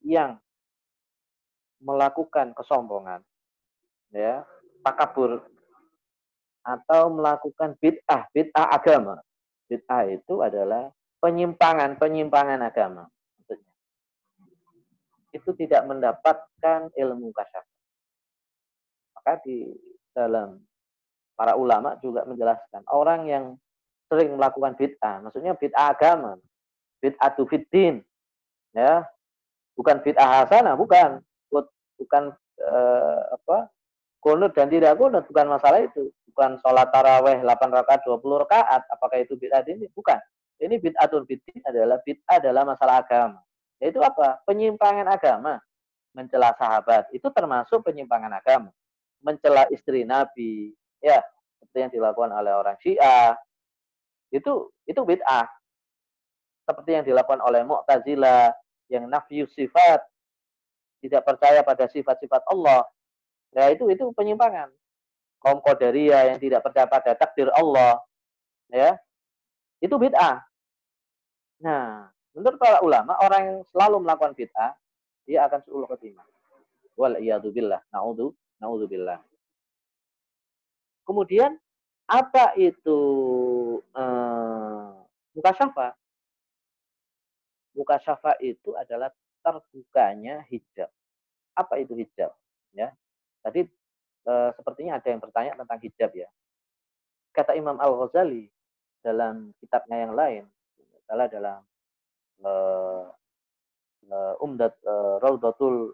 yang 0.01 0.37
melakukan 1.81 2.53
kesombongan, 2.57 3.21
ya, 4.09 4.41
takabur 4.81 5.45
atau 6.65 7.13
melakukan 7.13 7.77
bid'ah, 7.77 8.25
bid'ah 8.33 8.67
agama. 8.73 9.21
Bid'ah 9.69 10.09
itu 10.09 10.41
adalah 10.41 10.89
penyimpangan-penyimpangan 11.21 12.61
agama. 12.65 13.05
Maksudnya. 13.37 13.73
Itu 15.29 15.53
tidak 15.53 15.85
mendapatkan 15.85 16.89
ilmu 16.89 17.29
kasyaf. 17.33 17.65
Maka 19.13 19.41
di 19.45 19.73
dalam 20.09 20.57
para 21.37 21.53
ulama 21.53 21.97
juga 22.01 22.25
menjelaskan 22.25 22.81
orang 22.89 23.21
yang 23.29 23.45
sering 24.09 24.37
melakukan 24.37 24.77
bid'ah, 24.77 25.21
maksudnya 25.25 25.57
bid'ah 25.57 25.93
agama, 25.93 26.37
bid'ah 27.05 27.29
fiddin, 27.37 28.01
ya, 28.73 29.05
bukan 29.77 30.01
bid'ah 30.01 30.41
hasanah, 30.41 30.73
bukan, 30.73 31.21
bukan 31.99 32.33
eh, 32.59 33.21
apa 33.31 33.71
kunut 34.19 34.51
dan 34.57 34.67
tidak 34.73 34.97
kunut 34.97 35.23
bukan 35.29 35.47
masalah 35.53 35.85
itu. 35.85 36.09
Bukan 36.33 36.59
sholat 36.59 36.91
taraweh 36.91 37.39
8 37.45 37.47
rakaat 37.71 38.03
20 38.03 38.43
rakaat 38.43 38.83
apakah 38.91 39.21
itu 39.21 39.39
bid'ah 39.39 39.63
ini? 39.71 39.87
Bukan. 39.93 40.19
Ini 40.59 40.81
bid'atul 40.81 41.23
bid'in 41.23 41.63
adalah 41.63 42.01
bid'ah 42.03 42.43
adalah 42.43 42.67
masalah 42.67 43.05
agama. 43.05 43.39
Yaitu 43.79 44.03
apa? 44.03 44.43
Penyimpangan 44.43 45.07
agama. 45.07 45.63
Mencela 46.11 46.51
sahabat. 46.59 47.07
Itu 47.15 47.31
termasuk 47.31 47.87
penyimpangan 47.87 48.35
agama. 48.35 48.71
Mencela 49.23 49.63
istri 49.71 50.03
nabi. 50.03 50.75
Ya. 50.99 51.23
Seperti 51.61 51.77
yang 51.87 51.91
dilakukan 51.95 52.35
oleh 52.35 52.51
orang 52.51 52.75
Syiah. 52.83 53.39
Itu 54.27 54.75
itu 54.83 54.99
bid'ah 55.07 55.47
seperti 56.65 56.97
yang 56.97 57.05
dilakukan 57.05 57.45
oleh 57.45 57.61
Mu'tazilah 57.61 58.49
yang 58.89 59.05
nafyu 59.05 59.45
sifat 59.53 60.01
tidak 61.05 61.21
percaya 61.21 61.61
pada 61.61 61.85
sifat-sifat 61.85 62.41
Allah, 62.49 62.81
ya 63.53 63.69
itu 63.69 63.85
itu 63.93 64.09
penyimpangan. 64.17 64.73
Kaum 65.37 65.61
Qadariyah 65.61 66.33
yang 66.33 66.41
tidak 66.41 66.65
percaya 66.65 66.89
pada 66.89 67.13
takdir 67.13 67.53
Allah, 67.53 68.01
ya 68.73 68.97
itu 69.77 69.93
bid'ah. 69.93 70.41
Nah, 71.61 72.09
menurut 72.33 72.57
para 72.57 72.81
ulama, 72.81 73.13
orang 73.21 73.41
yang 73.45 73.57
selalu 73.69 74.01
melakukan 74.01 74.33
bid'ah, 74.33 74.73
dia 75.29 75.45
akan 75.45 75.61
seuluh 75.61 75.85
ketimah. 75.93 76.25
Wal 76.97 77.21
billah. 77.53 77.85
Na'udhu, 77.93 78.33
na'udhu 78.57 78.89
billah. 78.89 79.21
Kemudian, 81.05 81.53
apa 82.09 82.57
itu 82.57 82.97
eh? 83.93 84.89
Mukasyafa 87.75 88.39
itu 88.39 88.71
adalah 88.79 89.11
terbukanya 89.43 90.41
hijab. 90.47 90.89
Apa 91.53 91.77
itu 91.77 91.93
hijab? 91.93 92.31
Ya, 92.71 92.91
tadi 93.43 93.67
e, 94.25 94.33
sepertinya 94.55 94.99
ada 94.99 95.07
yang 95.07 95.21
bertanya 95.21 95.51
tentang 95.59 95.79
hijab 95.83 96.11
ya. 96.15 96.27
Kata 97.35 97.55
Imam 97.55 97.75
Al 97.79 97.93
Ghazali 97.99 98.47
dalam 99.03 99.51
kitabnya 99.59 100.07
yang 100.07 100.13
lain, 100.15 100.43
adalah 101.05 101.27
dalam 101.29 101.59
e, 102.41 102.51
e, 104.09 104.17
Umdat 104.41 104.73
e, 104.81 104.93
Raudatul 105.21 105.93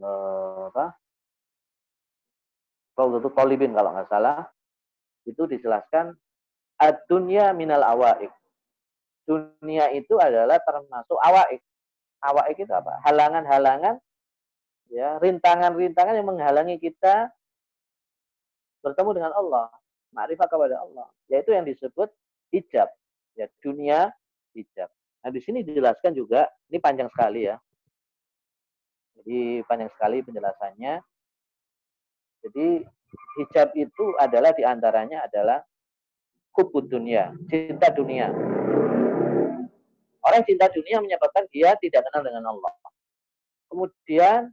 e, 0.00 0.08
apa? 0.72 0.96
Raudatul 2.96 3.34
Talibin 3.36 3.76
kalau 3.76 3.92
nggak 3.92 4.08
salah, 4.08 4.48
itu 5.28 5.44
dijelaskan 5.44 6.16
ad-dunya 6.80 7.52
minal 7.52 7.84
awaik. 7.84 8.32
Dunia 9.26 9.90
itu 9.90 10.14
adalah 10.22 10.62
termasuk 10.62 11.18
awaik 11.18 11.58
awak 12.22 12.46
itu 12.52 12.66
apa? 12.72 13.02
Halangan-halangan, 13.04 13.96
ya, 14.90 15.18
rintangan-rintangan 15.20 16.16
yang 16.16 16.28
menghalangi 16.28 16.76
kita 16.80 17.30
bertemu 18.80 19.10
dengan 19.22 19.32
Allah, 19.34 19.66
makrifat 20.14 20.48
kepada 20.50 20.76
Allah. 20.82 21.06
Yaitu 21.30 21.52
yang 21.52 21.66
disebut 21.66 22.10
hijab. 22.54 22.88
Ya, 23.36 23.46
dunia 23.60 24.14
hijab. 24.56 24.88
Nah, 25.22 25.30
di 25.34 25.40
sini 25.42 25.66
dijelaskan 25.66 26.14
juga, 26.14 26.46
ini 26.70 26.78
panjang 26.78 27.10
sekali 27.10 27.50
ya. 27.50 27.58
Jadi 29.18 29.64
panjang 29.66 29.90
sekali 29.90 30.22
penjelasannya. 30.22 30.94
Jadi 32.46 32.66
hijab 33.42 33.74
itu 33.74 34.04
adalah 34.22 34.54
di 34.54 34.62
antaranya 34.62 35.26
adalah 35.26 35.58
hubud 36.54 36.86
dunia, 36.86 37.34
cinta 37.50 37.90
dunia. 37.90 38.30
Orang 40.26 40.42
cinta 40.42 40.66
dunia 40.74 40.98
menyebabkan 40.98 41.46
dia 41.54 41.78
tidak 41.78 42.02
kenal 42.10 42.22
dengan 42.26 42.44
Allah. 42.50 42.72
Kemudian 43.70 44.50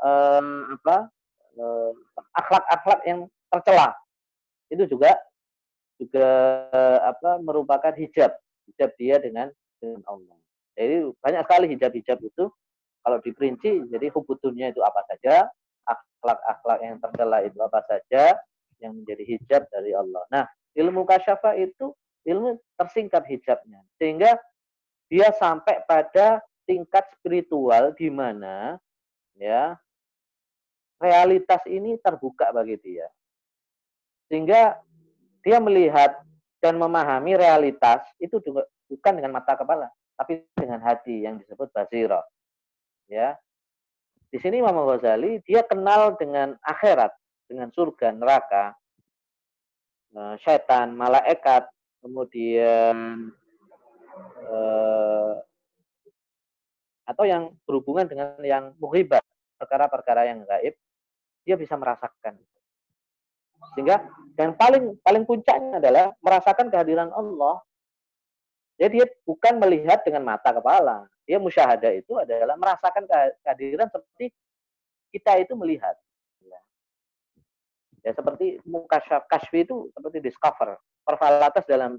eh, 0.00 0.60
apa 0.80 0.96
eh, 1.56 1.92
akhlak-akhlak 2.32 3.00
yang 3.04 3.28
tercela 3.52 3.92
itu 4.72 4.88
juga 4.88 5.12
juga 6.00 6.28
apa 7.04 7.38
merupakan 7.44 7.92
hijab 7.92 8.32
hijab 8.72 8.90
dia 8.96 9.20
dengan 9.20 9.52
dengan 9.76 10.00
Allah. 10.08 10.38
Jadi 10.72 11.12
banyak 11.20 11.42
sekali 11.44 11.66
hijab-hijab 11.76 12.18
itu 12.24 12.44
kalau 13.02 13.18
diperinci 13.20 13.92
jadi 13.92 14.06
hubud 14.14 14.38
dunia 14.40 14.70
itu 14.70 14.80
apa 14.80 15.02
saja, 15.10 15.50
akhlak-akhlak 15.84 16.78
yang 16.80 16.96
tercela 17.02 17.38
itu 17.42 17.58
apa 17.60 17.80
saja, 17.84 18.38
yang 18.78 18.94
menjadi 18.94 19.22
hijab 19.26 19.62
dari 19.68 19.92
Allah. 19.92 20.22
Nah, 20.30 20.44
ilmu 20.78 21.02
kasyafa 21.04 21.58
itu 21.58 21.90
ilmu 22.26 22.58
tersingkat 22.78 23.26
hijabnya. 23.26 23.82
Sehingga 23.98 24.38
dia 25.12 25.28
sampai 25.36 25.84
pada 25.84 26.40
tingkat 26.64 27.04
spiritual 27.18 27.92
di 27.92 28.08
mana 28.08 28.78
ya 29.36 29.76
realitas 31.02 31.60
ini 31.66 31.98
terbuka 31.98 32.54
bagi 32.54 32.78
dia. 32.78 33.10
Sehingga 34.30 34.78
dia 35.42 35.58
melihat 35.58 36.22
dan 36.62 36.78
memahami 36.78 37.34
realitas 37.34 38.06
itu 38.22 38.38
juga 38.38 38.62
bukan 38.86 39.12
dengan 39.18 39.34
mata 39.34 39.58
kepala, 39.58 39.90
tapi 40.14 40.46
dengan 40.54 40.78
hati 40.78 41.26
yang 41.26 41.42
disebut 41.42 41.68
basiro. 41.74 42.22
Ya. 43.10 43.34
Di 44.32 44.40
sini 44.40 44.62
Imam 44.64 44.78
Ghazali 44.88 45.42
dia 45.44 45.60
kenal 45.66 46.16
dengan 46.16 46.56
akhirat, 46.64 47.12
dengan 47.50 47.68
surga, 47.74 48.16
neraka, 48.16 48.72
eh, 50.16 50.34
setan, 50.40 50.96
malaikat, 50.96 51.68
kemudian 52.02 53.30
eh, 54.42 55.34
atau 57.06 57.24
yang 57.26 57.54
berhubungan 57.66 58.06
dengan 58.06 58.34
yang 58.42 58.74
muhibat, 58.78 59.22
perkara-perkara 59.58 60.30
yang 60.30 60.42
gaib, 60.46 60.74
dia 61.42 61.56
bisa 61.58 61.74
merasakan. 61.74 62.38
Sehingga 63.74 64.02
dan 64.34 64.58
paling 64.58 64.98
paling 65.02 65.22
puncaknya 65.22 65.78
adalah 65.78 66.10
merasakan 66.18 66.66
kehadiran 66.70 67.10
Allah. 67.14 67.62
Jadi 68.80 68.98
dia 68.98 69.06
bukan 69.22 69.62
melihat 69.62 70.02
dengan 70.02 70.26
mata 70.26 70.50
kepala. 70.50 71.06
Dia 71.22 71.38
musyahadah 71.38 71.92
itu 71.94 72.18
adalah 72.18 72.58
merasakan 72.58 73.06
kehadiran 73.46 73.86
seperti 73.86 74.34
kita 75.14 75.38
itu 75.38 75.54
melihat. 75.54 75.94
Ya, 76.42 76.58
ya 78.02 78.10
seperti 78.10 78.58
mukasyaf 78.66 79.30
kasfi 79.30 79.62
itu 79.62 79.86
seperti 79.94 80.18
discover. 80.18 80.74
Perfalatas 81.02 81.66
dalam 81.66 81.98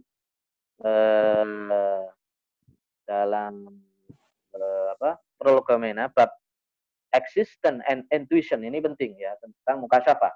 eh, 0.84 2.04
dalam 3.04 3.54
eh, 4.56 4.88
apa 4.96 5.20
prolegomena 5.36 6.08
bab 6.08 6.32
existence 7.14 7.84
and 7.86 8.08
intuition 8.10 8.64
ini 8.66 8.82
penting 8.82 9.14
ya 9.20 9.38
tentang 9.38 9.84
mukasyafah. 9.86 10.34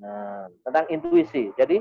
Nah, 0.00 0.48
tentang 0.64 0.86
intuisi. 0.88 1.52
Jadi 1.60 1.76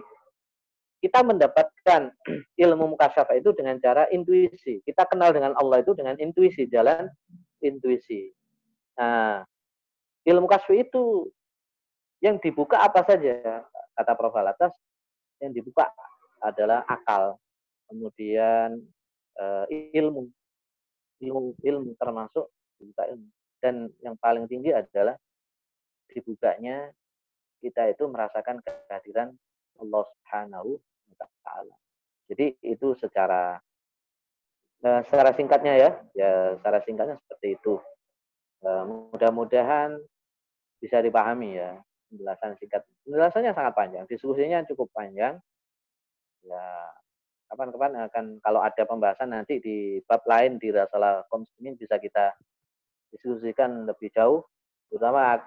kita 0.99 1.23
mendapatkan 1.23 2.11
ilmu 2.67 2.95
mukasyafah 2.95 3.39
itu 3.39 3.55
dengan 3.55 3.79
cara 3.79 4.11
intuisi. 4.11 4.83
Kita 4.83 5.07
kenal 5.07 5.31
dengan 5.31 5.55
Allah 5.55 5.79
itu 5.79 5.95
dengan 5.95 6.19
intuisi, 6.19 6.67
jalan 6.67 7.07
intuisi. 7.63 8.27
Nah, 8.99 9.47
ilmu 10.27 10.47
kasfi 10.51 10.83
itu 10.83 11.31
yang 12.19 12.35
dibuka 12.43 12.83
apa 12.83 12.99
saja? 13.07 13.63
Kata 13.99 14.15
Prof. 14.15 14.31
Alatas, 14.39 14.71
yang 15.43 15.51
dibuka 15.51 15.91
adalah 16.39 16.87
akal, 16.87 17.35
kemudian 17.91 18.79
uh, 19.35 19.67
ilmu, 19.67 20.31
ilmu, 21.19 21.51
ilmu 21.59 21.91
termasuk 21.99 22.47
dibuka 22.79 23.03
ilmu. 23.11 23.27
Dan 23.59 23.91
yang 23.99 24.15
paling 24.15 24.47
tinggi 24.47 24.71
adalah 24.71 25.19
dibukanya 26.07 26.95
kita 27.59 27.91
itu 27.91 28.07
merasakan 28.07 28.63
kehadiran 28.63 29.35
Allah 29.83 30.03
Subhanahu 30.15 30.79
wa 31.19 31.27
taala. 31.43 31.75
Jadi 32.31 32.55
itu 32.63 32.95
secara 32.95 33.59
uh, 34.87 35.01
secara 35.03 35.35
singkatnya 35.35 35.75
ya, 35.75 35.89
ya 36.15 36.31
secara 36.55 36.79
singkatnya 36.87 37.19
seperti 37.27 37.59
itu. 37.59 37.83
Uh, 38.63 39.11
mudah-mudahan 39.11 39.99
bisa 40.79 41.03
dipahami 41.03 41.59
ya 41.59 41.79
penjelasan 42.09 42.57
singkat. 42.57 42.81
Penjelasannya 43.05 43.51
sangat 43.53 43.73
panjang, 43.77 44.03
diskusinya 44.09 44.65
cukup 44.65 44.89
panjang. 44.91 45.37
Ya, 46.43 46.65
kapan-kapan 47.49 48.09
akan 48.09 48.25
kalau 48.41 48.61
ada 48.61 48.83
pembahasan 48.85 49.29
nanti 49.33 49.61
di 49.61 50.01
bab 50.05 50.25
lain 50.25 50.57
di 50.57 50.73
Rasalah 50.73 51.25
Konsumen 51.29 51.77
bisa 51.77 52.01
kita 52.01 52.33
diskusikan 53.13 53.89
lebih 53.89 54.13
jauh, 54.13 54.45
terutama 54.89 55.41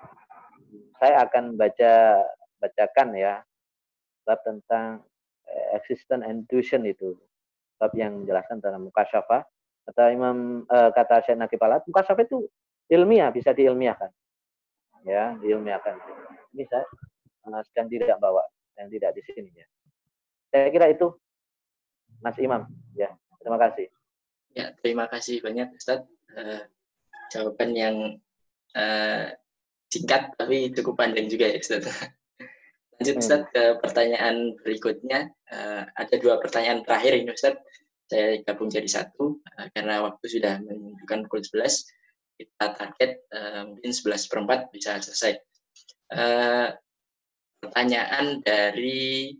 saya 0.99 1.27
akan 1.27 1.55
baca 1.55 2.23
bacakan 2.59 3.09
ya 3.19 3.43
bab 4.23 4.39
tentang 4.47 5.03
eh, 5.47 5.67
existence 5.79 6.23
and 6.23 6.47
intuition 6.47 6.87
itu. 6.87 7.19
Bab 7.79 7.91
yang 7.99 8.23
menjelaskan 8.23 8.63
tentang 8.63 8.87
mukasyafa 8.87 9.43
kata 9.83 10.15
Imam 10.15 10.63
uh, 10.71 10.95
kata 10.95 11.27
Syekh 11.27 11.35
Naqib 11.35 11.59
Alat 11.67 11.83
mukasyafa 11.91 12.23
itu 12.23 12.47
ilmiah 12.87 13.35
bisa 13.35 13.51
diilmiahkan. 13.51 14.07
Ya 15.03 15.35
diilmiahkan 15.43 16.22
ini 16.53 16.65
saya 16.69 16.85
uh, 17.49 17.63
sedang 17.73 17.89
tidak 17.89 18.19
bawa 18.21 18.45
yang 18.81 18.89
tidak 18.93 19.17
di 19.17 19.23
sini 19.27 19.51
ya 19.53 19.67
saya 20.53 20.69
kira 20.69 20.93
itu 20.93 21.13
Mas 22.21 22.39
Imam 22.39 22.69
ya 22.97 23.11
terima 23.41 23.59
kasih 23.59 23.87
ya 24.53 24.67
terima 24.81 25.05
kasih 25.09 25.41
banyak 25.41 25.69
Ustaz 25.77 26.05
uh, 26.37 26.63
jawaban 27.33 27.71
yang 27.73 27.97
uh, 28.77 29.33
singkat 29.93 30.33
tapi 30.41 30.73
cukup 30.73 30.97
panjang 30.97 31.29
juga 31.29 31.53
ya 31.53 31.61
Ustaz. 31.61 31.85
Lanjut 32.97 33.15
hmm. 33.21 33.23
Ustaz 33.25 33.43
ke 33.53 33.63
pertanyaan 33.85 34.57
berikutnya. 34.65 35.29
Uh, 35.53 35.85
ada 36.01 36.15
dua 36.17 36.41
pertanyaan 36.41 36.81
terakhir 36.81 37.13
ini 37.21 37.33
Ustaz. 37.37 37.61
Saya 38.09 38.41
gabung 38.45 38.73
jadi 38.73 38.89
satu 38.89 39.41
uh, 39.41 39.69
karena 39.77 40.05
waktu 40.05 40.25
sudah 40.29 40.61
menunjukkan 40.65 41.29
pukul 41.29 41.45
11. 41.45 42.41
Kita 42.41 42.67
target 42.73 43.13
uh, 43.37 43.69
mungkin 43.69 43.93
11 43.93 44.31
per 44.33 44.39
4 44.69 44.75
bisa 44.75 44.91
selesai. 45.01 45.37
Uh, 46.13 46.69
pertanyaan 47.65 48.45
dari 48.45 49.33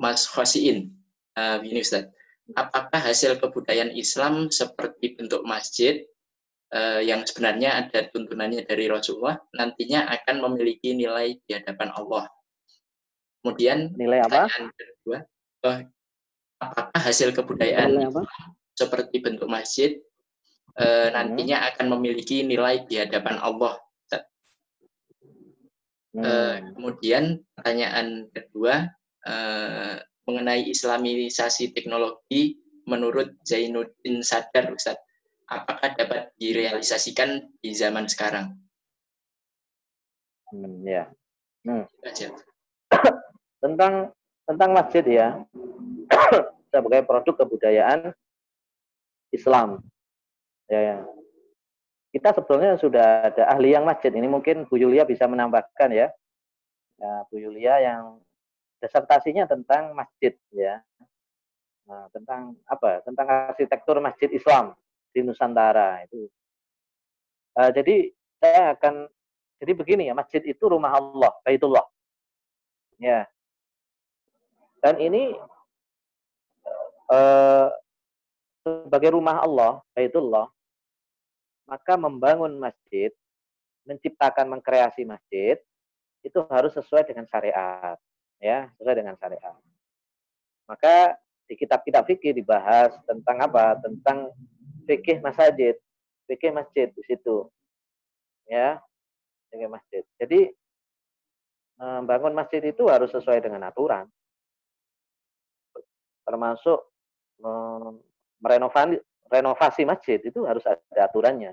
Mas 0.00 0.24
Khosiin. 0.24 0.88
Uh, 1.36 1.60
ini 1.60 1.84
Ustaz. 1.84 2.08
Apakah 2.56 3.00
hasil 3.00 3.40
kebudayaan 3.40 3.92
Islam 3.96 4.48
seperti 4.48 5.16
bentuk 5.16 5.44
masjid, 5.44 6.04
uh, 6.74 7.00
yang 7.00 7.22
sebenarnya 7.22 7.86
ada 7.86 8.10
tuntunannya 8.10 8.66
dari 8.66 8.90
Rasulullah 8.90 9.38
nantinya 9.54 10.10
akan 10.10 10.36
memiliki 10.50 10.92
nilai 10.92 11.38
di 11.46 11.52
hadapan 11.54 11.94
Allah. 11.94 12.26
Kemudian 13.40 13.92
nilai 13.94 14.24
apa? 14.24 14.48
kedua, 14.48 15.18
uh, 15.68 15.78
apakah 16.58 17.00
hasil 17.00 17.30
kebudayaan 17.36 18.00
apa? 18.08 18.24
seperti 18.74 19.22
bentuk 19.22 19.46
masjid 19.46 19.94
uh, 20.80 21.08
nantinya 21.14 21.62
akan 21.70 21.94
memiliki 21.98 22.42
nilai 22.42 22.82
di 22.88 22.98
hadapan 22.98 23.38
Allah? 23.38 23.78
Hmm. 26.14 26.78
kemudian 26.78 27.42
pertanyaan 27.58 28.30
kedua 28.30 28.86
uh, 29.26 29.98
mengenai 30.30 30.70
Islamisasi 30.70 31.74
teknologi 31.74 32.54
menurut 32.86 33.34
Zainuddin 33.42 34.22
Sadar 34.22 34.70
Ustaz 34.70 34.94
apakah 35.48 35.92
dapat 35.96 36.32
direalisasikan 36.40 37.52
di 37.60 37.70
zaman 37.76 38.08
sekarang? 38.08 38.56
Hmm, 40.52 40.84
ya. 40.84 41.08
Hmm. 41.64 41.84
tentang 43.64 44.12
tentang 44.44 44.70
masjid 44.76 45.04
ya, 45.04 45.28
sebagai 46.72 47.02
produk 47.08 47.34
kebudayaan 47.44 48.12
Islam. 49.32 49.80
Ya, 50.68 50.80
ya. 50.80 50.98
Kita 52.14 52.30
sebetulnya 52.30 52.78
sudah 52.78 53.26
ada 53.26 53.50
ahli 53.50 53.74
yang 53.74 53.82
masjid. 53.82 54.14
Ini 54.14 54.30
mungkin 54.30 54.70
Bu 54.70 54.78
Yulia 54.78 55.02
bisa 55.02 55.26
menambahkan 55.26 55.90
ya. 55.90 56.06
ya 57.02 57.12
Bu 57.26 57.42
Yulia 57.42 57.82
yang 57.82 58.22
disertasinya 58.78 59.50
tentang 59.50 59.98
masjid 59.98 60.38
ya. 60.54 60.78
Nah, 61.90 62.06
tentang 62.14 62.54
apa? 62.70 63.02
Tentang 63.02 63.26
arsitektur 63.50 63.98
masjid 63.98 64.30
Islam 64.30 64.78
di 65.10 65.26
Nusantara 65.26 66.06
itu. 66.06 66.30
Uh, 67.58 67.74
jadi 67.74 68.14
saya 68.38 68.78
akan 68.78 69.10
jadi 69.58 69.72
begini 69.74 70.06
ya, 70.06 70.14
masjid 70.14 70.42
itu 70.46 70.64
rumah 70.70 70.94
Allah, 70.94 71.34
Baitullah. 71.42 71.82
Ya. 73.02 73.26
Dan 74.78 75.02
ini 75.02 75.34
uh, 77.10 77.68
sebagai 78.62 79.18
rumah 79.18 79.42
Allah, 79.42 79.82
Baitullah, 79.96 80.46
maka 81.64 81.96
membangun 81.96 82.60
masjid, 82.60 83.10
menciptakan, 83.88 84.48
mengkreasi 84.48 85.04
masjid, 85.04 85.56
itu 86.24 86.38
harus 86.48 86.72
sesuai 86.72 87.04
dengan 87.08 87.28
syariat. 87.28 87.96
Ya, 88.40 88.68
sesuai 88.76 88.96
dengan 89.00 89.16
syariat. 89.16 89.56
Maka 90.68 91.16
di 91.44 91.54
kitab-kitab 91.56 92.08
fikih 92.08 92.32
dibahas 92.32 92.96
tentang 93.04 93.40
apa? 93.40 93.76
Tentang 93.80 94.32
fikih 94.88 95.20
masjid, 95.20 95.76
fikih 96.28 96.52
masjid 96.52 96.88
di 96.92 97.02
situ. 97.04 97.48
Ya, 98.48 98.80
fikih 99.52 99.68
masjid. 99.68 100.04
Jadi 100.20 100.52
membangun 101.80 102.32
masjid 102.36 102.60
itu 102.64 102.84
harus 102.88 103.12
sesuai 103.12 103.44
dengan 103.44 103.68
aturan. 103.68 104.08
Termasuk 106.24 106.80
merenovasi 108.40 108.96
renovasi 109.28 109.88
masjid 109.88 110.20
itu 110.20 110.44
harus 110.44 110.64
ada 110.64 111.08
aturannya. 111.08 111.52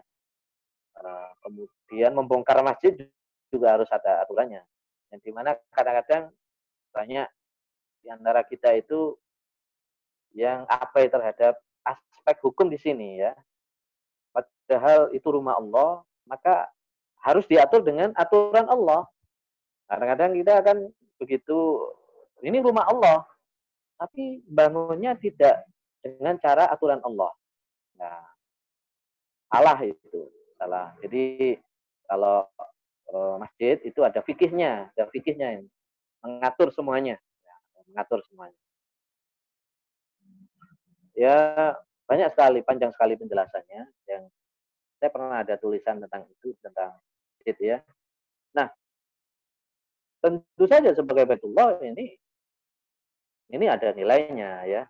Kemudian 1.41 2.13
membongkar 2.13 2.61
masjid 2.61 2.93
juga 3.49 3.77
harus 3.79 3.89
ada 3.89 4.21
aturannya. 4.23 4.61
Yang 5.11 5.21
di 5.27 5.31
mana 5.33 5.57
kadang-kadang 5.73 6.31
banyak 6.91 7.27
di 8.01 8.07
antara 8.09 8.41
kita 8.45 8.73
itu 8.77 9.17
yang 10.31 10.63
abai 10.69 11.11
terhadap 11.11 11.59
aspek 11.83 12.37
hukum 12.45 12.71
di 12.71 12.79
sini 12.79 13.19
ya. 13.19 13.35
Padahal 14.31 15.11
itu 15.11 15.27
rumah 15.27 15.59
Allah, 15.59 16.05
maka 16.23 16.71
harus 17.21 17.43
diatur 17.49 17.83
dengan 17.83 18.15
aturan 18.15 18.65
Allah. 18.71 19.03
Kadang-kadang 19.91 20.31
kita 20.39 20.53
akan 20.63 20.77
begitu, 21.19 21.59
ini 22.39 22.63
rumah 22.63 22.87
Allah, 22.87 23.27
tapi 23.99 24.39
bangunnya 24.47 25.19
tidak 25.19 25.67
dengan 25.99 26.39
cara 26.39 26.71
aturan 26.71 27.03
Allah. 27.03 27.29
Nah, 27.99 28.21
salah 29.51 29.77
itu, 29.83 30.21
salah. 30.55 30.95
Jadi 31.03 31.55
kalau 32.07 32.47
e, 33.07 33.17
masjid 33.39 33.77
itu 33.83 33.99
ada 34.03 34.23
fikihnya, 34.23 34.91
ada 34.95 35.05
fikihnya 35.11 35.47
yang 35.59 35.65
mengatur 36.23 36.71
semuanya, 36.71 37.19
ya, 37.19 37.55
mengatur 37.91 38.19
semuanya. 38.29 38.59
Ya 41.15 41.37
banyak 42.07 42.31
sekali, 42.31 42.59
panjang 42.63 42.91
sekali 42.95 43.19
penjelasannya 43.19 43.83
yang 44.07 44.23
saya 44.99 45.09
pernah 45.09 45.43
ada 45.43 45.55
tulisan 45.57 45.99
tentang 45.99 46.27
itu, 46.29 46.55
tentang 46.61 46.95
masjid 47.39 47.57
ya. 47.57 47.77
Nah, 48.53 48.69
tentu 50.21 50.65
saja 50.69 50.93
sebagai 50.93 51.25
Baitullah 51.25 51.81
ini 51.81 52.15
ini 53.51 53.65
ada 53.67 53.91
nilainya 53.91 54.63
ya. 54.69 54.83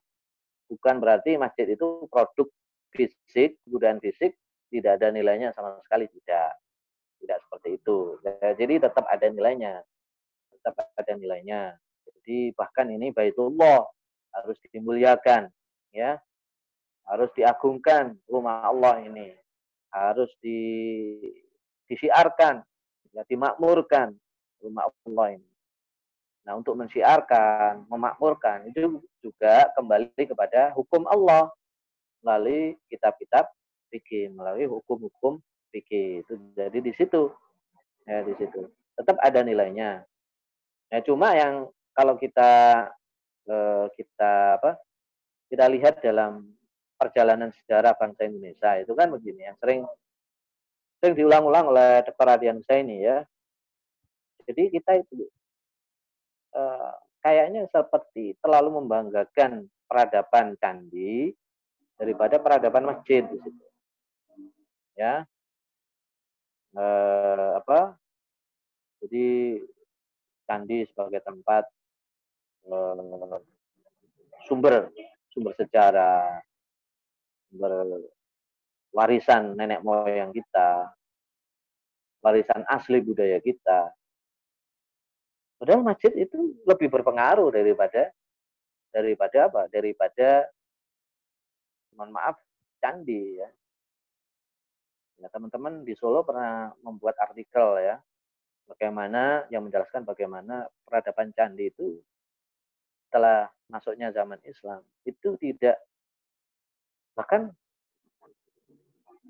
Bukan 0.70 1.04
berarti 1.04 1.36
masjid 1.36 1.68
itu 1.68 2.08
produk 2.08 2.48
fisik, 2.92 3.58
kebudayaan 3.66 4.04
fisik 4.04 4.36
tidak 4.72 5.04
ada 5.04 5.12
nilainya 5.12 5.52
sama 5.52 5.84
sekali 5.84 6.08
tidak. 6.08 6.56
Tidak 7.20 7.38
seperti 7.46 7.70
itu. 7.78 8.18
Ya, 8.24 8.56
jadi 8.56 8.88
tetap 8.88 9.06
ada 9.06 9.28
nilainya. 9.28 9.84
Tetap 10.56 10.74
ada 10.96 11.14
nilainya. 11.14 11.76
Jadi 12.08 12.56
bahkan 12.56 12.88
ini 12.90 13.12
Baitullah 13.12 13.84
harus 14.32 14.58
dimuliakan 14.72 15.52
ya. 15.92 16.18
Harus 17.06 17.30
diagungkan 17.36 18.16
rumah 18.32 18.64
Allah 18.64 19.04
ini. 19.04 19.36
Harus 19.92 20.32
di 20.40 21.20
disiarkan, 21.92 22.64
ya 23.12 23.28
dimakmurkan 23.28 24.16
rumah 24.64 24.88
Allah 24.88 25.36
ini. 25.36 25.52
Nah, 26.48 26.56
untuk 26.56 26.80
mensiarkan, 26.80 27.86
memakmurkan 27.92 28.72
itu 28.72 29.04
juga 29.20 29.68
kembali 29.76 30.24
kepada 30.26 30.72
hukum 30.74 31.04
Allah 31.12 31.52
melalui 32.22 32.78
kitab-kitab 32.88 33.50
fikih, 33.94 34.32
melalui 34.34 34.66
hukum-hukum 34.66 35.42
fikih. 35.74 36.26
Itu 36.26 36.40
jadi 36.58 36.80
di 36.80 36.94
situ. 36.96 37.30
Ya, 38.06 38.26
di 38.26 38.34
situ. 38.38 38.70
Tetap 38.98 39.18
ada 39.22 39.46
nilainya. 39.46 40.06
Ya, 40.90 41.00
cuma 41.06 41.34
yang 41.38 41.70
kalau 41.94 42.18
kita 42.18 42.86
eh, 43.46 43.86
kita 43.94 44.62
apa? 44.62 44.78
Kita 45.52 45.68
lihat 45.68 46.00
dalam 46.00 46.48
perjalanan 47.02 47.50
sejarah 47.50 47.98
bangsa 47.98 48.30
Indonesia 48.30 48.78
itu 48.78 48.94
kan 48.94 49.10
begini 49.10 49.50
yang 49.50 49.58
sering 49.58 49.82
sering 51.02 51.18
diulang-ulang 51.18 51.74
oleh 51.74 52.06
Dr. 52.06 52.30
Adian 52.30 52.62
ini 52.62 53.10
ya 53.10 53.26
jadi 54.46 54.70
kita 54.70 55.02
itu 55.02 55.26
uh, 56.54 56.94
kayaknya 57.26 57.66
seperti 57.74 58.38
terlalu 58.38 58.86
membanggakan 58.86 59.66
peradaban 59.90 60.54
candi 60.62 61.34
daripada 62.02 62.42
peradaban 62.42 62.90
masjid. 62.90 63.22
Ya. 64.98 65.30
Uh, 66.74 67.62
apa? 67.62 67.94
Jadi 69.06 69.62
candi 70.50 70.90
sebagai 70.90 71.22
tempat 71.22 71.70
uh, 72.66 73.38
sumber 74.50 74.90
sumber 75.30 75.54
sejarah, 75.54 76.42
sumber 77.54 78.02
warisan 78.90 79.54
nenek 79.54 79.86
moyang 79.86 80.34
kita, 80.34 80.90
warisan 82.26 82.66
asli 82.66 82.98
budaya 83.06 83.38
kita. 83.38 83.94
Padahal 85.62 85.86
masjid 85.86 86.10
itu 86.18 86.58
lebih 86.66 86.90
berpengaruh 86.90 87.54
daripada 87.54 88.10
daripada 88.90 89.38
apa? 89.48 89.62
Daripada 89.70 90.50
mohon 91.96 92.12
maaf 92.14 92.40
candi 92.80 93.40
ya. 93.40 93.50
Ya 95.22 95.28
teman-teman 95.30 95.86
di 95.86 95.94
Solo 95.94 96.26
pernah 96.26 96.74
membuat 96.82 97.14
artikel 97.22 97.78
ya 97.78 98.02
bagaimana 98.66 99.46
yang 99.54 99.68
menjelaskan 99.68 100.08
bagaimana 100.08 100.66
peradaban 100.88 101.30
candi 101.36 101.70
itu 101.70 102.00
setelah 103.06 103.52
masuknya 103.68 104.10
zaman 104.16 104.40
Islam 104.48 104.82
itu 105.04 105.36
tidak 105.38 105.78
bahkan 107.14 107.52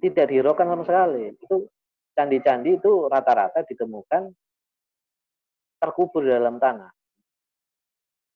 tidak 0.02 0.34
dihiraukan 0.34 0.66
sama 0.66 0.84
sekali. 0.84 1.38
Itu 1.38 1.70
candi-candi 2.18 2.82
itu 2.82 3.06
rata-rata 3.08 3.62
ditemukan 3.64 4.34
terkubur 5.78 6.26
dalam 6.26 6.58
tanah. 6.58 6.90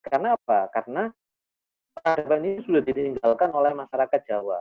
Karena 0.06 0.38
apa? 0.38 0.70
Karena 0.70 1.10
peradaban 1.96 2.44
ini 2.44 2.60
sudah 2.68 2.84
ditinggalkan 2.84 3.50
oleh 3.56 3.72
masyarakat 3.72 4.22
Jawa. 4.28 4.60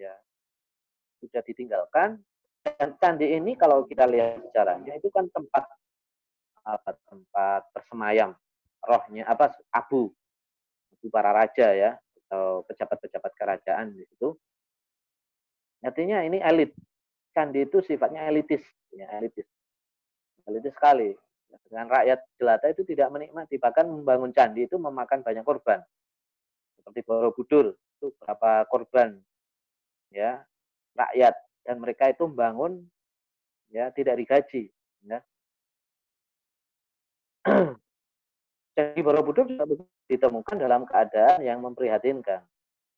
Ya. 0.00 0.16
Sudah 1.20 1.44
ditinggalkan 1.44 2.18
dan 2.62 2.94
candi 2.98 3.36
ini 3.36 3.54
kalau 3.54 3.84
kita 3.86 4.08
lihat 4.08 4.42
sejarahnya 4.50 4.98
itu 4.98 5.10
kan 5.10 5.28
tempat 5.30 5.66
apa 6.62 6.94
tempat 7.10 7.62
bersemayam 7.74 8.38
rohnya 8.86 9.26
apa 9.26 9.50
abu 9.74 10.14
abu 10.94 11.06
para 11.10 11.34
raja 11.34 11.74
ya 11.74 11.98
atau 12.32 12.64
pejabat-pejabat 12.64 13.32
kerajaan 13.36 13.92
di 13.92 14.08
situ. 14.08 14.32
Artinya 15.84 16.24
ini 16.24 16.40
elit. 16.40 16.72
Candi 17.34 17.68
itu 17.68 17.84
sifatnya 17.84 18.24
elitis, 18.24 18.62
ya 18.94 19.10
elitis. 19.20 19.44
Elitis 20.48 20.72
sekali. 20.72 21.12
Dengan 21.68 21.92
rakyat 21.92 22.20
jelata 22.40 22.66
itu 22.72 22.88
tidak 22.88 23.12
menikmati, 23.12 23.60
bahkan 23.60 23.84
membangun 23.84 24.32
candi 24.32 24.64
itu 24.64 24.80
memakan 24.80 25.20
banyak 25.20 25.44
korban. 25.44 25.84
Seperti 26.82 27.06
Borobudur, 27.06 27.78
itu 27.78 28.10
berapa 28.18 28.66
korban 28.66 29.14
ya 30.10 30.42
rakyat 30.98 31.30
dan 31.62 31.78
mereka 31.78 32.10
itu 32.10 32.26
membangun 32.26 32.82
ya 33.70 33.94
tidak 33.94 34.18
digaji 34.18 34.74
ya. 35.06 35.22
Jadi 38.74 38.98
Borobudur 38.98 39.46
ditemukan 40.10 40.58
dalam 40.58 40.82
keadaan 40.82 41.46
yang 41.46 41.62
memprihatinkan, 41.62 42.42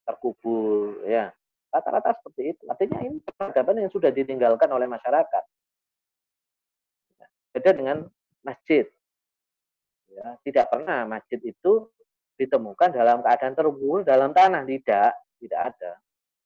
terkubur 0.09 1.05
ya. 1.05 1.29
Rata-rata 1.69 2.17
seperti 2.17 2.57
itu. 2.57 2.63
Artinya 2.71 3.03
ini 3.05 3.19
peradaban 3.35 3.83
yang 3.83 3.91
sudah 3.91 4.09
ditinggalkan 4.15 4.71
oleh 4.71 4.87
masyarakat. 4.89 5.45
Beda 7.53 7.71
dengan 7.75 8.07
masjid. 8.47 8.87
Ya, 10.07 10.39
tidak 10.47 10.71
pernah 10.71 11.03
masjid 11.11 11.43
itu 11.43 11.91
ditemukan 12.39 12.91
dalam 12.91 13.23
keadaan 13.23 13.55
terkubur 13.55 14.03
dalam 14.03 14.35
tanah, 14.35 14.67
tidak, 14.67 15.13
tidak 15.39 15.61
ada. 15.75 15.93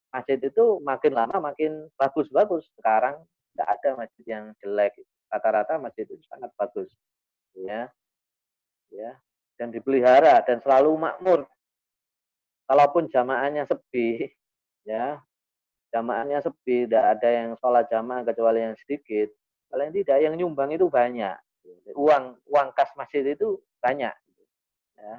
Masjid 0.08 0.40
itu 0.40 0.80
makin 0.80 1.12
lama 1.12 1.52
makin 1.52 1.88
bagus-bagus. 2.00 2.64
Sekarang 2.76 3.20
tidak 3.52 3.68
ada 3.78 3.90
masjid 4.04 4.24
yang 4.24 4.44
jelek. 4.60 4.96
Rata-rata 5.28 5.76
masjid 5.76 6.08
itu 6.08 6.16
sangat 6.28 6.48
bagus. 6.56 6.88
Ya. 7.52 7.92
Ya, 8.88 9.20
dan 9.60 9.68
dipelihara 9.68 10.40
dan 10.48 10.64
selalu 10.64 10.96
makmur. 10.96 11.44
Kalaupun 12.64 13.12
jamaahnya 13.12 13.68
sepi, 13.68 14.32
ya, 14.88 15.20
jamaahnya 15.92 16.40
sepi, 16.40 16.88
tidak 16.88 17.20
ada 17.20 17.28
yang 17.28 17.48
sholat 17.60 17.84
jamaah 17.92 18.24
kecuali 18.24 18.64
yang 18.64 18.72
sedikit. 18.80 19.28
Paling 19.68 19.92
tidak 19.92 20.24
yang 20.24 20.40
nyumbang 20.40 20.72
itu 20.72 20.88
banyak 20.88 21.36
uang 21.96 22.24
uang 22.48 22.68
kas 22.76 22.90
masjid 22.96 23.24
itu 23.24 23.58
banyak 23.80 24.12
ya 24.98 25.14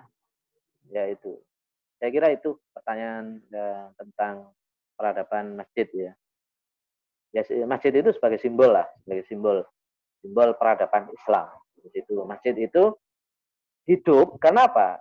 ya 0.90 1.08
itu. 1.10 1.38
Saya 2.00 2.10
kira 2.12 2.28
itu 2.32 2.56
pertanyaan 2.72 3.44
ya, 3.52 3.92
tentang 4.00 4.50
peradaban 4.96 5.60
masjid 5.60 5.88
ya. 5.94 6.14
Ya 7.30 7.66
masjid 7.70 7.94
itu 7.94 8.10
sebagai 8.18 8.42
simbol 8.42 8.74
lah 8.74 8.90
sebagai 9.06 9.26
simbol 9.30 9.62
simbol 10.22 10.50
peradaban 10.58 11.10
Islam. 11.14 11.50
Di 11.80 11.90
situ 11.94 12.26
masjid 12.26 12.58
itu 12.58 12.92
hidup 13.86 14.42
karena 14.42 14.66
apa? 14.66 15.00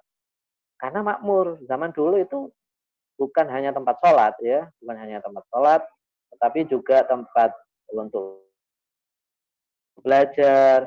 Karena 0.79 1.01
makmur. 1.03 1.59
Zaman 1.65 1.91
dulu 1.91 2.21
itu 2.21 2.53
bukan 3.19 3.47
hanya 3.51 3.75
tempat 3.75 3.99
sholat 3.99 4.35
ya 4.39 4.71
bukan 4.79 4.97
hanya 4.97 5.19
tempat 5.19 5.45
sholat 5.51 5.83
tetapi 6.31 6.71
juga 6.71 7.03
tempat 7.03 7.51
untuk 7.91 8.47
belajar 9.99 10.87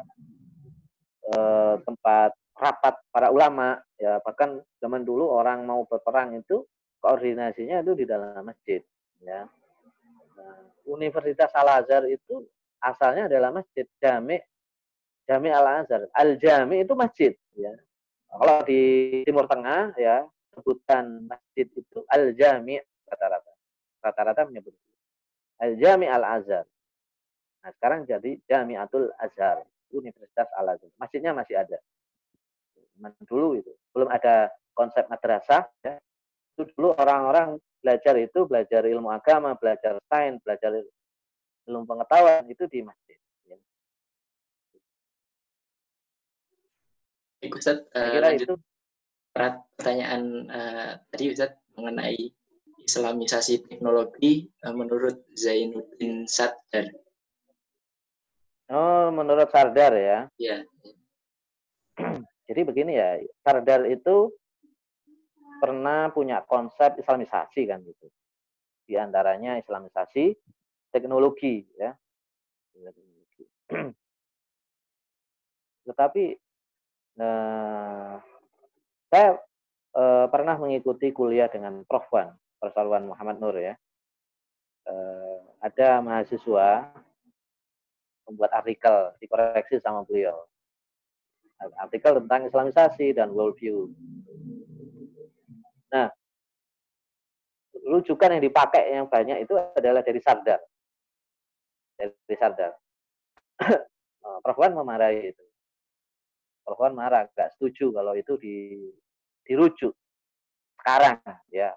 eh, 1.27 1.75
tempat 1.83 2.31
rapat 2.55 2.95
para 3.11 3.27
ulama 3.35 3.83
ya 4.01 4.17
bahkan 4.25 4.57
zaman 4.81 5.05
dulu 5.05 5.29
orang 5.29 5.61
mau 5.61 5.85
berperang 5.85 6.33
itu 6.41 6.65
koordinasinya 6.97 7.85
itu 7.85 7.93
di 7.93 8.05
dalam 8.09 8.41
masjid 8.41 8.81
ya 9.21 9.45
nah, 10.33 10.61
Universitas 10.89 11.53
Al 11.53 11.85
Azhar 11.85 12.09
itu 12.09 12.41
asalnya 12.81 13.29
adalah 13.29 13.53
masjid 13.53 13.85
jami 14.01 14.41
Jami 15.31 15.47
Al 15.47 15.67
Azhar. 15.85 16.11
Al 16.11 16.35
Jami 16.35 16.83
itu 16.83 16.93
masjid 16.97 17.31
ya. 17.55 17.71
Kalau 18.31 18.63
di 18.67 18.81
Timur 19.23 19.47
Tengah 19.47 19.95
ya 19.95 20.27
sebutan 20.51 21.23
masjid 21.23 21.67
itu 21.71 21.99
Al 22.11 22.35
Jami 22.35 22.75
rata-rata. 23.07 23.51
Rata-rata 24.03 24.41
menyebut 24.51 24.75
Al 25.61 25.79
Jami 25.79 26.11
Al 26.11 26.25
Azhar. 26.25 26.65
Nah, 27.61 27.71
sekarang 27.77 28.09
jadi 28.09 28.41
Jamiatul 28.49 29.13
Azhar, 29.21 29.61
Universitas 29.93 30.49
Al 30.57 30.75
Azhar. 30.75 30.91
Masjidnya 30.97 31.31
masih 31.31 31.61
ada. 31.61 31.77
Dulu 33.25 33.57
itu 33.57 33.71
belum 33.91 34.09
ada 34.13 34.53
konsep 34.77 35.09
madrasah 35.09 35.65
ya. 35.81 35.97
Itu 36.55 36.69
dulu 36.77 36.93
orang-orang 36.95 37.57
belajar 37.81 38.15
itu 38.21 38.45
belajar 38.45 38.85
ilmu 38.85 39.09
agama, 39.09 39.57
belajar 39.57 39.97
sains, 40.05 40.37
belajar 40.45 40.77
ilmu 41.65 41.83
pengetahuan 41.89 42.45
itu 42.45 42.63
di 42.69 42.85
masjid. 42.85 43.17
Ya. 43.49 43.57
Ustaz, 47.49 47.81
uh, 47.97 48.09
kira 48.13 48.29
lanjut. 48.31 48.45
itu 48.45 48.55
pertanyaan 49.33 50.23
uh, 50.51 50.91
tadi 51.09 51.33
Ustaz 51.33 51.57
mengenai 51.73 52.29
Islamisasi 52.81 53.65
teknologi 53.65 54.45
uh, 54.65 54.73
menurut 54.73 55.25
Zainuddin 55.33 56.29
Sadar. 56.29 56.85
Oh, 58.71 59.11
menurut 59.11 59.51
Sardar 59.51 59.91
ya? 59.97 60.19
Iya. 60.39 60.63
Jadi 62.51 62.67
begini 62.67 62.99
ya, 62.99 63.15
Sardar 63.47 63.87
itu 63.87 64.27
pernah 65.63 66.11
punya 66.11 66.43
konsep 66.43 66.99
islamisasi 66.99 67.63
kan 67.63 67.79
gitu. 67.79 68.11
Di 68.83 68.99
antaranya 68.99 69.55
islamisasi 69.55 70.35
teknologi 70.91 71.63
ya. 71.79 71.95
Tetapi 75.87 76.25
eh, 77.23 78.13
saya 79.07 79.29
eh, 79.95 80.27
pernah 80.27 80.59
mengikuti 80.59 81.15
kuliah 81.15 81.47
dengan 81.47 81.87
Prof. 81.87 82.03
Wan, 82.11 82.35
Muhammad 83.07 83.39
Nur 83.39 83.55
ya. 83.55 83.79
Eh, 84.91 85.39
ada 85.63 86.03
mahasiswa 86.03 86.91
membuat 88.27 88.51
artikel 88.59 89.15
dikoreksi 89.23 89.79
sama 89.79 90.03
beliau. 90.03 90.50
Artikel 91.77 92.17
tentang 92.25 92.49
islamisasi 92.49 93.13
dan 93.13 93.29
worldview 93.33 93.89
Nah, 95.91 96.07
rujukan 97.83 98.39
yang 98.39 98.43
dipakai 98.43 98.95
yang 98.95 99.11
banyak 99.11 99.43
itu 99.43 99.53
adalah 99.75 99.99
dari 99.99 100.23
Sardar. 100.23 100.63
Dari 101.99 102.35
Sardar. 102.39 102.71
Prof. 104.43 104.57
Wan 104.57 104.73
memarahi 104.73 105.35
itu. 105.35 105.43
Wan 106.79 106.95
marah, 106.95 107.27
nggak 107.27 107.59
setuju 107.59 107.91
kalau 107.91 108.15
itu 108.15 108.39
di, 108.39 108.55
dirujuk 109.43 109.91
sekarang 110.79 111.19
ya. 111.51 111.75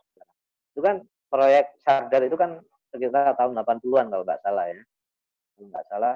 Itu 0.70 0.80
kan 0.86 1.02
proyek 1.26 1.74
Sardar 1.82 2.22
itu 2.22 2.38
kan 2.38 2.62
sekitar 2.94 3.34
tahun 3.34 3.58
80-an 3.58 4.06
kalau 4.14 4.22
nggak 4.22 4.42
salah 4.46 4.70
ya. 4.70 4.78
Kalau 5.58 5.66
nggak 5.74 5.86
salah 5.90 6.14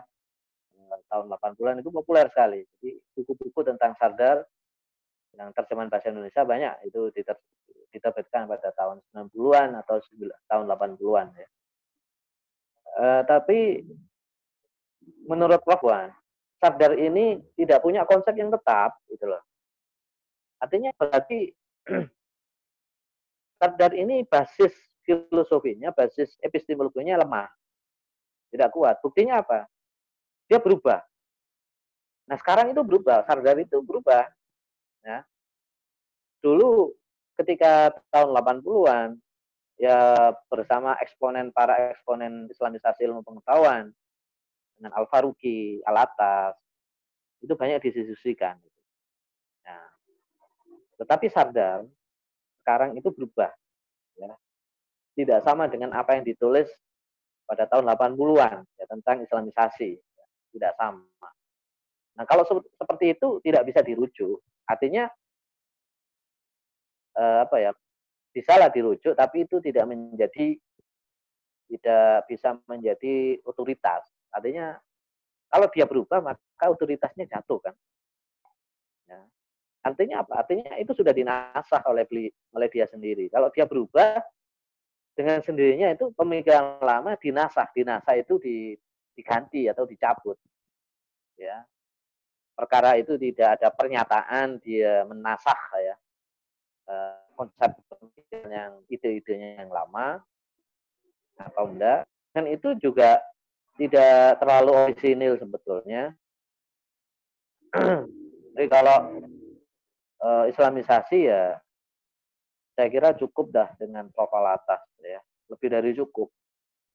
tahun 1.08 1.26
80-an 1.28 1.80
itu 1.84 1.90
populer 1.92 2.26
sekali. 2.32 2.60
Jadi 2.78 2.90
buku-buku 3.14 3.60
tentang 3.64 3.92
Sardar 3.96 4.42
yang 5.36 5.52
terjemahan 5.54 5.92
bahasa 5.92 6.10
Indonesia 6.10 6.42
banyak 6.42 6.74
itu 6.88 7.12
diterbitkan 7.94 8.50
pada 8.50 8.74
tahun 8.74 8.98
90-an 9.14 9.78
atau 9.84 9.96
tahun 10.50 10.64
80-an 10.66 11.26
ya. 11.36 11.48
E, 12.98 13.04
tapi 13.28 13.58
menurut 15.28 15.62
Prof. 15.62 15.84
Wan, 15.84 16.10
Sabdar 16.58 16.98
ini 16.98 17.38
tidak 17.54 17.86
punya 17.86 18.02
konsep 18.02 18.34
yang 18.34 18.50
tetap 18.50 18.98
gitu 19.06 19.30
loh. 19.30 19.42
Artinya 20.58 20.90
berarti 20.98 21.54
Sabdar 23.62 23.94
ini 23.94 24.26
basis 24.26 24.74
filosofinya, 25.06 25.94
basis 25.94 26.34
epistemologinya 26.42 27.22
lemah. 27.22 27.48
Tidak 28.48 28.68
kuat. 28.74 28.98
Buktinya 29.04 29.44
apa? 29.44 29.68
Dia 30.48 30.58
berubah. 30.58 31.04
Nah, 32.28 32.36
sekarang 32.36 32.72
itu 32.72 32.80
berubah, 32.84 33.24
Sardar 33.24 33.56
itu 33.60 33.80
berubah. 33.80 34.28
Ya. 35.04 35.24
Dulu 36.44 36.92
ketika 37.40 37.92
tahun 38.12 38.34
80-an 38.36 39.16
ya 39.78 40.34
bersama 40.50 40.98
eksponen 40.98 41.54
para 41.54 41.94
eksponen 41.94 42.50
Islamisasi 42.50 43.06
ilmu 43.06 43.22
pengetahuan 43.22 43.94
dengan 44.76 44.92
Al 44.98 45.06
Faruqi, 45.06 45.80
Al 45.86 46.04
Atas 46.04 46.58
itu 47.40 47.54
banyak 47.54 47.78
didiskusikan. 47.80 48.58
Nah, 49.64 49.84
tetapi 50.98 51.30
Sardar 51.30 51.86
sekarang 52.60 52.98
itu 52.98 53.08
berubah, 53.08 53.48
ya. 54.18 54.34
tidak 55.16 55.40
sama 55.46 55.70
dengan 55.70 55.94
apa 55.96 56.18
yang 56.18 56.26
ditulis 56.26 56.68
pada 57.48 57.64
tahun 57.64 57.88
80-an 57.88 58.66
ya, 58.76 58.84
tentang 58.90 59.24
Islamisasi, 59.24 59.96
ya. 59.96 60.07
Tidak 60.52 60.72
sama. 60.76 61.28
Nah, 62.18 62.24
kalau 62.26 62.42
seperti 62.74 63.14
itu 63.14 63.38
tidak 63.46 63.62
bisa 63.68 63.80
dirujuk, 63.84 64.42
artinya 64.66 65.06
eh, 67.18 67.38
apa 67.46 67.56
ya 67.58 67.70
bisalah 68.32 68.70
dirujuk 68.70 69.16
tapi 69.18 69.48
itu 69.48 69.58
tidak 69.58 69.88
menjadi 69.88 70.54
tidak 71.68 72.24
bisa 72.30 72.56
menjadi 72.64 73.38
otoritas. 73.44 74.08
Artinya 74.32 74.76
kalau 75.48 75.68
dia 75.72 75.84
berubah 75.84 76.20
maka 76.20 76.64
otoritasnya 76.68 77.28
jatuh 77.28 77.60
kan? 77.60 77.74
Ya. 79.08 79.24
artinya 79.80 80.20
apa? 80.20 80.44
Artinya 80.44 80.76
itu 80.76 80.92
sudah 80.92 81.16
dinasah 81.16 81.80
oleh 81.88 82.04
oleh 82.52 82.68
dia 82.68 82.84
sendiri. 82.84 83.32
Kalau 83.32 83.48
dia 83.48 83.64
berubah 83.64 84.20
dengan 85.16 85.40
sendirinya 85.40 85.92
itu 85.92 86.12
pemikiran 86.12 86.80
lama 86.84 87.16
dinasah. 87.16 87.72
Dinasah 87.72 88.14
itu 88.20 88.36
diganti 89.18 89.66
atau 89.66 89.82
dicabut. 89.82 90.38
Ya. 91.34 91.66
Perkara 92.54 92.94
itu 92.94 93.18
tidak 93.18 93.58
ada 93.58 93.74
pernyataan 93.74 94.62
dia 94.62 95.02
menasah 95.02 95.62
ya. 95.82 95.94
Eh, 96.88 97.20
konsep 97.34 97.70
yang 98.46 98.82
ide-idenya 98.86 99.66
yang 99.66 99.70
lama 99.74 100.22
atau 101.38 101.66
enggak. 101.70 102.06
Dan 102.34 102.46
itu 102.46 102.78
juga 102.78 103.18
tidak 103.78 104.38
terlalu 104.42 104.72
orisinil 104.74 105.38
sebetulnya. 105.38 106.14
Jadi 108.58 108.66
kalau 108.66 109.22
uh, 110.18 110.44
islamisasi 110.50 111.30
ya 111.30 111.62
saya 112.74 112.88
kira 112.90 113.14
cukup 113.14 113.54
dah 113.54 113.70
dengan 113.78 114.10
atas 114.10 114.82
ya. 114.98 115.22
Lebih 115.46 115.68
dari 115.70 115.90
cukup 115.94 116.32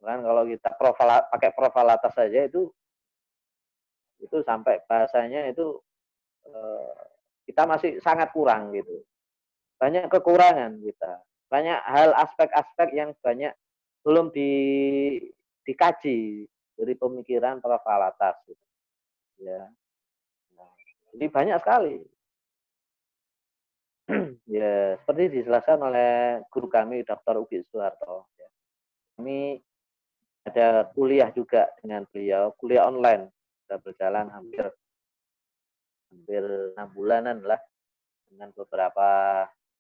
kan 0.04 0.20
kalau 0.20 0.44
kita 0.44 0.76
profil 0.76 1.10
pakai 1.32 1.52
profil 1.56 1.88
atas 1.88 2.14
saja 2.14 2.44
itu 2.44 2.68
itu 4.20 4.38
sampai 4.44 4.84
bahasanya 4.88 5.48
itu 5.52 5.80
uh, 6.48 6.96
kita 7.48 7.64
masih 7.64 8.00
sangat 8.04 8.32
kurang 8.36 8.76
gitu 8.76 9.04
banyak 9.80 10.08
kekurangan 10.12 10.80
kita 10.84 11.24
banyak 11.48 11.80
hal 11.88 12.12
aspek-aspek 12.20 12.90
yang 12.96 13.12
banyak 13.20 13.52
belum 14.04 14.32
di, 14.36 14.52
dikaji 15.64 16.48
dari 16.76 16.94
pemikiran 16.98 17.64
para 17.64 17.80
falatas 17.80 18.36
gitu. 18.48 18.66
ya 19.40 19.72
nah, 20.56 20.72
jadi 21.16 21.26
banyak 21.32 21.58
sekali 21.64 21.98
ya 24.60 25.00
seperti 25.00 25.40
dijelaskan 25.40 25.80
oleh 25.80 26.44
guru 26.52 26.68
kami 26.68 27.08
Dr. 27.08 27.40
Ugi 27.40 27.64
Soeharto 27.72 28.28
kami 29.14 29.62
ada 30.44 30.92
kuliah 30.92 31.32
juga 31.32 31.72
dengan 31.80 32.04
beliau 32.12 32.52
kuliah 32.60 32.88
online 32.88 33.32
sudah 33.64 33.80
berjalan 33.80 34.28
hampir 34.28 34.68
hampir 36.12 36.44
enam 36.76 36.90
bulanan 36.92 37.38
lah 37.42 37.60
dengan 38.28 38.52
beberapa 38.52 39.10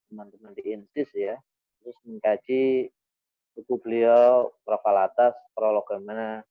teman-teman 0.08 0.56
di 0.56 0.64
INSIS 0.72 1.10
ya 1.14 1.36
terus 1.84 2.00
mengkaji 2.08 2.88
buku 3.54 3.74
beliau 3.84 4.50
Profalatas 4.64 5.36
Prologamana 5.54 6.42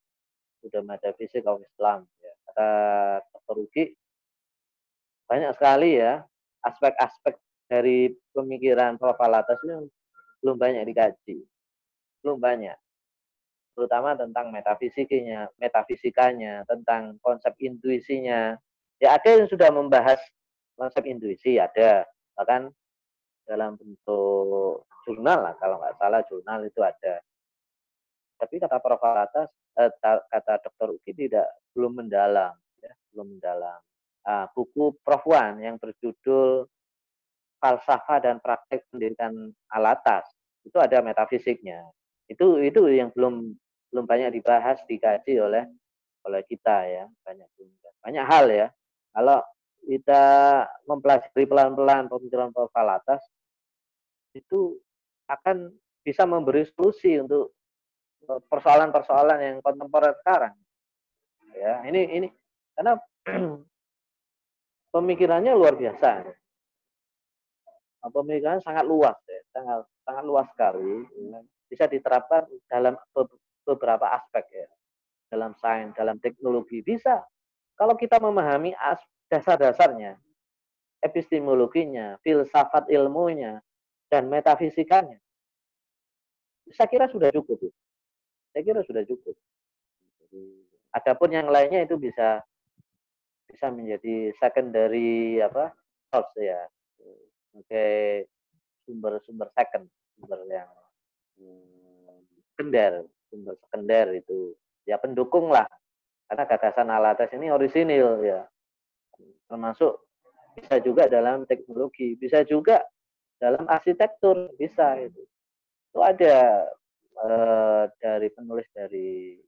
sudah 0.63 0.85
Fisik 1.19 1.43
kaum 1.43 1.59
Islam 1.59 2.07
ya. 2.23 2.33
kata 2.47 2.71
Dr. 3.33 3.55
Rugi 3.59 3.85
banyak 5.27 5.51
sekali 5.57 5.99
ya 5.99 6.23
aspek-aspek 6.63 7.35
dari 7.67 8.13
pemikiran 8.31 9.01
Profalatas 9.01 9.59
ini 9.67 9.89
belum 10.45 10.61
banyak 10.61 10.85
dikaji 10.85 11.43
belum 12.23 12.39
banyak 12.39 12.77
terutama 13.73 14.13
tentang 14.17 14.53
metafisiknya 14.53 15.49
metafisikanya 15.57 16.65
tentang 16.69 17.17
konsep 17.25 17.57
intuisinya 17.61 18.57
ya 19.01 19.09
ada 19.17 19.29
yang 19.33 19.49
sudah 19.49 19.73
membahas 19.73 20.21
konsep 20.77 21.05
intuisi 21.09 21.57
ada 21.57 22.05
bahkan 22.37 22.69
dalam 23.47 23.75
bentuk 23.77 24.87
jurnal 25.05 25.51
lah 25.51 25.55
kalau 25.59 25.83
nggak 25.83 25.99
salah 25.99 26.23
jurnal 26.31 26.61
itu 26.63 26.81
ada. 26.83 27.21
Tapi 28.39 28.55
kata 28.59 28.79
Prof. 28.83 29.03
Atas, 29.03 29.49
eh, 29.79 29.91
kata 30.03 30.53
Dr. 30.67 30.99
Uki 30.99 31.13
tidak 31.15 31.47
belum 31.75 32.03
mendalam, 32.03 32.55
ya, 32.83 32.93
belum 33.15 33.39
mendalam. 33.39 33.79
uh, 34.23 34.47
buku 34.55 34.95
Prof. 35.03 35.27
Wan 35.27 35.59
yang 35.59 35.83
berjudul 35.83 36.67
Falsafah 37.59 38.23
dan 38.23 38.39
Praktek 38.39 38.87
Pendidikan 38.91 39.51
Alatas. 39.71 40.27
Itu 40.63 40.79
ada 40.79 41.03
metafisiknya. 41.03 41.83
Itu 42.31 42.63
itu 42.63 42.87
yang 42.87 43.11
belum 43.11 43.55
belum 43.93 44.09
banyak 44.09 44.33
dibahas, 44.33 44.81
dikaji 44.89 45.37
oleh 45.39 45.69
oleh 46.25 46.43
kita 46.49 46.77
ya, 46.89 47.05
banyak 47.23 47.49
banyak 48.01 48.25
hal 48.25 48.47
ya. 48.49 48.69
Kalau 49.13 49.39
kita 49.83 50.25
mempelajari 50.89 51.45
pelan-pelan 51.45 52.09
pemikiran 52.09 52.55
Prof. 52.55 52.73
Alatas, 52.73 53.21
itu 54.33 54.81
akan 55.29 55.75
bisa 56.01 56.25
memberi 56.25 56.65
solusi 56.73 57.19
untuk 57.21 57.53
eh, 58.27 58.41
persoalan-persoalan 58.49 59.39
yang 59.39 59.57
kontemporer 59.61 60.17
sekarang. 60.23 60.55
Ya, 61.53 61.85
ini 61.85 62.01
ini 62.17 62.29
karena 62.73 62.97
pemikirannya 64.95 65.53
luar 65.53 65.77
biasa. 65.77 66.11
Nah, 68.03 68.11
pemikiran 68.11 68.59
sangat 68.65 68.89
luas 68.89 69.15
ya, 69.29 69.41
sangat 69.53 69.85
sangat 70.03 70.25
luas 70.27 70.47
sekali. 70.51 71.07
Bisa 71.69 71.87
diterapkan 71.87 72.49
dalam 72.69 72.97
beberapa 73.67 74.07
aspek 74.13 74.45
ya. 74.53 74.69
Dalam 75.33 75.57
sains, 75.57 75.97
dalam 75.97 76.21
teknologi 76.21 76.85
bisa. 76.85 77.25
Kalau 77.73 77.97
kita 77.97 78.21
memahami 78.21 78.77
dasar-dasarnya, 79.33 80.21
epistemologinya, 81.01 82.21
filsafat 82.21 82.93
ilmunya, 82.93 83.65
dan 84.13 84.29
metafisikanya, 84.29 85.17
saya 86.71 86.89
kira 86.89 87.09
sudah 87.09 87.33
cukup. 87.33 87.59
Ya. 87.65 87.73
Saya 88.53 88.63
kira 88.63 88.81
sudah 88.85 89.03
cukup. 89.09 89.35
Adapun 90.93 91.33
yang 91.33 91.49
lainnya 91.49 91.89
itu 91.89 91.97
bisa 91.97 92.45
bisa 93.49 93.69
menjadi 93.69 94.33
secondary 94.41 95.41
apa 95.45 95.77
source 96.09 96.41
ya 96.41 96.61
sebagai 97.53 98.29
sumber-sumber 98.89 99.49
second 99.53 99.85
sumber 100.17 100.41
yang 100.49 100.73
sekunder 102.57 103.05
sumber 103.33 103.57
sekunder 103.65 104.13
itu 104.13 104.53
ya 104.85 105.01
pendukung 105.01 105.49
lah 105.49 105.65
karena 106.29 106.45
gagasan 106.45 106.93
alatas 106.93 107.33
ini 107.33 107.49
orisinil 107.49 108.21
ya 108.21 108.45
termasuk 109.49 110.05
bisa 110.53 110.77
juga 110.85 111.09
dalam 111.09 111.49
teknologi 111.49 112.13
bisa 112.21 112.45
juga 112.45 112.85
dalam 113.41 113.65
arsitektur 113.65 114.53
bisa 114.61 115.01
itu 115.01 115.25
itu 115.89 116.01
ada 116.05 116.69
eh, 117.17 117.85
dari 117.97 118.29
penulis 118.29 118.69
dari 118.77 119.41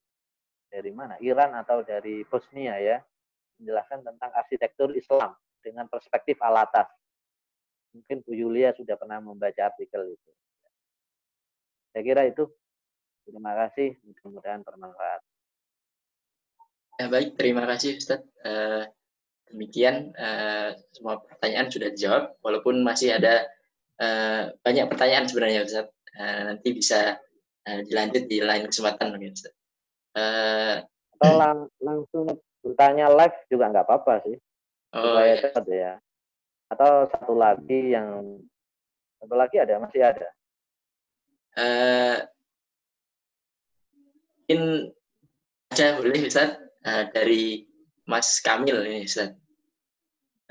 dari 0.72 0.90
mana 0.90 1.20
Iran 1.20 1.54
atau 1.54 1.84
dari 1.84 2.24
Bosnia 2.24 2.80
ya 2.80 2.98
menjelaskan 3.62 4.02
tentang 4.02 4.30
arsitektur 4.34 4.90
Islam 4.98 5.30
dengan 5.62 5.86
perspektif 5.86 6.36
alatas. 6.42 6.90
Mungkin 7.94 8.26
Bu 8.26 8.34
Yulia 8.34 8.74
sudah 8.74 8.98
pernah 8.98 9.22
membaca 9.22 9.70
artikel 9.70 10.18
itu. 10.18 10.30
Saya 11.94 12.02
kira 12.02 12.22
itu. 12.26 12.50
Terima 13.24 13.52
kasih. 13.56 13.96
Mudah-mudahan 14.04 14.60
bermanfaat. 14.62 15.20
Ya, 16.94 17.06
baik, 17.10 17.34
terima 17.34 17.66
kasih 17.66 17.98
Ustaz. 17.98 18.22
Uh, 18.46 18.86
demikian 19.50 20.14
uh, 20.14 20.78
semua 20.94 21.18
pertanyaan 21.26 21.66
sudah 21.72 21.90
dijawab, 21.90 22.38
walaupun 22.38 22.86
masih 22.86 23.18
ada 23.18 23.50
uh, 23.98 24.54
banyak 24.62 24.86
pertanyaan 24.86 25.26
sebenarnya 25.26 25.66
Ustaz. 25.66 25.90
Uh, 26.14 26.54
nanti 26.54 26.68
bisa 26.70 27.18
uh, 27.66 27.80
dilanjut 27.90 28.30
di 28.30 28.38
lain 28.38 28.70
kesempatan 28.70 29.10
mungkin 29.10 29.34
Ustaz. 29.34 29.54
Uh, 30.14 30.86
Atau 31.18 31.34
lang 31.34 31.58
langsung 31.82 32.30
bertanya 32.64 33.12
live 33.12 33.36
juga 33.52 33.64
nggak 33.68 33.84
apa-apa 33.84 34.14
sih 34.24 34.36
oh, 34.96 35.02
supaya 35.04 35.32
iya. 35.36 35.40
cepat 35.44 35.64
ya 35.68 35.92
atau 36.72 36.92
satu 37.12 37.34
lagi 37.36 37.80
yang 37.92 38.40
satu 39.20 39.34
lagi 39.36 39.56
ada 39.60 39.74
masih 39.84 40.00
ada 40.00 40.28
uh, 41.60 42.16
mungkin 44.44 44.92
ada 45.72 45.96
boleh 46.04 46.20
Ustaz 46.28 46.60
uh, 46.84 47.08
dari 47.16 47.64
Mas 48.04 48.44
Kamil 48.44 48.84
ini 48.84 49.08
Ustaz 49.08 49.32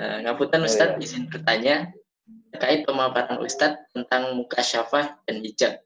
uh, 0.02 0.18
ngapunten 0.26 0.65
oh, 0.65 0.68
Ustaz 0.68 0.90
oh, 0.94 0.98
iya. 0.98 1.06
izin 1.06 1.30
bertanya 1.30 1.94
terkait 2.53 2.86
pemaparan 2.86 3.41
Ustadz 3.41 3.90
tentang 3.94 4.38
muka 4.38 4.61
syafah 4.61 5.18
dan 5.26 5.41
hijab. 5.41 5.82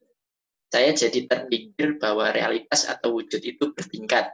Saya 0.68 0.92
jadi 0.92 1.24
terpikir 1.24 1.96
bahwa 1.96 2.28
realitas 2.36 2.84
atau 2.84 3.16
wujud 3.16 3.40
itu 3.40 3.72
bertingkat 3.72 4.28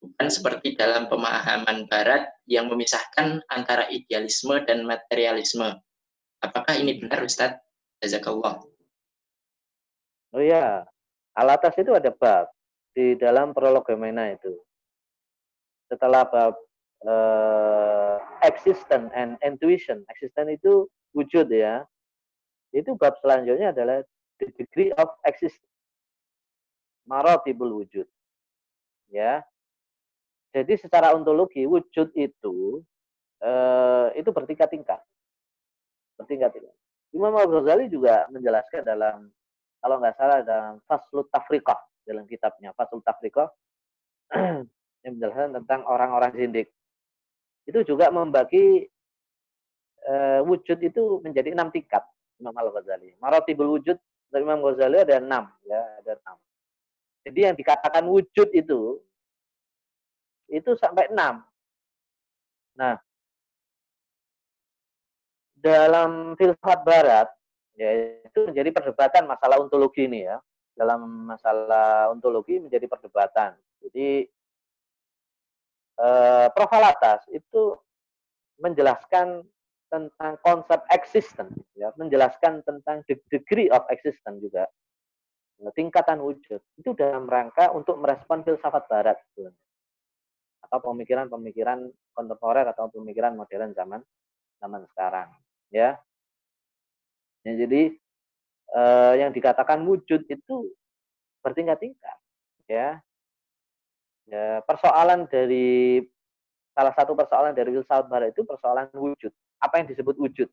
bukan 0.00 0.28
seperti 0.28 0.76
dalam 0.76 1.08
pemahaman 1.08 1.88
Barat 1.88 2.28
yang 2.44 2.68
memisahkan 2.68 3.40
antara 3.48 3.88
idealisme 3.88 4.60
dan 4.68 4.84
materialisme. 4.84 5.80
Apakah 6.44 6.76
ini 6.76 7.00
benar, 7.00 7.24
Ustadz? 7.24 7.60
Jazakallah. 8.00 8.60
Oh 10.36 10.40
iya, 10.40 10.84
alatas 11.36 11.76
itu 11.80 11.92
ada 11.92 12.12
bab 12.12 12.48
di 12.94 13.14
dalam 13.18 13.54
prologomena 13.54 14.30
itu. 14.30 14.54
Setelah 15.90 16.26
bab 16.26 16.54
uh, 17.06 18.16
existence 18.46 19.10
and 19.14 19.34
intuition, 19.42 20.02
existence 20.10 20.58
itu 20.58 20.86
wujud 21.14 21.50
ya. 21.50 21.82
Itu 22.70 22.94
bab 22.94 23.18
selanjutnya 23.18 23.74
adalah 23.74 24.02
the 24.38 24.46
degree 24.54 24.94
of 24.94 25.10
existence. 25.26 25.66
Marotibul 27.06 27.82
wujud. 27.82 28.06
Ya, 29.10 29.42
jadi 30.50 30.74
secara 30.74 31.14
ontologi 31.14 31.62
wujud 31.62 32.10
itu 32.18 32.82
eh, 33.38 34.08
itu 34.18 34.30
bertingkat-tingkat. 34.34 34.98
Bertingkat-tingkat. 36.18 36.74
Imam 37.14 37.34
Al-Ghazali 37.38 37.90
juga 37.90 38.26
menjelaskan 38.30 38.82
dalam 38.86 39.30
kalau 39.80 39.96
nggak 39.98 40.14
salah 40.18 40.38
dalam 40.42 40.74
Faslut 40.86 41.26
Tafriqah 41.30 41.78
dalam 42.04 42.24
kitabnya 42.26 42.72
Faslut 42.74 43.04
Tafriqah 43.04 43.48
yang 45.04 45.12
menjelaskan 45.16 45.56
tentang 45.62 45.80
orang-orang 45.88 46.32
zindik. 46.36 46.68
Itu 47.64 47.84
juga 47.84 48.08
membagi 48.10 48.88
eh, 50.04 50.40
wujud 50.44 50.78
itu 50.80 51.20
menjadi 51.24 51.52
enam 51.52 51.68
tingkat 51.72 52.02
Imam 52.40 52.56
Al-Ghazali. 52.56 53.16
Maratibul 53.20 53.80
wujud 53.80 53.96
dari 54.32 54.42
Imam 54.42 54.64
Ghazali 54.64 54.96
ada 55.02 55.20
enam 55.20 55.44
ya, 55.66 55.80
ada 56.00 56.12
enam. 56.16 56.36
Jadi 57.20 57.38
yang 57.44 57.56
dikatakan 57.56 58.04
wujud 58.08 58.48
itu 58.56 58.96
itu 60.50 60.70
sampai 60.74 61.06
6. 61.12 61.16
Nah, 62.80 62.96
dalam 65.60 66.34
filsafat 66.34 66.80
barat 66.82 67.28
ya 67.76 68.18
itu 68.24 68.40
menjadi 68.48 68.72
perdebatan 68.72 69.28
masalah 69.28 69.60
ontologi 69.60 70.08
ini 70.08 70.26
ya. 70.26 70.40
Dalam 70.80 71.28
masalah 71.28 72.08
ontologi 72.08 72.56
menjadi 72.56 72.88
perdebatan. 72.88 73.52
Jadi 73.84 74.24
eh, 76.00 76.46
Prof. 76.56 76.72
Alatas 76.72 77.28
itu 77.28 77.76
menjelaskan 78.64 79.44
tentang 79.92 80.32
konsep 80.40 80.80
existence 80.88 81.52
ya, 81.76 81.92
menjelaskan 82.00 82.64
tentang 82.64 83.04
degree 83.28 83.68
of 83.68 83.84
existence 83.92 84.40
juga. 84.40 84.64
Tingkatan 85.76 86.24
wujud. 86.24 86.64
Itu 86.80 86.96
dalam 86.96 87.28
rangka 87.28 87.68
untuk 87.76 88.00
merespon 88.00 88.40
filsafat 88.40 88.88
barat 88.88 89.20
sebenarnya. 89.28 89.60
Atau 90.64 90.80
pemikiran-pemikiran 90.80 91.84
kontemporer 92.16 92.64
atau 92.72 92.88
pemikiran 92.88 93.36
modern 93.36 93.76
zaman 93.76 94.00
zaman 94.60 94.84
sekarang 94.92 95.28
ya, 95.72 95.96
ya 97.46 97.52
jadi 97.64 97.96
eh, 98.74 99.14
yang 99.22 99.30
dikatakan 99.34 99.82
wujud 99.82 100.26
itu 100.26 100.56
bertingkat-tingkat 101.40 102.18
ya 102.70 103.00
ya 104.30 104.62
persoalan 104.62 105.26
dari 105.26 106.04
salah 106.70 106.94
satu 106.94 107.18
persoalan 107.18 107.50
dari 107.50 107.74
filsafat 107.74 108.06
barat 108.06 108.30
itu 108.30 108.46
persoalan 108.46 108.86
wujud 108.94 109.32
apa 109.58 109.82
yang 109.82 109.86
disebut 109.90 110.16
wujud 110.16 110.48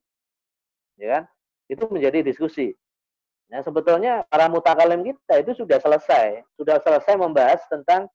ya 0.98 1.08
kan 1.20 1.24
itu 1.70 1.84
menjadi 1.92 2.26
diskusi 2.26 2.74
Nah, 3.48 3.64
sebetulnya 3.64 4.28
para 4.28 4.52
mutakalim 4.52 5.08
kita 5.08 5.40
itu 5.40 5.56
sudah 5.64 5.80
selesai, 5.80 6.44
sudah 6.60 6.84
selesai 6.84 7.16
membahas 7.16 7.64
tentang 7.72 8.12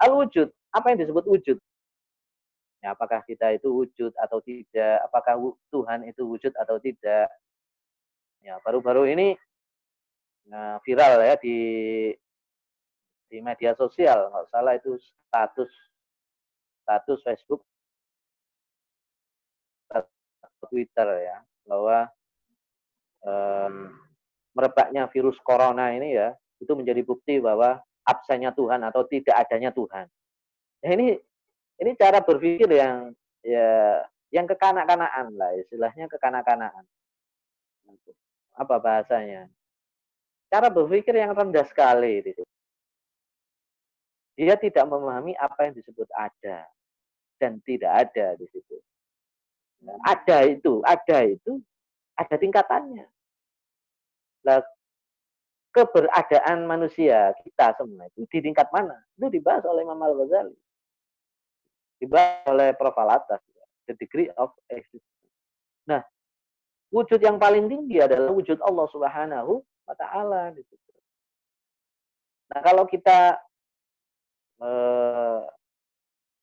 al-wujud 0.00 0.48
apa 0.72 0.92
yang 0.92 1.04
disebut 1.04 1.24
wujud? 1.28 1.58
Ya, 2.80 2.96
apakah 2.96 3.20
kita 3.28 3.52
itu 3.52 3.68
wujud 3.68 4.14
atau 4.16 4.40
tidak? 4.40 5.04
Apakah 5.04 5.36
Tuhan 5.68 6.08
itu 6.08 6.24
wujud 6.24 6.52
atau 6.56 6.80
tidak? 6.80 7.28
Ya, 8.42 8.56
baru-baru 8.62 9.10
ini 9.10 9.34
nah, 10.48 10.80
viral 10.86 11.20
ya 11.20 11.34
di 11.36 11.58
di 13.28 13.38
media 13.44 13.76
sosial, 13.76 14.32
nggak 14.32 14.48
salah 14.48 14.72
itu 14.78 14.96
status 15.28 15.68
status 16.82 17.20
Facebook 17.20 17.60
Twitter 20.68 21.08
ya 21.24 21.36
bahwa 21.64 22.08
um, 23.24 23.94
merebaknya 24.52 25.08
virus 25.08 25.36
corona 25.40 25.92
ini 25.94 26.16
ya 26.16 26.34
itu 26.58 26.72
menjadi 26.74 27.02
bukti 27.04 27.38
bahwa 27.38 27.78
absennya 28.04 28.50
Tuhan 28.56 28.82
atau 28.82 29.04
tidak 29.06 29.36
adanya 29.36 29.70
Tuhan. 29.70 30.06
Nah, 30.82 30.90
ini 30.90 31.14
ini 31.78 31.90
cara 31.94 32.18
berpikir 32.24 32.66
yang 32.72 33.12
ya 33.44 34.02
yang 34.34 34.44
kekanak-kanaan 34.44 35.36
lah 35.36 35.54
istilahnya 35.56 36.10
kekanak-kanaan. 36.10 36.84
Apa 38.58 38.82
bahasanya? 38.82 39.46
Cara 40.50 40.66
berpikir 40.66 41.14
yang 41.14 41.30
rendah 41.30 41.62
sekali 41.70 42.26
itu. 42.26 42.42
Dia 44.34 44.58
tidak 44.58 44.86
memahami 44.90 45.38
apa 45.38 45.70
yang 45.70 45.74
disebut 45.78 46.10
ada 46.14 46.66
dan 47.38 47.62
tidak 47.62 47.90
ada 48.06 48.34
di 48.34 48.46
situ. 48.50 48.76
Ada 50.02 50.46
itu, 50.50 50.82
ada 50.82 51.18
itu, 51.26 51.62
ada 52.18 52.34
tingkatannya. 52.34 53.06
Nah, 54.46 54.58
keberadaan 55.70 56.66
manusia 56.66 57.30
kita 57.46 57.78
semua 57.78 58.10
itu 58.10 58.26
di 58.26 58.38
tingkat 58.42 58.66
mana? 58.74 58.98
Itu 59.14 59.30
dibahas 59.30 59.62
oleh 59.66 59.86
Imam 59.86 60.02
Al-Ghazali. 60.02 60.56
Dibahas 62.02 62.46
oleh 62.50 62.74
Prof. 62.74 62.98
Alatas. 62.98 63.42
The 63.86 63.96
degree 63.96 64.28
of 64.36 64.52
existence. 64.68 65.32
Nah, 65.88 66.04
wujud 66.88 67.20
yang 67.20 67.36
paling 67.36 67.68
tinggi 67.68 68.00
adalah 68.00 68.32
wujud 68.32 68.58
Allah 68.64 68.86
Subhanahu 68.92 69.60
wa 69.60 69.94
taala 69.96 70.52
Nah, 72.48 72.60
kalau 72.64 72.88
kita 72.88 73.36
eh, 74.56 75.40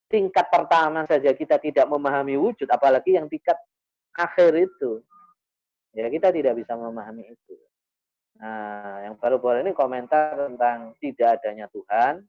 tingkat 0.06 0.46
pertama 0.54 1.02
saja 1.10 1.34
kita 1.34 1.58
tidak 1.58 1.86
memahami 1.90 2.38
wujud, 2.38 2.70
apalagi 2.70 3.18
yang 3.18 3.26
tingkat 3.26 3.58
akhir 4.14 4.54
itu, 4.54 5.02
ya 5.92 6.06
kita 6.06 6.30
tidak 6.30 6.62
bisa 6.62 6.78
memahami 6.78 7.26
itu. 7.26 7.56
Nah, 8.38 9.02
yang 9.08 9.18
baru-baru 9.18 9.64
ini 9.66 9.72
komentar 9.72 10.36
tentang 10.36 10.94
tidak 11.00 11.40
adanya 11.40 11.66
Tuhan 11.72 12.22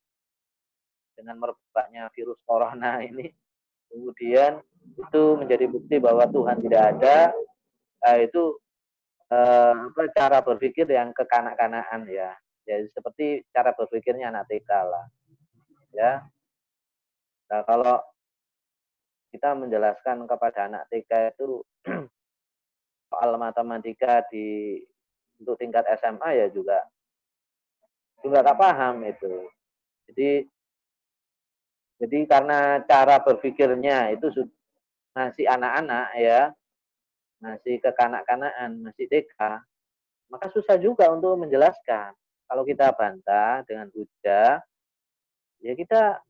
dengan 1.13 1.35
merebaknya 1.37 2.09
virus 2.17 2.39
corona 2.47 2.97
ini, 3.03 3.29
kemudian 3.91 4.57
itu 4.97 5.23
menjadi 5.35 5.65
bukti 5.67 5.95
bahwa 5.99 6.25
Tuhan 6.31 6.63
tidak 6.63 6.81
ada, 6.97 7.35
nah, 8.07 8.17
itu 8.23 8.43
eh, 9.27 9.73
apa 9.75 10.01
cara 10.15 10.39
berpikir 10.39 10.87
yang 10.87 11.11
kekanak-kanakan 11.11 12.07
ya. 12.07 12.31
Jadi 12.63 12.87
seperti 12.95 13.43
cara 13.51 13.75
berpikirnya 13.75 14.31
anak 14.31 14.47
TK 14.47 14.71
lah. 14.87 15.05
Ya, 15.91 16.23
Nah, 17.47 17.63
kalau 17.63 17.95
kita 19.31 19.55
menjelaskan 19.55 20.27
kepada 20.27 20.67
anak 20.67 20.83
TK 20.91 21.35
itu 21.35 21.63
soal 23.11 23.39
matematika 23.39 24.23
di 24.27 24.79
untuk 25.39 25.55
tingkat 25.55 25.87
SMA 26.01 26.43
ya 26.43 26.47
juga 26.51 26.83
juga 28.19 28.43
tak 28.43 28.57
paham 28.59 29.05
itu. 29.07 29.47
Jadi 30.11 30.31
jadi 31.97 32.17
karena 32.29 32.83
cara 32.85 33.17
berpikirnya 33.23 34.13
itu 34.13 34.29
masih 35.15 35.49
anak-anak 35.49 36.07
ya, 36.19 36.41
masih 37.37 37.77
kekanak-kanakan, 37.81 38.81
masih 38.81 39.05
TK, 39.05 39.61
maka 40.27 40.47
susah 40.51 40.75
juga 40.77 41.07
untuk 41.13 41.37
menjelaskan. 41.39 42.13
Kalau 42.47 42.63
kita 42.63 42.95
bantah 42.95 43.63
dengan 43.67 43.91
hujah, 43.91 44.63
ya 45.59 45.73
kita 45.75 46.23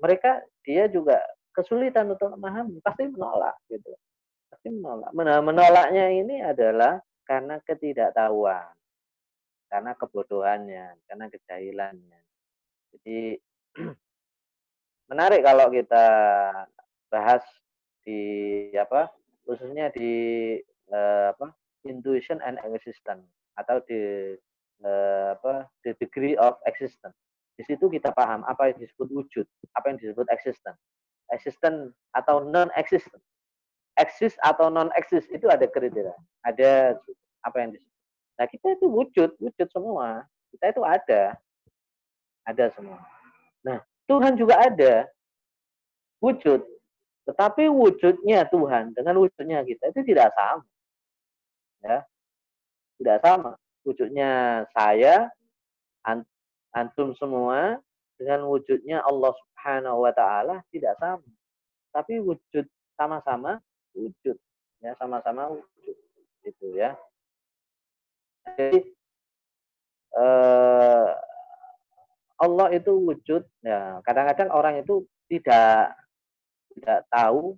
mereka 0.00 0.40
dia 0.64 0.88
juga 0.88 1.20
kesulitan 1.52 2.08
untuk 2.16 2.32
memahami, 2.32 2.80
pasti 2.80 3.06
menolak 3.06 3.56
gitu. 3.68 3.92
Pasti 4.48 4.72
menolak. 4.72 5.12
Menolaknya 5.14 6.06
ini 6.16 6.40
adalah 6.40 6.96
karena 7.28 7.60
ketidaktahuan, 7.62 8.72
karena 9.68 9.92
kebodohannya, 9.94 10.96
karena 11.06 11.26
kejahilannya. 11.28 12.20
Jadi 12.96 13.36
menarik 15.12 15.44
kalau 15.44 15.68
kita 15.68 16.06
bahas 17.12 17.44
di 18.02 18.20
apa 18.72 19.12
khususnya 19.44 19.90
di 19.94 20.12
eh, 20.90 21.26
apa 21.32 21.54
intuition 21.86 22.38
and 22.46 22.58
existence 22.62 23.26
atau 23.58 23.82
di 23.86 24.34
eh, 24.82 25.28
apa 25.34 25.66
the 25.82 25.94
degree 25.98 26.38
of 26.38 26.56
existence 26.66 27.16
di 27.62 27.62
situ 27.68 27.84
kita 27.92 28.10
paham 28.16 28.42
apa 28.48 28.72
yang 28.72 28.78
disebut 28.80 29.08
wujud, 29.12 29.46
apa 29.76 29.92
yang 29.92 29.98
disebut 30.00 30.24
existent. 30.32 30.76
Existent 31.30 31.92
atau 32.16 32.40
non-existent. 32.44 33.20
Exist 34.00 34.40
atau 34.40 34.72
non-exist 34.72 35.28
itu 35.28 35.46
ada 35.52 35.68
kriteria. 35.68 36.16
Ada 36.48 36.96
apa 37.44 37.56
yang 37.60 37.70
disebut. 37.76 37.96
Nah 38.40 38.46
kita 38.48 38.66
itu 38.74 38.86
wujud, 38.88 39.30
wujud 39.36 39.68
semua. 39.68 40.24
Kita 40.50 40.72
itu 40.72 40.82
ada. 40.82 41.36
Ada 42.48 42.72
semua. 42.72 42.98
Nah 43.60 43.84
Tuhan 44.08 44.34
juga 44.40 44.56
ada. 44.56 45.06
Wujud. 46.24 46.64
Tetapi 47.22 47.70
wujudnya 47.70 48.46
Tuhan 48.50 48.94
dengan 48.96 49.22
wujudnya 49.22 49.62
kita 49.62 49.94
itu 49.94 50.00
tidak 50.02 50.34
sama. 50.34 50.66
Ya. 51.82 51.98
Tidak 52.98 53.18
sama. 53.22 53.52
Wujudnya 53.82 54.62
saya, 54.74 55.30
antum 56.72 57.12
semua 57.20 57.78
dengan 58.16 58.48
wujudnya 58.48 59.04
Allah 59.04 59.32
Subhanahu 59.36 60.06
wa 60.08 60.12
taala 60.12 60.64
tidak 60.72 60.96
sama. 60.98 61.28
Tapi 61.92 62.18
wujud 62.18 62.64
sama-sama 62.96 63.60
wujud 63.92 64.36
ya 64.80 64.92
sama-sama 64.96 65.52
wujud 65.52 65.96
itu 66.42 66.66
ya. 66.74 66.96
Jadi 68.42 68.80
eh, 70.16 71.08
Allah 72.42 72.68
itu 72.74 72.92
wujud 72.96 73.42
ya 73.62 74.00
kadang-kadang 74.02 74.50
orang 74.50 74.80
itu 74.82 75.06
tidak 75.30 75.94
tidak 76.76 77.06
tahu 77.08 77.56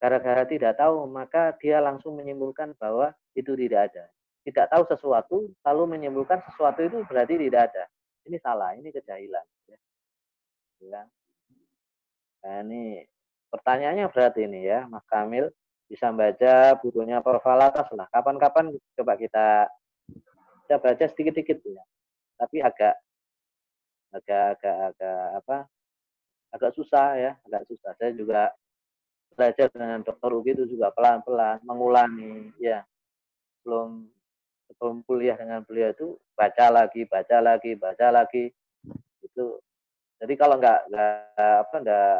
gara-gara 0.00 0.44
tidak 0.48 0.76
tahu 0.80 1.04
maka 1.08 1.52
dia 1.60 1.80
langsung 1.80 2.16
menyimpulkan 2.16 2.72
bahwa 2.80 3.12
itu 3.36 3.52
tidak 3.56 3.92
ada 3.92 4.04
tidak 4.44 4.66
tahu 4.72 4.82
sesuatu 4.88 5.36
lalu 5.64 5.82
menyimpulkan 5.96 6.40
sesuatu 6.48 6.80
itu 6.80 7.04
berarti 7.04 7.36
tidak 7.36 7.72
ada 7.72 7.84
ini 8.28 8.36
salah, 8.40 8.76
ini 8.76 8.88
kejahilan. 8.92 9.46
Ya. 9.68 9.78
ya. 10.84 11.02
Nah, 12.40 12.56
ini 12.64 13.04
pertanyaannya 13.48 14.06
berarti 14.12 14.40
ini 14.44 14.68
ya, 14.68 14.84
Mas 14.88 15.04
Kamil 15.08 15.48
bisa 15.88 16.12
baca 16.12 16.78
bukunya 16.80 17.24
Profalatas 17.24 17.88
lah. 17.96 18.06
Kapan-kapan 18.12 18.70
coba 18.96 19.18
kita 19.18 19.66
kita 20.66 20.76
baca 20.78 21.04
sedikit-sedikit 21.10 21.58
ya. 21.64 21.84
Tapi 22.38 22.56
agak 22.62 22.94
agak 24.14 24.44
agak 24.58 24.76
agak 24.94 25.22
apa? 25.42 25.58
Agak 26.50 26.74
susah 26.74 27.14
ya, 27.14 27.32
agak 27.46 27.62
susah. 27.70 27.94
Saya 27.98 28.10
juga 28.14 28.50
belajar 29.34 29.70
dengan 29.70 30.02
dokter 30.02 30.30
Ugi 30.34 30.50
itu 30.52 30.64
juga 30.76 30.90
pelan-pelan 30.90 31.62
mengulangi 31.62 32.50
ya. 32.58 32.82
Belum 33.62 34.10
sebelum 34.66 35.02
kuliah 35.06 35.38
dengan 35.38 35.62
beliau 35.62 35.94
itu 35.94 36.18
baca 36.34 36.66
lagi, 36.70 37.06
baca 37.06 37.38
lagi, 37.38 37.74
baca 37.78 38.06
lagi. 38.10 38.50
Itu 39.22 39.62
jadi 40.20 40.34
kalau 40.36 40.58
nggak 40.60 40.80
nggak 40.90 41.14
apa 41.68 41.76
nggak 41.80 42.18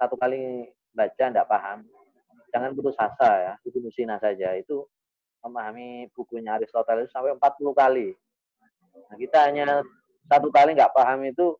satu 0.00 0.14
kali 0.16 0.66
baca 0.90 1.24
nggak 1.30 1.48
paham, 1.48 1.78
jangan 2.50 2.74
putus 2.74 2.96
asa 2.98 3.30
ya. 3.38 3.52
Itu 3.62 3.78
Sina 3.94 4.18
saja 4.18 4.56
itu 4.56 4.82
memahami 5.40 6.10
bukunya 6.12 6.56
Aristoteles 6.56 7.08
sampai 7.12 7.32
40 7.36 7.72
kali. 7.72 8.12
Nah, 9.08 9.16
kita 9.16 9.48
hanya 9.48 9.80
satu 10.28 10.52
kali 10.52 10.76
nggak 10.76 10.92
paham 10.92 11.24
itu, 11.24 11.56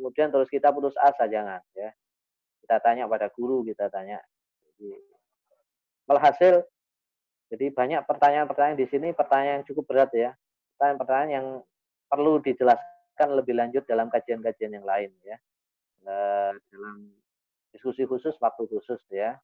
kemudian 0.00 0.32
terus 0.32 0.48
kita 0.48 0.72
putus 0.72 0.96
asa 0.96 1.28
jangan 1.28 1.60
ya. 1.76 1.92
Kita 2.64 2.80
tanya 2.80 3.04
pada 3.04 3.28
guru, 3.28 3.60
kita 3.60 3.92
tanya. 3.92 4.16
Jadi, 4.64 4.96
Malhasil 6.08 6.64
jadi 7.50 7.66
banyak 7.74 8.06
pertanyaan-pertanyaan 8.06 8.78
di 8.78 8.86
sini, 8.86 9.12
pertanyaan 9.12 9.60
yang 9.60 9.66
cukup 9.66 9.84
berat 9.90 10.10
ya. 10.14 10.30
Pertanyaan-pertanyaan 10.78 11.30
yang 11.34 11.46
perlu 12.06 12.38
dijelaskan 12.46 13.28
lebih 13.34 13.58
lanjut 13.58 13.82
dalam 13.90 14.06
kajian-kajian 14.06 14.80
yang 14.80 14.86
lain 14.86 15.10
ya. 15.26 15.36
Eh, 16.06 16.52
dalam 16.70 17.10
diskusi 17.74 18.06
khusus, 18.06 18.38
waktu 18.38 18.70
khusus 18.70 19.02
ya. 19.10 19.34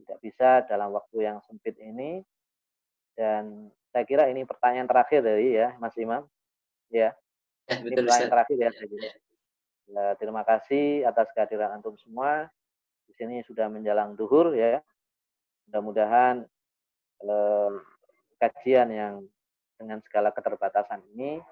Tidak 0.00 0.18
bisa 0.24 0.64
dalam 0.64 0.96
waktu 0.96 1.28
yang 1.28 1.44
sempit 1.44 1.76
ini. 1.76 2.24
Dan 3.12 3.68
saya 3.92 4.08
kira 4.08 4.32
ini 4.32 4.48
pertanyaan 4.48 4.88
terakhir 4.88 5.20
dari 5.20 5.52
ya 5.52 5.76
Mas 5.76 5.92
Imam. 6.00 6.24
Ya. 6.88 7.12
ya 7.68 7.84
ini 7.84 7.92
betul, 7.92 8.08
pertanyaan 8.08 8.32
terakhir 8.32 8.56
ya. 8.56 8.70
ya. 8.72 9.12
Ya. 9.88 10.14
Terima 10.18 10.42
kasih 10.46 11.06
atas 11.06 11.30
kehadiran 11.34 11.78
antum 11.78 11.96
semua. 11.98 12.50
Di 13.08 13.12
sini 13.18 13.42
sudah 13.46 13.66
menjelang 13.66 14.14
duhur 14.14 14.54
ya. 14.54 14.78
Mudah-mudahan 15.68 16.44
eh, 17.22 17.70
kajian 18.42 18.88
yang 18.90 19.14
dengan 19.82 19.98
segala 20.06 20.30
keterbatasan 20.30 21.02
ini 21.14 21.42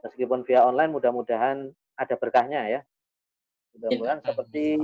meskipun 0.00 0.44
via 0.48 0.64
online 0.64 0.92
mudah-mudahan 0.92 1.68
ada 1.96 2.14
berkahnya 2.16 2.68
ya 2.68 2.80
mudah-mudahan 3.76 4.20
seperti 4.24 4.76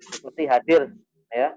seperti 0.00 0.42
hadir 0.48 0.92
ya 1.28 1.52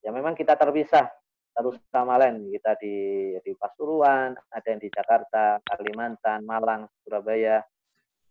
ya 0.00 0.10
memang 0.12 0.32
kita 0.32 0.56
terpisah 0.56 1.08
satu 1.52 1.76
sama 1.92 2.16
lain 2.16 2.48
kita 2.48 2.76
di 2.80 2.96
di 3.44 3.52
Pasuruan 3.56 4.32
ada 4.48 4.66
yang 4.68 4.80
di 4.80 4.88
Jakarta 4.88 5.60
Kalimantan 5.64 6.44
Malang 6.44 6.88
Surabaya 7.04 7.60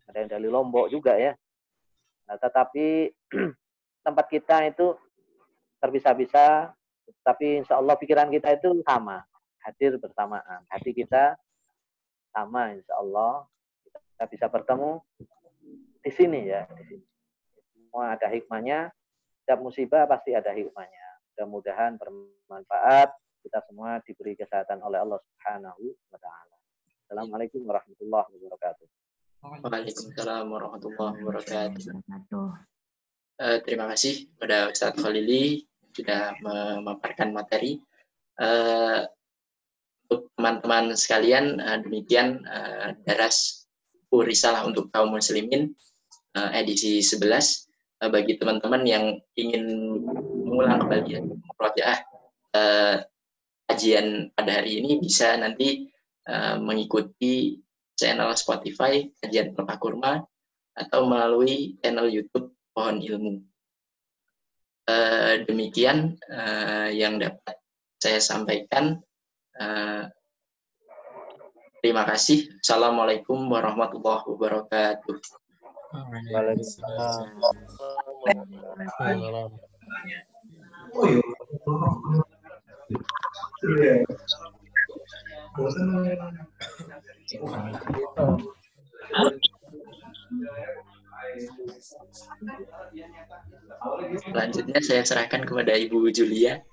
ada 0.10 0.18
yang 0.26 0.30
dari 0.30 0.48
Lombok 0.50 0.90
juga 0.90 1.14
ya 1.16 1.38
nah, 2.26 2.38
tetapi 2.42 3.14
tempat 4.06 4.26
kita 4.26 4.66
itu 4.66 4.98
terpisah-pisah, 5.80 6.76
tapi 7.24 7.64
insya 7.64 7.80
Allah 7.80 7.96
pikiran 7.96 8.28
kita 8.30 8.54
itu 8.56 8.84
sama, 8.84 9.24
hadir 9.64 9.96
bersamaan. 9.98 10.68
Hati 10.68 10.92
kita 10.92 11.40
sama 12.36 12.76
insya 12.76 13.00
Allah. 13.00 13.48
Kita 13.88 14.26
bisa 14.28 14.46
bertemu 14.52 15.00
di 16.04 16.12
sini 16.12 16.40
ya, 16.52 16.68
di 16.76 16.84
sini. 16.84 17.06
Semua 17.72 18.20
ada 18.20 18.28
hikmahnya, 18.28 18.92
setiap 19.42 19.60
musibah 19.64 20.04
pasti 20.06 20.36
ada 20.36 20.52
hikmahnya. 20.52 21.08
Mudah-mudahan 21.34 21.96
bermanfaat, 21.96 23.16
kita 23.48 23.64
semua 23.64 24.04
diberi 24.04 24.36
kesehatan 24.36 24.84
oleh 24.84 25.00
Allah 25.00 25.24
Subhanahu 25.24 25.96
wa 26.12 26.20
taala. 26.20 26.56
Assalamualaikum 27.08 27.64
warahmatullahi 27.64 28.36
wabarakatuh. 28.36 28.99
Waalaikumsalam 29.40 30.52
warahmatullahi 30.52 31.24
wabarakatuh. 31.24 31.96
Uh, 33.40 33.58
terima 33.64 33.88
kasih 33.88 34.28
kepada 34.36 34.68
Ustadz 34.68 35.00
Khalili 35.00 35.64
sudah 35.96 36.36
memaparkan 36.44 37.32
materi. 37.32 37.80
Uh, 38.36 39.08
untuk 40.12 40.28
teman-teman 40.36 40.92
sekalian, 40.92 41.56
uh, 41.64 41.80
demikian 41.80 42.44
uh, 42.52 42.92
daras 43.08 43.64
risalah 44.12 44.68
untuk 44.68 44.92
kaum 44.92 45.16
muslimin 45.16 45.72
uh, 46.36 46.52
edisi 46.52 47.00
11. 47.00 47.24
Uh, 48.04 48.12
bagi 48.12 48.36
teman-teman 48.36 48.84
yang 48.84 49.24
ingin 49.40 49.64
mengulang 50.44 50.84
kembali 50.84 51.16
murojaah 51.56 52.00
uh, 52.60 53.08
kajian 53.72 54.36
pada 54.36 54.60
hari 54.60 54.84
ini 54.84 55.00
bisa 55.00 55.40
nanti 55.40 55.88
uh, 56.28 56.60
mengikuti 56.60 57.56
channel 58.00 58.32
Spotify 58.40 59.12
kajian 59.20 59.52
Pelepah 59.52 59.78
Kurma 59.78 60.24
atau 60.72 61.04
melalui 61.04 61.76
channel 61.84 62.08
YouTube 62.08 62.56
Pohon 62.72 63.04
Ilmu. 63.04 63.44
Uh, 64.90 65.44
demikian 65.46 66.16
uh, 66.32 66.88
yang 66.90 67.20
dapat 67.20 67.60
saya 68.00 68.24
sampaikan. 68.24 68.98
Uh, 69.60 70.08
terima 71.84 72.08
kasih. 72.08 72.48
Assalamualaikum 72.64 73.38
warahmatullahi 73.52 74.24
wabarakatuh. 74.24 75.20
Waalaikumsalam. 76.34 77.28
Oh, 80.90 81.06
iya. 83.78 84.02
Selanjutnya 94.20 94.80
saya 94.80 95.04
serahkan 95.04 95.44
kepada 95.44 95.76
Ibu 95.76 96.12
Julia. 96.16 96.64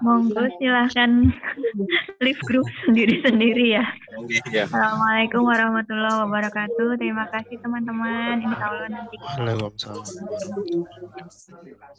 Monggo 0.00 0.44
silahkan 0.58 1.32
live 2.24 2.42
group 2.46 2.66
sendiri-sendiri 2.86 3.78
ya. 3.78 3.84
ya. 4.52 4.64
Assalamualaikum 4.66 5.42
warahmatullahi 5.42 6.16
wabarakatuh. 6.26 6.98
Terima 6.98 7.26
kasih 7.34 7.56
teman-teman. 7.58 8.42
Insya 8.42 8.64
Allah 8.68 8.88
nanti. 8.90 9.16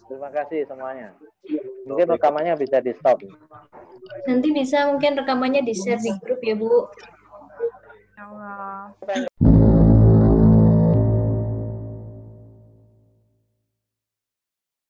Terima 0.08 0.30
kasih 0.32 0.60
semuanya. 0.68 1.10
Mungkin 1.88 2.08
rekamannya 2.16 2.54
bisa 2.56 2.80
di 2.80 2.92
stop. 2.96 3.20
Nanti 4.28 4.48
bisa 4.56 4.90
mungkin 4.90 5.20
rekamannya 5.20 5.62
di 5.66 5.74
share 5.76 6.00
di 6.00 6.12
grup 6.24 6.40
ya 6.44 6.56
Bu. 6.56 6.88
Allah. 8.20 9.40